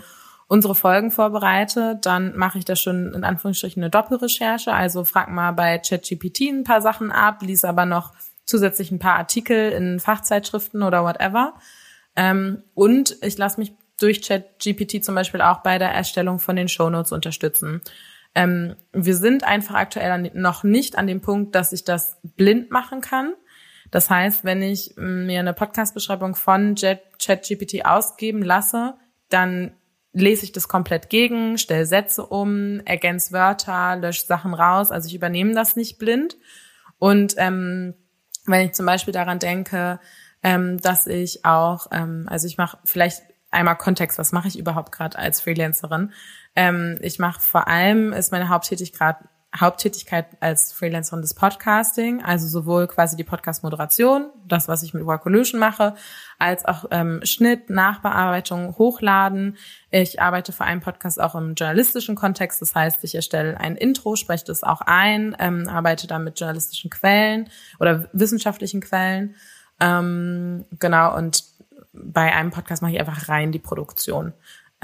unsere 0.49 0.75
Folgen 0.75 1.13
vorbereite, 1.13 1.97
dann 2.03 2.37
mache 2.37 2.59
ich 2.59 2.65
da 2.65 2.75
schon 2.75 3.15
in 3.15 3.23
Anführungsstrichen 3.23 3.81
eine 3.81 3.89
Doppelrecherche. 3.89 4.73
Also 4.73 5.05
frag 5.05 5.29
mal 5.29 5.53
bei 5.53 5.79
ChatGPT 5.79 6.41
ein 6.51 6.65
paar 6.65 6.83
Sachen 6.83 7.13
ab, 7.13 7.41
lies 7.43 7.65
aber 7.65 7.87
noch 7.87 8.13
zusätzlich 8.45 8.91
ein 8.91 8.99
paar 8.99 9.17
Artikel 9.17 9.71
in 9.71 10.01
Fachzeitschriften 10.01 10.83
oder 10.83 11.05
whatever. 11.05 11.55
Ähm, 12.17 12.65
und 12.75 13.17
ich 13.23 13.39
lasse 13.39 13.61
mich 13.61 13.73
durch 13.97 14.23
ChatGPT 14.23 15.05
zum 15.05 15.15
Beispiel 15.15 15.41
auch 15.41 15.59
bei 15.59 15.79
der 15.79 15.93
Erstellung 15.93 16.41
von 16.41 16.57
den 16.57 16.67
Shownotes 16.67 17.13
unterstützen. 17.13 17.81
Ähm, 18.35 18.77
wir 18.93 19.17
sind 19.17 19.45
einfach 19.45 19.75
aktuell 19.75 20.31
noch 20.35 20.65
nicht 20.65 20.97
an 20.97 21.07
dem 21.07 21.21
Punkt, 21.21 21.55
dass 21.55 21.73
ich 21.73 21.85
das 21.85 22.19
blind 22.37 22.71
machen 22.71 23.01
kann. 23.01 23.35
Das 23.91 24.09
heißt, 24.09 24.45
wenn 24.45 24.63
ich 24.63 24.95
mir 24.97 25.41
eine 25.41 25.53
Podcast-Beschreibung 25.53 26.35
von 26.35 26.75
ChatGPT 26.75 27.85
ausgeben 27.85 28.43
lasse, 28.43 28.95
dann 29.29 29.73
lese 30.15 30.45
ich 30.45 30.53
das 30.53 30.69
komplett 30.69 31.11
gegen, 31.11 31.59
stelle 31.59 31.87
Sätze 31.87 32.27
um, 32.27 32.81
ergänze 32.81 33.33
Wörter, 33.33 33.97
lösche 33.97 34.27
Sachen 34.27 34.55
raus. 34.55 34.91
Also 34.91 35.09
ich 35.09 35.15
übernehme 35.15 35.55
das 35.55 35.77
nicht 35.77 35.99
blind. 35.99 36.37
Und 36.99 37.35
ähm, 37.39 37.95
wenn 38.47 38.67
ich 38.67 38.73
zum 38.73 38.87
Beispiel 38.87 39.13
daran 39.13 39.39
denke, 39.39 40.01
ähm, 40.43 40.79
dass 40.79 41.07
ich 41.07 41.45
auch, 41.45 41.87
ähm, 41.93 42.27
also 42.29 42.47
ich 42.47 42.59
mache 42.59 42.79
vielleicht 42.85 43.23
einmal 43.51 43.77
Kontext, 43.77 44.19
was 44.19 44.33
mache 44.33 44.49
ich 44.49 44.59
überhaupt 44.59 44.93
gerade 44.93 45.19
als 45.19 45.41
Freelancerin? 45.41 46.13
Ähm, 46.55 46.99
ich 47.01 47.19
mache 47.19 47.41
vor 47.41 47.69
allem, 47.69 48.13
ist 48.13 48.33
meine 48.33 48.49
Haupttätigkeit, 48.49 49.17
Haupttätigkeit 49.55 50.27
als 50.41 50.73
Freelancerin 50.73 51.21
des 51.21 51.35
Podcasting, 51.35 52.23
also 52.23 52.49
sowohl 52.49 52.87
quasi 52.87 53.17
die 53.17 53.25
Podcast-Moderation, 53.25 54.31
das, 54.49 54.67
was 54.67 54.83
ich 54.83 54.95
mit 54.95 55.05
Workolution 55.05 55.61
mache, 55.61 55.95
als 56.39 56.65
auch 56.65 56.87
ähm, 56.91 57.21
Schnitt, 57.25 57.69
Nachbearbeitung, 57.69 58.79
Hochladen. 58.79 59.59
Ich 59.91 60.23
arbeite 60.23 60.53
für 60.53 60.65
einen 60.65 60.81
Podcast 60.81 61.21
auch 61.21 61.35
im 61.35 61.55
journalistischen 61.55 62.15
Kontext, 62.15 62.63
das 62.63 62.75
heißt, 62.75 63.05
ich 63.05 63.15
erstelle 63.15 63.61
ein 63.61 63.77
Intro, 63.77 64.17
spreche 64.17 64.47
das 64.47 64.63
auch 64.63 64.81
ein, 64.81 65.37
ähm, 65.39 65.69
arbeite 65.69 66.07
dann 66.07 66.25
mit 66.25 66.41
journalistischen 66.41 66.89
Quellen 66.89 67.51
oder 67.79 68.09
wissenschaftlichen 68.15 68.81
Quellen. 68.81 69.35
Ähm, 69.81 70.65
genau, 70.79 71.15
und 71.15 71.45
bei 71.93 72.35
einem 72.35 72.51
Podcast 72.51 72.81
mache 72.81 72.93
ich 72.93 73.01
einfach 73.01 73.29
rein 73.29 73.53
die 73.53 73.59
Produktion. 73.59 74.33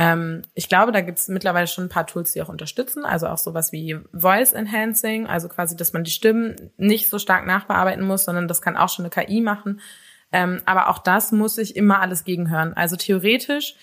Ähm, 0.01 0.43
ich 0.55 0.69
glaube, 0.69 0.93
da 0.93 1.01
gibt 1.01 1.19
es 1.19 1.27
mittlerweile 1.27 1.67
schon 1.67 1.85
ein 1.85 1.91
paar 1.91 2.07
Tools, 2.07 2.33
die 2.33 2.41
auch 2.41 2.49
unterstützen. 2.49 3.05
Also 3.05 3.27
auch 3.27 3.37
sowas 3.37 3.73
wie 3.73 3.99
Voice 4.13 4.53
Enhancing, 4.53 5.27
also 5.27 5.49
quasi, 5.49 5.77
dass 5.77 5.93
man 5.93 6.05
die 6.05 6.13
Stimmen 6.13 6.71
nicht 6.77 7.09
so 7.09 7.19
stark 7.19 7.47
nachbearbeiten 7.47 8.05
muss, 8.07 8.25
sondern 8.25 8.47
das 8.47 8.63
kann 8.63 8.77
auch 8.77 8.89
schon 8.89 9.05
eine 9.05 9.11
KI 9.11 9.41
machen. 9.41 9.81
Ähm, 10.31 10.63
aber 10.67 10.89
auch 10.89 10.99
das 10.99 11.33
muss 11.33 11.59
ich 11.59 11.75
immer 11.75 12.01
alles 12.01 12.23
gegenhören. 12.23 12.75
Also 12.75 12.95
theoretisch 12.95 13.75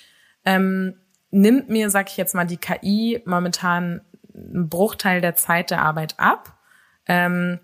ähm, 0.45 0.95
nimmt 1.31 1.69
mir, 1.69 1.89
sag 1.89 2.09
ich 2.09 2.15
jetzt 2.15 2.33
mal, 2.33 2.45
die 2.45 2.57
KI 2.57 3.21
momentan 3.25 4.01
einen 4.33 4.69
Bruchteil 4.69 5.19
der 5.19 5.35
Zeit 5.35 5.69
der 5.69 5.81
Arbeit 5.81 6.15
ab. 6.17 6.57
Ähm, 7.07 7.59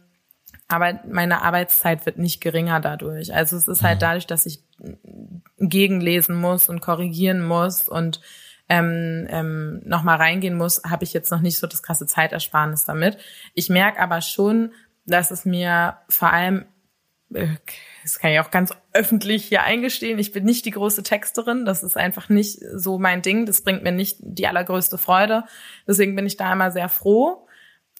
aber 0.67 0.99
meine 1.09 1.41
Arbeitszeit 1.41 2.05
wird 2.05 2.17
nicht 2.17 2.41
geringer 2.41 2.81
dadurch. 2.81 3.33
Also 3.33 3.55
es 3.55 3.67
ist 3.67 3.83
halt 3.83 3.97
mhm. 3.97 4.01
dadurch, 4.01 4.27
dass 4.27 4.45
ich 4.45 4.63
gegenlesen 5.59 6.35
muss 6.35 6.69
und 6.69 6.81
korrigieren 6.81 7.45
muss 7.45 7.87
und 7.87 8.21
ähm, 8.69 9.27
ähm, 9.29 9.81
nochmal 9.83 10.17
reingehen 10.17 10.55
muss, 10.55 10.81
habe 10.89 11.03
ich 11.03 11.13
jetzt 11.13 11.29
noch 11.29 11.41
nicht 11.41 11.57
so 11.57 11.67
das 11.67 11.83
krasse 11.83 12.05
Zeitersparnis 12.05 12.85
damit. 12.85 13.17
Ich 13.53 13.69
merke 13.69 13.99
aber 13.99 14.21
schon, 14.21 14.71
dass 15.05 15.29
es 15.29 15.43
mir 15.43 15.97
vor 16.07 16.31
allem, 16.31 16.65
äh, 17.33 17.47
das 18.03 18.19
kann 18.19 18.31
ich 18.31 18.39
auch 18.39 18.49
ganz 18.49 18.73
öffentlich 18.93 19.45
hier 19.45 19.63
eingestehen, 19.63 20.19
ich 20.19 20.31
bin 20.31 20.45
nicht 20.45 20.65
die 20.65 20.71
große 20.71 21.03
Texterin, 21.03 21.65
das 21.65 21.83
ist 21.83 21.97
einfach 21.97 22.29
nicht 22.29 22.59
so 22.73 22.97
mein 22.97 23.21
Ding, 23.21 23.45
das 23.45 23.61
bringt 23.61 23.83
mir 23.83 23.91
nicht 23.91 24.17
die 24.21 24.47
allergrößte 24.47 24.97
Freude. 24.97 25.43
Deswegen 25.85 26.15
bin 26.15 26.25
ich 26.25 26.37
da 26.37 26.53
immer 26.53 26.71
sehr 26.71 26.87
froh, 26.87 27.45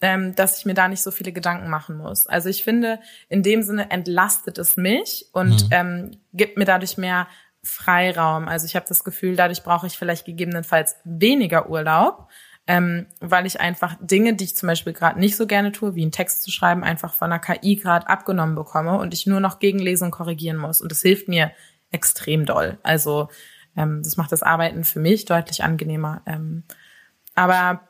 ähm, 0.02 0.36
dass 0.36 0.60
ich 0.60 0.66
mir 0.66 0.74
da 0.74 0.88
nicht 0.88 1.04
so 1.04 1.12
viele 1.12 1.32
Gedanken 1.32 1.70
machen 1.70 1.98
muss. 1.98 2.28
Also 2.28 2.50
ich 2.50 2.64
finde, 2.64 3.00
in 3.30 3.44
dem 3.44 3.62
Sinne 3.62 3.92
entlastet 3.92 4.58
es 4.58 4.78
mich 4.78 5.28
und 5.32 5.66
mhm. 5.66 5.70
ähm, 5.72 6.12
gibt 6.34 6.58
mir 6.58 6.66
dadurch 6.66 6.98
mehr 6.98 7.28
Freiraum. 7.64 8.48
Also 8.48 8.66
ich 8.66 8.76
habe 8.76 8.86
das 8.88 9.04
Gefühl, 9.04 9.36
dadurch 9.36 9.64
brauche 9.64 9.88
ich 9.88 9.98
vielleicht 9.98 10.26
gegebenenfalls 10.26 10.96
weniger 11.04 11.70
Urlaub, 11.70 12.30
ähm, 12.68 13.06
weil 13.20 13.46
ich 13.46 13.60
einfach 13.62 13.96
Dinge, 14.02 14.36
die 14.36 14.46
ich 14.46 14.56
zum 14.56 14.68
Beispiel 14.68 14.94
gerade 14.94 15.20
nicht 15.20 15.36
so 15.36 15.48
gerne 15.48 15.72
tue, 15.72 15.96
wie 15.96 16.02
einen 16.02 16.12
Text 16.12 16.44
zu 16.44 16.52
schreiben, 16.52 16.84
einfach 16.84 17.14
von 17.14 17.32
einer 17.32 17.40
KI 17.40 17.76
gerade 17.76 18.08
abgenommen 18.08 18.56
bekomme 18.56 18.98
und 18.98 19.14
ich 19.14 19.28
nur 19.28 19.40
noch 19.40 19.60
gegenlesen 19.60 20.06
und 20.06 20.12
korrigieren 20.12 20.58
muss. 20.58 20.82
Und 20.82 20.92
das 20.92 21.02
hilft 21.02 21.28
mir 21.28 21.52
extrem 21.92 22.46
doll. 22.46 22.78
Also 22.84 23.30
Ähm, 23.78 24.04
das 24.04 24.18
macht 24.18 24.32
das 24.32 24.44
Arbeiten 24.44 24.84
für 24.84 25.00
mich 25.00 25.26
deutlich 25.26 25.64
angenehmer. 25.64 26.22
Ähm, 26.26 26.64
aber 27.36 27.88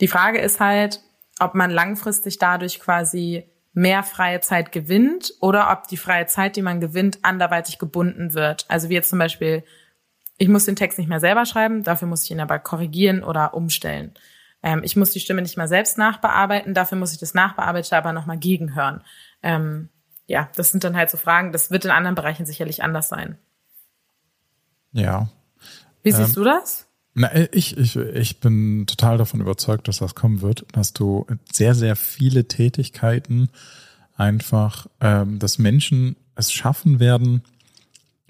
die 0.00 0.08
Frage 0.08 0.38
ist 0.38 0.60
halt, 0.60 1.00
ob 1.42 1.54
man 1.54 1.70
langfristig 1.70 2.38
dadurch 2.38 2.80
quasi 2.80 3.44
mehr 3.74 4.02
freie 4.02 4.40
Zeit 4.40 4.70
gewinnt 4.70 5.32
oder 5.40 5.70
ob 5.70 5.88
die 5.88 5.96
freie 5.96 6.26
Zeit, 6.26 6.56
die 6.56 6.62
man 6.62 6.80
gewinnt, 6.80 7.20
anderweitig 7.22 7.78
gebunden 7.78 8.34
wird. 8.34 8.66
Also 8.68 8.88
wie 8.88 8.94
jetzt 8.94 9.10
zum 9.10 9.18
Beispiel, 9.18 9.64
ich 10.36 10.48
muss 10.48 10.66
den 10.66 10.76
Text 10.76 10.98
nicht 10.98 11.08
mehr 11.08 11.20
selber 11.20 11.46
schreiben, 11.46 11.82
dafür 11.82 12.08
muss 12.08 12.24
ich 12.24 12.30
ihn 12.30 12.40
aber 12.40 12.58
korrigieren 12.58 13.24
oder 13.24 13.54
umstellen. 13.54 14.12
Ähm, 14.62 14.82
ich 14.84 14.94
muss 14.94 15.10
die 15.10 15.20
Stimme 15.20 15.42
nicht 15.42 15.56
mal 15.56 15.68
selbst 15.68 15.98
nachbearbeiten, 15.98 16.74
dafür 16.74 16.98
muss 16.98 17.12
ich 17.12 17.18
das 17.18 17.34
Nachbearbeitete 17.34 17.96
aber 17.96 18.12
nochmal 18.12 18.38
gegenhören. 18.38 19.02
Ähm, 19.42 19.88
ja, 20.26 20.48
das 20.56 20.70
sind 20.70 20.84
dann 20.84 20.96
halt 20.96 21.10
so 21.10 21.16
Fragen, 21.16 21.52
das 21.52 21.70
wird 21.70 21.84
in 21.84 21.90
anderen 21.90 22.14
Bereichen 22.14 22.46
sicherlich 22.46 22.82
anders 22.82 23.08
sein. 23.08 23.38
Ja. 24.92 25.28
Wie 26.02 26.12
siehst 26.12 26.36
ähm, 26.36 26.42
du 26.42 26.44
das? 26.44 26.86
Na, 27.14 27.30
ich, 27.52 27.76
ich, 27.76 27.96
ich 27.96 28.40
bin 28.40 28.86
total 28.86 29.18
davon 29.18 29.40
überzeugt, 29.40 29.88
dass 29.88 29.98
das 29.98 30.14
kommen 30.14 30.40
wird, 30.40 30.64
dass 30.72 30.94
du 30.94 31.26
sehr, 31.52 31.74
sehr 31.74 31.94
viele 31.94 32.48
Tätigkeiten 32.48 33.50
einfach, 34.16 34.86
ähm, 35.00 35.38
dass 35.38 35.58
Menschen 35.58 36.16
es 36.36 36.52
schaffen 36.52 37.00
werden, 37.00 37.42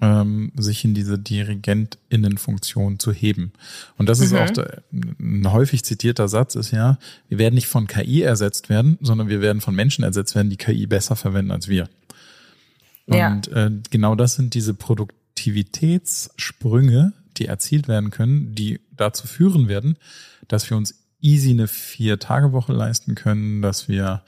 ähm, 0.01 0.51
sich 0.57 0.83
in 0.83 0.93
diese 0.93 1.17
DirigentInnenfunktion 1.17 2.99
zu 2.99 3.13
heben. 3.13 3.53
Und 3.97 4.09
das 4.09 4.19
mhm. 4.19 4.25
ist 4.25 4.33
auch 4.33 4.49
der, 4.49 4.83
ein 4.91 5.53
häufig 5.53 5.85
zitierter 5.85 6.27
Satz 6.27 6.55
ist 6.55 6.71
ja, 6.71 6.97
wir 7.29 7.37
werden 7.37 7.55
nicht 7.55 7.67
von 7.67 7.87
KI 7.87 8.21
ersetzt 8.21 8.67
werden, 8.67 8.97
sondern 8.99 9.29
wir 9.29 9.39
werden 9.41 9.61
von 9.61 9.75
Menschen 9.75 10.03
ersetzt 10.03 10.35
werden, 10.35 10.49
die 10.49 10.57
KI 10.57 10.87
besser 10.87 11.15
verwenden 11.15 11.51
als 11.51 11.69
wir. 11.69 11.87
Und 13.05 13.47
ja. 13.47 13.67
äh, 13.67 13.71
genau 13.89 14.15
das 14.15 14.35
sind 14.35 14.55
diese 14.55 14.73
Produktivitätssprünge, 14.73 17.13
die 17.37 17.45
erzielt 17.45 17.87
werden 17.87 18.09
können, 18.09 18.55
die 18.55 18.81
dazu 18.91 19.27
führen 19.27 19.67
werden, 19.67 19.97
dass 20.47 20.69
wir 20.69 20.77
uns 20.77 21.03
easy 21.21 21.51
eine 21.51 21.67
Vier-Tage-Woche 21.67 22.73
leisten 22.73 23.15
können, 23.15 23.61
dass 23.61 23.87
wir 23.87 24.23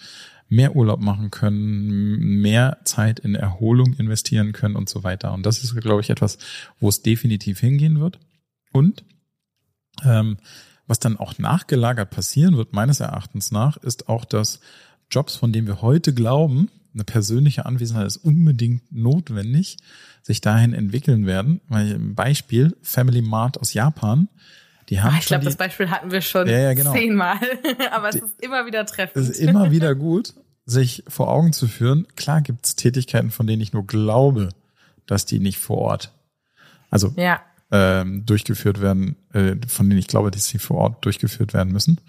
mehr 0.47 0.75
Urlaub 0.75 1.01
machen 1.01 1.31
können, 1.31 2.41
mehr 2.41 2.77
Zeit 2.83 3.19
in 3.19 3.35
Erholung 3.35 3.93
investieren 3.93 4.53
können 4.53 4.75
und 4.75 4.89
so 4.89 5.03
weiter. 5.03 5.33
Und 5.33 5.45
das 5.45 5.63
ist, 5.63 5.75
glaube 5.75 6.01
ich, 6.01 6.09
etwas, 6.09 6.37
wo 6.79 6.89
es 6.89 7.01
definitiv 7.01 7.59
hingehen 7.59 7.99
wird. 7.99 8.19
Und 8.71 9.03
ähm, 10.03 10.37
was 10.87 10.99
dann 10.99 11.17
auch 11.17 11.39
nachgelagert 11.39 12.11
passieren 12.11 12.57
wird, 12.57 12.73
meines 12.73 12.99
Erachtens 12.99 13.51
nach, 13.51 13.77
ist 13.77 14.07
auch, 14.07 14.23
dass 14.23 14.59
Jobs, 15.09 15.35
von 15.35 15.51
denen 15.51 15.67
wir 15.67 15.81
heute 15.81 16.13
glauben, 16.13 16.69
eine 16.95 17.03
persönliche 17.03 17.65
Anwesenheit 17.65 18.07
ist 18.07 18.17
unbedingt 18.17 18.91
notwendig, 18.91 19.77
sich 20.23 20.41
dahin 20.41 20.73
entwickeln 20.73 21.25
werden. 21.25 21.61
Beispiel 22.15 22.75
Family 22.81 23.21
Mart 23.21 23.59
aus 23.59 23.73
Japan. 23.73 24.29
Die 24.89 25.01
haben 25.01 25.13
Ach, 25.15 25.19
ich 25.19 25.25
glaube, 25.25 25.45
das 25.45 25.57
Beispiel 25.57 25.89
hatten 25.89 26.11
wir 26.11 26.21
schon 26.21 26.47
ja, 26.47 26.59
ja, 26.59 26.73
genau. 26.73 26.93
zehnmal, 26.93 27.37
aber 27.91 28.09
es 28.09 28.15
die, 28.15 28.21
ist 28.21 28.41
immer 28.41 28.65
wieder 28.65 28.85
treffend. 28.85 29.23
Es 29.23 29.29
ist 29.29 29.39
immer 29.39 29.71
wieder 29.71 29.93
gut, 29.95 30.33
sich 30.65 31.03
vor 31.07 31.29
Augen 31.29 31.53
zu 31.53 31.67
führen. 31.67 32.07
Klar 32.15 32.41
gibt 32.41 32.65
es 32.65 32.75
Tätigkeiten, 32.75 33.31
von 33.31 33.45
denen 33.47 33.61
ich 33.61 33.73
nur 33.73 33.85
glaube, 33.85 34.49
dass 35.05 35.25
die 35.25 35.39
nicht 35.39 35.57
vor 35.57 35.79
Ort, 35.79 36.11
also 36.89 37.13
ja. 37.17 37.41
ähm, 37.71 38.25
durchgeführt 38.25 38.79
werden, 38.79 39.15
äh, 39.33 39.55
von 39.67 39.89
denen 39.89 39.99
ich 39.99 40.07
glaube, 40.07 40.31
dass 40.31 40.47
sie 40.47 40.59
vor 40.59 40.77
Ort 40.77 41.05
durchgeführt 41.05 41.53
werden 41.53 41.73
müssen. 41.73 41.99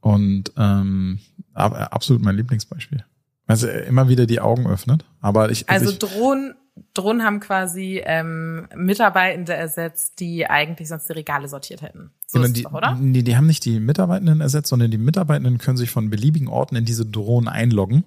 Und 0.00 0.52
ähm, 0.56 1.20
absolut 1.54 2.22
mein 2.22 2.36
Lieblingsbeispiel. 2.36 3.04
Also 3.52 3.68
immer 3.68 4.08
wieder 4.08 4.26
die 4.26 4.40
Augen 4.40 4.66
öffnet. 4.66 5.04
Aber 5.20 5.50
ich 5.50 5.68
also, 5.68 5.86
also 5.86 5.92
ich, 5.92 5.98
Drohnen 5.98 6.54
Drohnen 6.94 7.22
haben 7.22 7.40
quasi 7.40 8.02
ähm, 8.04 8.66
Mitarbeitende 8.74 9.54
ersetzt, 9.54 10.20
die 10.20 10.46
eigentlich 10.46 10.88
sonst 10.88 11.08
die 11.08 11.12
Regale 11.12 11.48
sortiert 11.48 11.82
hätten. 11.82 12.10
So 12.26 12.38
genau, 12.38 12.46
ist 12.46 12.56
die, 12.56 12.62
doch, 12.62 12.72
oder? 12.72 12.94
Nee, 12.94 13.22
die 13.22 13.36
haben 13.36 13.46
nicht 13.46 13.64
die 13.64 13.78
Mitarbeitenden 13.78 14.40
ersetzt, 14.40 14.68
sondern 14.68 14.90
die 14.90 14.98
Mitarbeitenden 14.98 15.58
können 15.58 15.76
sich 15.76 15.90
von 15.90 16.10
beliebigen 16.10 16.48
Orten 16.48 16.76
in 16.76 16.84
diese 16.84 17.04
Drohnen 17.06 17.48
einloggen. 17.48 18.04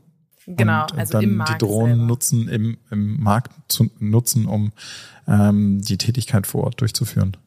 Genau, 0.47 0.83
und 0.83 0.97
also 0.97 1.13
dann 1.13 1.23
im 1.23 1.35
Markt 1.37 1.61
die 1.61 1.65
Drohnen 1.65 1.95
selber. 1.95 2.07
nutzen 2.07 2.47
im, 2.47 2.77
im 2.91 3.21
Markt 3.21 3.51
zu 3.67 3.89
nutzen, 3.99 4.45
um 4.45 4.71
ähm, 5.27 5.81
die 5.81 5.97
Tätigkeit 5.97 6.45
vor 6.45 6.65
Ort 6.65 6.81
durchzuführen. 6.81 7.37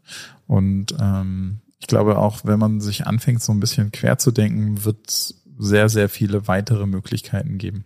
Und 0.49 0.97
ähm, 1.01 1.61
ich 1.81 1.87
glaube 1.87 2.19
auch, 2.19 2.41
wenn 2.45 2.59
man 2.59 2.81
sich 2.81 3.07
anfängt, 3.07 3.41
so 3.41 3.53
ein 3.53 3.61
bisschen 3.61 3.93
quer 3.93 4.19
zu 4.19 4.33
denken, 4.33 4.85
wird 4.85 5.35
sehr, 5.59 5.89
sehr 5.89 6.09
viele 6.09 6.49
weitere 6.49 6.87
Möglichkeiten 6.87 7.59
geben. 7.59 7.85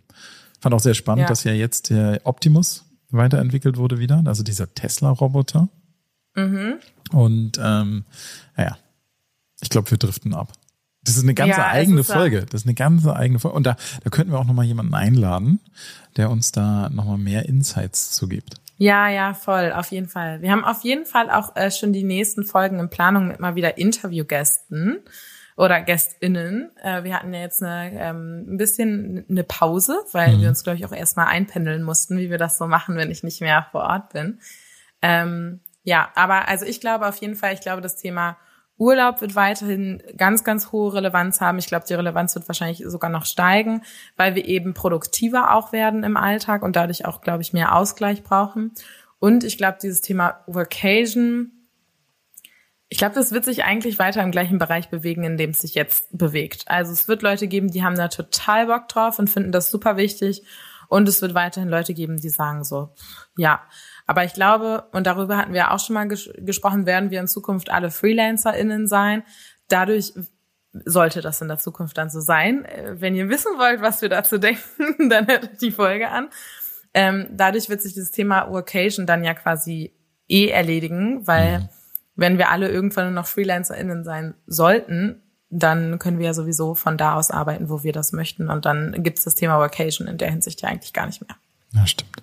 Fand 0.60 0.74
auch 0.74 0.80
sehr 0.80 0.94
spannend, 0.94 1.22
ja. 1.22 1.28
dass 1.28 1.44
ja 1.44 1.52
jetzt 1.52 1.90
der 1.90 2.20
Optimus 2.24 2.84
weiterentwickelt 3.10 3.76
wurde 3.76 3.98
wieder, 3.98 4.22
also 4.24 4.42
dieser 4.42 4.74
Tesla-Roboter. 4.74 5.68
Mhm. 6.34 6.74
Und 7.12 7.58
ähm, 7.62 8.04
naja, 8.56 8.78
ich 9.60 9.70
glaube, 9.70 9.90
wir 9.90 9.98
driften 9.98 10.34
ab. 10.34 10.52
Das 11.04 11.16
ist 11.16 11.24
eine 11.24 11.34
ganze 11.34 11.58
ja, 11.58 11.66
eigene 11.66 12.04
Folge. 12.04 12.46
Das 12.48 12.62
ist 12.62 12.66
eine 12.66 12.74
ganze 12.74 13.14
eigene 13.16 13.40
Folge. 13.40 13.56
Und 13.56 13.66
da, 13.66 13.76
da 14.04 14.10
könnten 14.10 14.32
wir 14.32 14.38
auch 14.38 14.46
nochmal 14.46 14.64
jemanden 14.64 14.94
einladen, 14.94 15.60
der 16.16 16.30
uns 16.30 16.52
da 16.52 16.90
nochmal 16.90 17.18
mehr 17.18 17.46
Insights 17.46 18.12
zu 18.12 18.28
gibt. 18.28 18.54
Ja, 18.78 19.08
ja, 19.08 19.34
voll, 19.34 19.72
auf 19.72 19.90
jeden 19.90 20.08
Fall. 20.08 20.42
Wir 20.42 20.50
haben 20.50 20.64
auf 20.64 20.82
jeden 20.82 21.06
Fall 21.06 21.30
auch 21.30 21.54
äh, 21.56 21.70
schon 21.70 21.92
die 21.92 22.04
nächsten 22.04 22.44
Folgen 22.44 22.78
in 22.78 22.88
Planung 22.88 23.28
mit 23.28 23.40
mal 23.40 23.54
wieder 23.54 23.78
Interviewgästen 23.78 25.00
oder 25.56 25.80
GästInnen. 25.80 26.70
Äh, 26.82 27.04
wir 27.04 27.14
hatten 27.14 27.32
ja 27.32 27.40
jetzt 27.40 27.62
eine, 27.62 27.92
ähm, 28.00 28.54
ein 28.54 28.56
bisschen 28.56 29.24
eine 29.28 29.44
Pause, 29.44 29.98
weil 30.12 30.36
mhm. 30.36 30.40
wir 30.42 30.48
uns, 30.48 30.64
glaube 30.64 30.78
ich, 30.78 30.86
auch 30.86 30.92
erstmal 30.92 31.26
einpendeln 31.26 31.82
mussten, 31.82 32.18
wie 32.18 32.30
wir 32.30 32.38
das 32.38 32.58
so 32.58 32.66
machen, 32.66 32.96
wenn 32.96 33.10
ich 33.10 33.22
nicht 33.22 33.40
mehr 33.40 33.66
vor 33.70 33.82
Ort 33.82 34.12
bin. 34.12 34.40
Ähm, 35.02 35.60
ja, 35.84 36.10
aber 36.14 36.48
also 36.48 36.64
ich 36.64 36.80
glaube 36.80 37.06
auf 37.06 37.16
jeden 37.16 37.34
Fall, 37.34 37.54
ich 37.54 37.60
glaube, 37.60 37.80
das 37.82 37.96
Thema 37.96 38.36
Urlaub 38.78 39.20
wird 39.20 39.34
weiterhin 39.36 40.02
ganz, 40.16 40.44
ganz 40.44 40.72
hohe 40.72 40.94
Relevanz 40.94 41.40
haben. 41.40 41.58
Ich 41.58 41.66
glaube, 41.66 41.84
die 41.86 41.94
Relevanz 41.94 42.34
wird 42.34 42.48
wahrscheinlich 42.48 42.82
sogar 42.86 43.10
noch 43.10 43.26
steigen, 43.26 43.82
weil 44.16 44.34
wir 44.34 44.44
eben 44.44 44.74
produktiver 44.74 45.54
auch 45.54 45.72
werden 45.72 46.02
im 46.02 46.16
Alltag 46.16 46.62
und 46.62 46.74
dadurch 46.74 47.04
auch, 47.04 47.20
glaube 47.20 47.42
ich, 47.42 47.52
mehr 47.52 47.76
Ausgleich 47.76 48.22
brauchen. 48.22 48.72
Und 49.18 49.44
ich 49.44 49.56
glaube, 49.56 49.78
dieses 49.80 50.00
Thema 50.00 50.40
Vacation 50.46 51.52
ich 52.92 52.98
glaube, 52.98 53.14
das 53.14 53.32
wird 53.32 53.46
sich 53.46 53.64
eigentlich 53.64 53.98
weiter 53.98 54.22
im 54.22 54.32
gleichen 54.32 54.58
Bereich 54.58 54.90
bewegen, 54.90 55.24
in 55.24 55.38
dem 55.38 55.50
es 55.50 55.62
sich 55.62 55.74
jetzt 55.74 56.06
bewegt. 56.12 56.64
Also 56.66 56.92
es 56.92 57.08
wird 57.08 57.22
Leute 57.22 57.48
geben, 57.48 57.70
die 57.70 57.82
haben 57.82 57.96
da 57.96 58.08
total 58.08 58.66
Bock 58.66 58.86
drauf 58.88 59.18
und 59.18 59.30
finden 59.30 59.50
das 59.50 59.70
super 59.70 59.96
wichtig. 59.96 60.42
Und 60.88 61.08
es 61.08 61.22
wird 61.22 61.32
weiterhin 61.32 61.70
Leute 61.70 61.94
geben, 61.94 62.18
die 62.18 62.28
sagen 62.28 62.64
so, 62.64 62.94
ja. 63.38 63.62
Aber 64.06 64.24
ich 64.24 64.34
glaube, 64.34 64.90
und 64.92 65.06
darüber 65.06 65.38
hatten 65.38 65.54
wir 65.54 65.70
auch 65.70 65.80
schon 65.80 65.94
mal 65.94 66.06
ges 66.06 66.28
gesprochen, 66.36 66.84
werden 66.84 67.10
wir 67.10 67.18
in 67.20 67.28
Zukunft 67.28 67.70
alle 67.70 67.90
FreelancerInnen 67.90 68.86
sein. 68.86 69.22
Dadurch 69.68 70.12
sollte 70.84 71.22
das 71.22 71.40
in 71.40 71.48
der 71.48 71.56
Zukunft 71.56 71.96
dann 71.96 72.10
so 72.10 72.20
sein. 72.20 72.66
Äh, 72.66 73.00
wenn 73.00 73.14
ihr 73.14 73.30
wissen 73.30 73.52
wollt, 73.56 73.80
was 73.80 74.02
wir 74.02 74.10
dazu 74.10 74.36
denken, 74.48 75.08
dann 75.08 75.28
hört 75.28 75.62
die 75.62 75.72
Folge 75.72 76.10
an. 76.10 76.28
Ähm, 76.92 77.26
dadurch 77.30 77.70
wird 77.70 77.80
sich 77.80 77.94
dieses 77.94 78.10
Thema 78.10 78.50
Workation 78.50 79.06
dann 79.06 79.24
ja 79.24 79.32
quasi 79.32 79.94
eh 80.28 80.48
erledigen, 80.48 81.26
weil 81.26 81.60
mhm 81.60 81.68
wenn 82.14 82.38
wir 82.38 82.50
alle 82.50 82.68
irgendwann 82.68 83.14
noch 83.14 83.26
FreelancerInnen 83.26 84.04
sein 84.04 84.34
sollten, 84.46 85.22
dann 85.50 85.98
können 85.98 86.18
wir 86.18 86.26
ja 86.26 86.34
sowieso 86.34 86.74
von 86.74 86.96
da 86.96 87.14
aus 87.14 87.30
arbeiten, 87.30 87.68
wo 87.68 87.82
wir 87.82 87.92
das 87.92 88.12
möchten. 88.12 88.48
Und 88.48 88.64
dann 88.64 89.02
gibt 89.02 89.18
es 89.18 89.24
das 89.24 89.34
Thema 89.34 89.58
Vacation 89.58 90.08
in 90.08 90.18
der 90.18 90.30
Hinsicht 90.30 90.62
ja 90.62 90.68
eigentlich 90.68 90.92
gar 90.92 91.06
nicht 91.06 91.20
mehr. 91.20 91.36
Ja, 91.72 91.86
stimmt. 91.86 92.22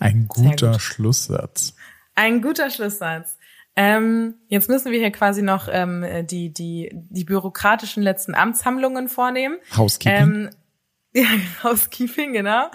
Ein 0.00 0.26
guter 0.26 0.72
gut. 0.72 0.80
Schlusssatz. 0.80 1.74
Ein 2.14 2.42
guter 2.42 2.70
Schlusssatz. 2.70 3.36
Ähm, 3.76 4.34
jetzt 4.48 4.68
müssen 4.68 4.90
wir 4.90 4.98
hier 4.98 5.12
quasi 5.12 5.42
noch 5.42 5.68
ähm, 5.70 6.04
die, 6.26 6.52
die, 6.52 6.90
die 6.92 7.24
bürokratischen 7.24 8.02
letzten 8.02 8.34
Amtshandlungen 8.34 9.08
vornehmen. 9.08 9.58
Housekeeping. 9.76 10.22
Ähm, 10.22 10.50
Ja, 11.14 11.24
Housekeeping, 11.64 12.34
genau. 12.34 12.70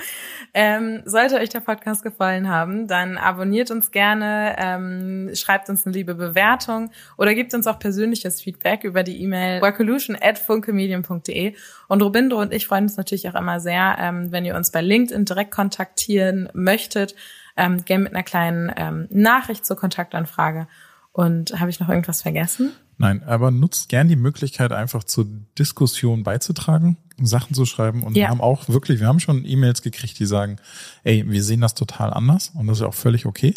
Ähm, 0.54 1.04
sollte 1.06 1.36
euch 1.36 1.48
der 1.48 1.62
Podcast 1.62 2.04
gefallen 2.04 2.50
haben, 2.50 2.86
dann 2.86 3.18
abonniert 3.18 3.72
uns 3.72 3.92
gerne, 3.92 4.58
ähm, 4.58 5.32
schreibt 5.34 5.70
uns 5.70 5.86
eine 5.86 5.96
liebe 5.96 6.16
Bewertung 6.16 6.92
oder 7.18 7.34
gebt 7.34 7.54
uns 7.54 7.66
auch 7.66 7.80
persönliches 7.80 8.42
Feedback 8.42 8.84
über 8.84 9.04
die 9.04 9.22
E-Mail 9.24 9.62
workolution@funkemedium.de. 9.62 11.56
Und 11.88 12.02
Robindo 12.02 12.42
und 12.42 12.52
ich 12.54 12.68
freuen 12.68 12.84
uns 12.84 12.98
natürlich 12.98 13.30
auch 13.30 13.36
immer 13.36 13.62
sehr, 13.62 13.96
ähm, 14.00 14.34
wenn 14.34 14.44
ihr 14.44 14.56
uns 14.56 14.70
bei 14.70 14.82
LinkedIn 14.82 15.24
direkt 15.24 15.52
kontaktieren 15.52 16.50
möchtet, 16.54 17.16
ähm, 17.56 17.86
gerne 17.86 18.04
mit 18.04 18.14
einer 18.14 18.24
kleinen 18.24 18.70
ähm, 18.76 19.08
Nachricht 19.12 19.66
zur 19.66 19.78
Kontaktanfrage. 19.78 20.68
Und 21.14 21.58
habe 21.62 21.70
ich 21.70 21.80
noch 21.80 21.88
irgendwas 21.88 22.22
vergessen? 22.22 22.74
Nein, 22.98 23.24
aber 23.24 23.52
nutzt 23.52 23.90
gern 23.90 24.08
die 24.08 24.16
Möglichkeit, 24.16 24.72
einfach 24.72 25.04
zur 25.04 25.28
Diskussion 25.60 26.24
beizutragen, 26.24 26.98
Sachen 27.22 27.54
zu 27.54 27.66
schreiben. 27.66 28.04
Und 28.04 28.16
ja. 28.16 28.24
wir 28.24 28.30
haben 28.30 28.42
auch 28.42 28.70
wirklich, 28.70 29.00
wir 29.00 29.08
haben 29.08 29.20
schon 29.20 29.46
E-Mails 29.46 29.82
gekriegt, 29.82 30.18
die 30.20 30.26
sagen, 30.26 30.58
ey, 31.04 31.30
wir 31.30 31.44
sehen 31.44 31.62
das 31.62 31.74
total 31.74 32.14
anders 32.14 32.52
und 32.54 32.68
das 32.68 32.78
ist 32.80 32.84
auch 32.84 32.94
völlig 32.94 33.26
okay. 33.26 33.54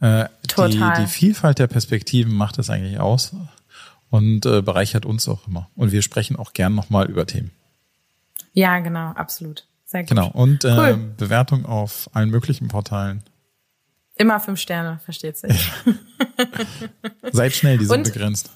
Äh, 0.00 0.26
total. 0.48 0.96
Die, 0.96 1.02
die 1.02 1.08
Vielfalt 1.08 1.58
der 1.58 1.66
Perspektiven 1.66 2.34
macht 2.34 2.58
es 2.58 2.70
eigentlich 2.70 2.98
aus 2.98 3.36
und 4.10 4.46
äh, 4.46 4.62
bereichert 4.62 5.06
uns 5.06 5.28
auch 5.28 5.46
immer. 5.46 5.68
Und 5.76 5.92
wir 5.92 6.02
sprechen 6.02 6.36
auch 6.36 6.54
gern 6.54 6.74
nochmal 6.74 7.10
über 7.10 7.26
Themen. 7.26 7.50
Ja, 8.54 8.78
genau, 8.80 9.10
absolut. 9.10 9.66
Sehr 9.84 10.00
gut. 10.00 10.08
Genau. 10.08 10.28
Und 10.28 10.64
äh, 10.64 10.76
cool. 10.76 11.14
Bewertung 11.16 11.66
auf 11.66 12.08
allen 12.14 12.30
möglichen 12.30 12.68
Portalen 12.68 13.22
Immer 14.16 14.40
fünf 14.40 14.60
Sterne, 14.60 15.00
versteht 15.04 15.38
sich. 15.38 15.70
Seid 17.32 17.54
schnell, 17.54 17.78
die 17.78 17.86
sind 17.86 17.98
Und- 17.98 18.12
begrenzt. 18.12 18.50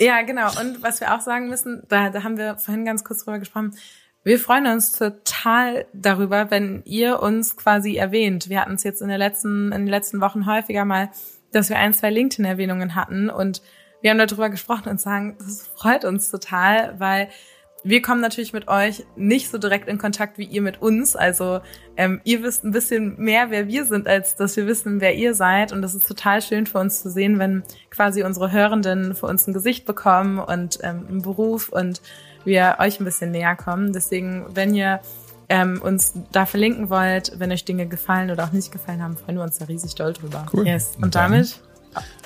Ja, 0.00 0.22
genau. 0.22 0.48
Und 0.60 0.82
was 0.82 1.00
wir 1.00 1.14
auch 1.14 1.20
sagen 1.20 1.48
müssen, 1.48 1.82
da, 1.88 2.10
da 2.10 2.22
haben 2.22 2.36
wir 2.36 2.56
vorhin 2.56 2.84
ganz 2.84 3.04
kurz 3.04 3.24
drüber 3.24 3.38
gesprochen. 3.38 3.76
Wir 4.24 4.38
freuen 4.38 4.66
uns 4.66 4.92
total 4.92 5.86
darüber, 5.92 6.50
wenn 6.50 6.82
ihr 6.84 7.20
uns 7.20 7.56
quasi 7.56 7.96
erwähnt. 7.96 8.48
Wir 8.48 8.60
hatten 8.60 8.74
es 8.74 8.82
jetzt 8.82 9.02
in, 9.02 9.08
der 9.08 9.18
letzten, 9.18 9.70
in 9.70 9.82
den 9.82 9.88
letzten 9.88 10.20
Wochen 10.20 10.46
häufiger 10.46 10.84
mal, 10.84 11.10
dass 11.52 11.68
wir 11.68 11.78
ein, 11.78 11.94
zwei 11.94 12.10
LinkedIn-Erwähnungen 12.10 12.94
hatten 12.94 13.30
und 13.30 13.62
wir 14.00 14.10
haben 14.10 14.18
darüber 14.18 14.50
gesprochen 14.50 14.88
und 14.88 15.00
sagen, 15.00 15.36
das 15.38 15.66
freut 15.68 16.04
uns 16.04 16.30
total, 16.30 16.98
weil 16.98 17.28
wir 17.84 18.00
kommen 18.00 18.22
natürlich 18.22 18.54
mit 18.54 18.66
euch 18.66 19.04
nicht 19.14 19.50
so 19.50 19.58
direkt 19.58 19.88
in 19.88 19.98
Kontakt 19.98 20.38
wie 20.38 20.44
ihr 20.44 20.62
mit 20.62 20.80
uns. 20.80 21.16
Also 21.16 21.60
ähm, 21.98 22.22
ihr 22.24 22.42
wisst 22.42 22.64
ein 22.64 22.70
bisschen 22.70 23.20
mehr, 23.20 23.50
wer 23.50 23.68
wir 23.68 23.84
sind, 23.84 24.08
als 24.08 24.36
dass 24.36 24.56
wir 24.56 24.66
wissen, 24.66 25.02
wer 25.02 25.14
ihr 25.14 25.34
seid. 25.34 25.70
Und 25.70 25.82
das 25.82 25.94
ist 25.94 26.08
total 26.08 26.40
schön 26.40 26.66
für 26.66 26.78
uns 26.78 27.02
zu 27.02 27.10
sehen, 27.10 27.38
wenn 27.38 27.62
quasi 27.90 28.24
unsere 28.24 28.50
Hörenden 28.50 29.14
für 29.14 29.26
uns 29.26 29.46
ein 29.46 29.52
Gesicht 29.52 29.84
bekommen 29.84 30.38
und 30.38 30.78
ähm, 30.82 31.06
einen 31.08 31.22
Beruf 31.22 31.68
und 31.68 32.00
wir 32.44 32.76
euch 32.78 33.00
ein 33.00 33.04
bisschen 33.04 33.30
näher 33.30 33.54
kommen. 33.54 33.92
Deswegen, 33.92 34.46
wenn 34.54 34.74
ihr 34.74 35.00
ähm, 35.50 35.82
uns 35.82 36.14
da 36.32 36.46
verlinken 36.46 36.88
wollt, 36.88 37.32
wenn 37.38 37.52
euch 37.52 37.66
Dinge 37.66 37.86
gefallen 37.86 38.30
oder 38.30 38.44
auch 38.44 38.52
nicht 38.52 38.72
gefallen 38.72 39.02
haben, 39.02 39.18
freuen 39.18 39.36
wir 39.36 39.44
uns 39.44 39.58
da 39.58 39.66
riesig 39.66 39.94
doll 39.94 40.14
drüber. 40.14 40.46
Cool. 40.54 40.66
Yes. 40.66 40.96
Und, 40.96 41.04
Und 41.04 41.14
dann 41.14 41.32
damit 41.32 41.60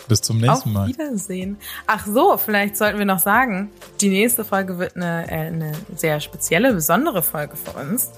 Bis 0.09 0.23
zum 0.23 0.37
auf 0.37 0.43
nächsten 0.43 0.73
Mal. 0.73 0.89
Wiedersehen. 0.89 1.59
Ach 1.87 2.07
so, 2.07 2.39
vielleicht 2.39 2.77
sollten 2.77 2.99
wir 2.99 3.05
noch 3.05 3.19
sagen, 3.19 3.71
die 4.01 4.09
nächste 4.09 4.45
Folge 4.45 4.79
wird 4.79 4.97
eine, 4.97 5.31
äh, 5.31 5.47
eine 5.49 5.73
sehr 5.95 6.21
spezielle, 6.21 6.73
besondere 6.73 7.23
Folge 7.23 7.57
für 7.57 7.79
uns. 7.79 8.11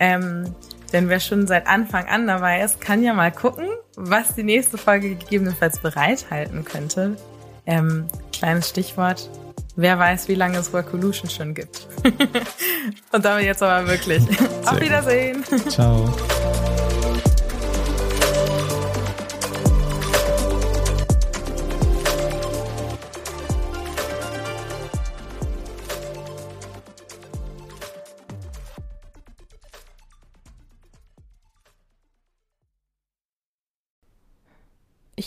Ähm, 0.00 0.54
denn 0.92 1.08
wer 1.08 1.20
schon 1.20 1.46
seit 1.46 1.66
Anfang 1.66 2.06
an 2.06 2.26
dabei 2.26 2.62
ist, 2.62 2.80
kann 2.80 3.02
ja 3.02 3.12
mal 3.14 3.32
gucken, 3.32 3.68
was 3.96 4.34
die 4.34 4.42
nächste 4.42 4.78
Folge 4.78 5.16
gegebenenfalls 5.16 5.80
bereithalten 5.80 6.64
könnte. 6.64 7.16
Ähm, 7.66 8.06
kleines 8.32 8.68
Stichwort. 8.68 9.28
Wer 9.76 9.98
weiß, 9.98 10.28
wie 10.28 10.36
lange 10.36 10.58
es 10.58 10.72
Workolution 10.72 11.28
schon 11.28 11.52
gibt. 11.54 11.88
Und 13.12 13.24
damit 13.24 13.44
jetzt 13.44 13.62
aber 13.62 13.88
wirklich. 13.88 14.22
Auf 14.64 14.70
gut. 14.70 14.82
Wiedersehen. 14.82 15.44
Ciao. 15.68 16.04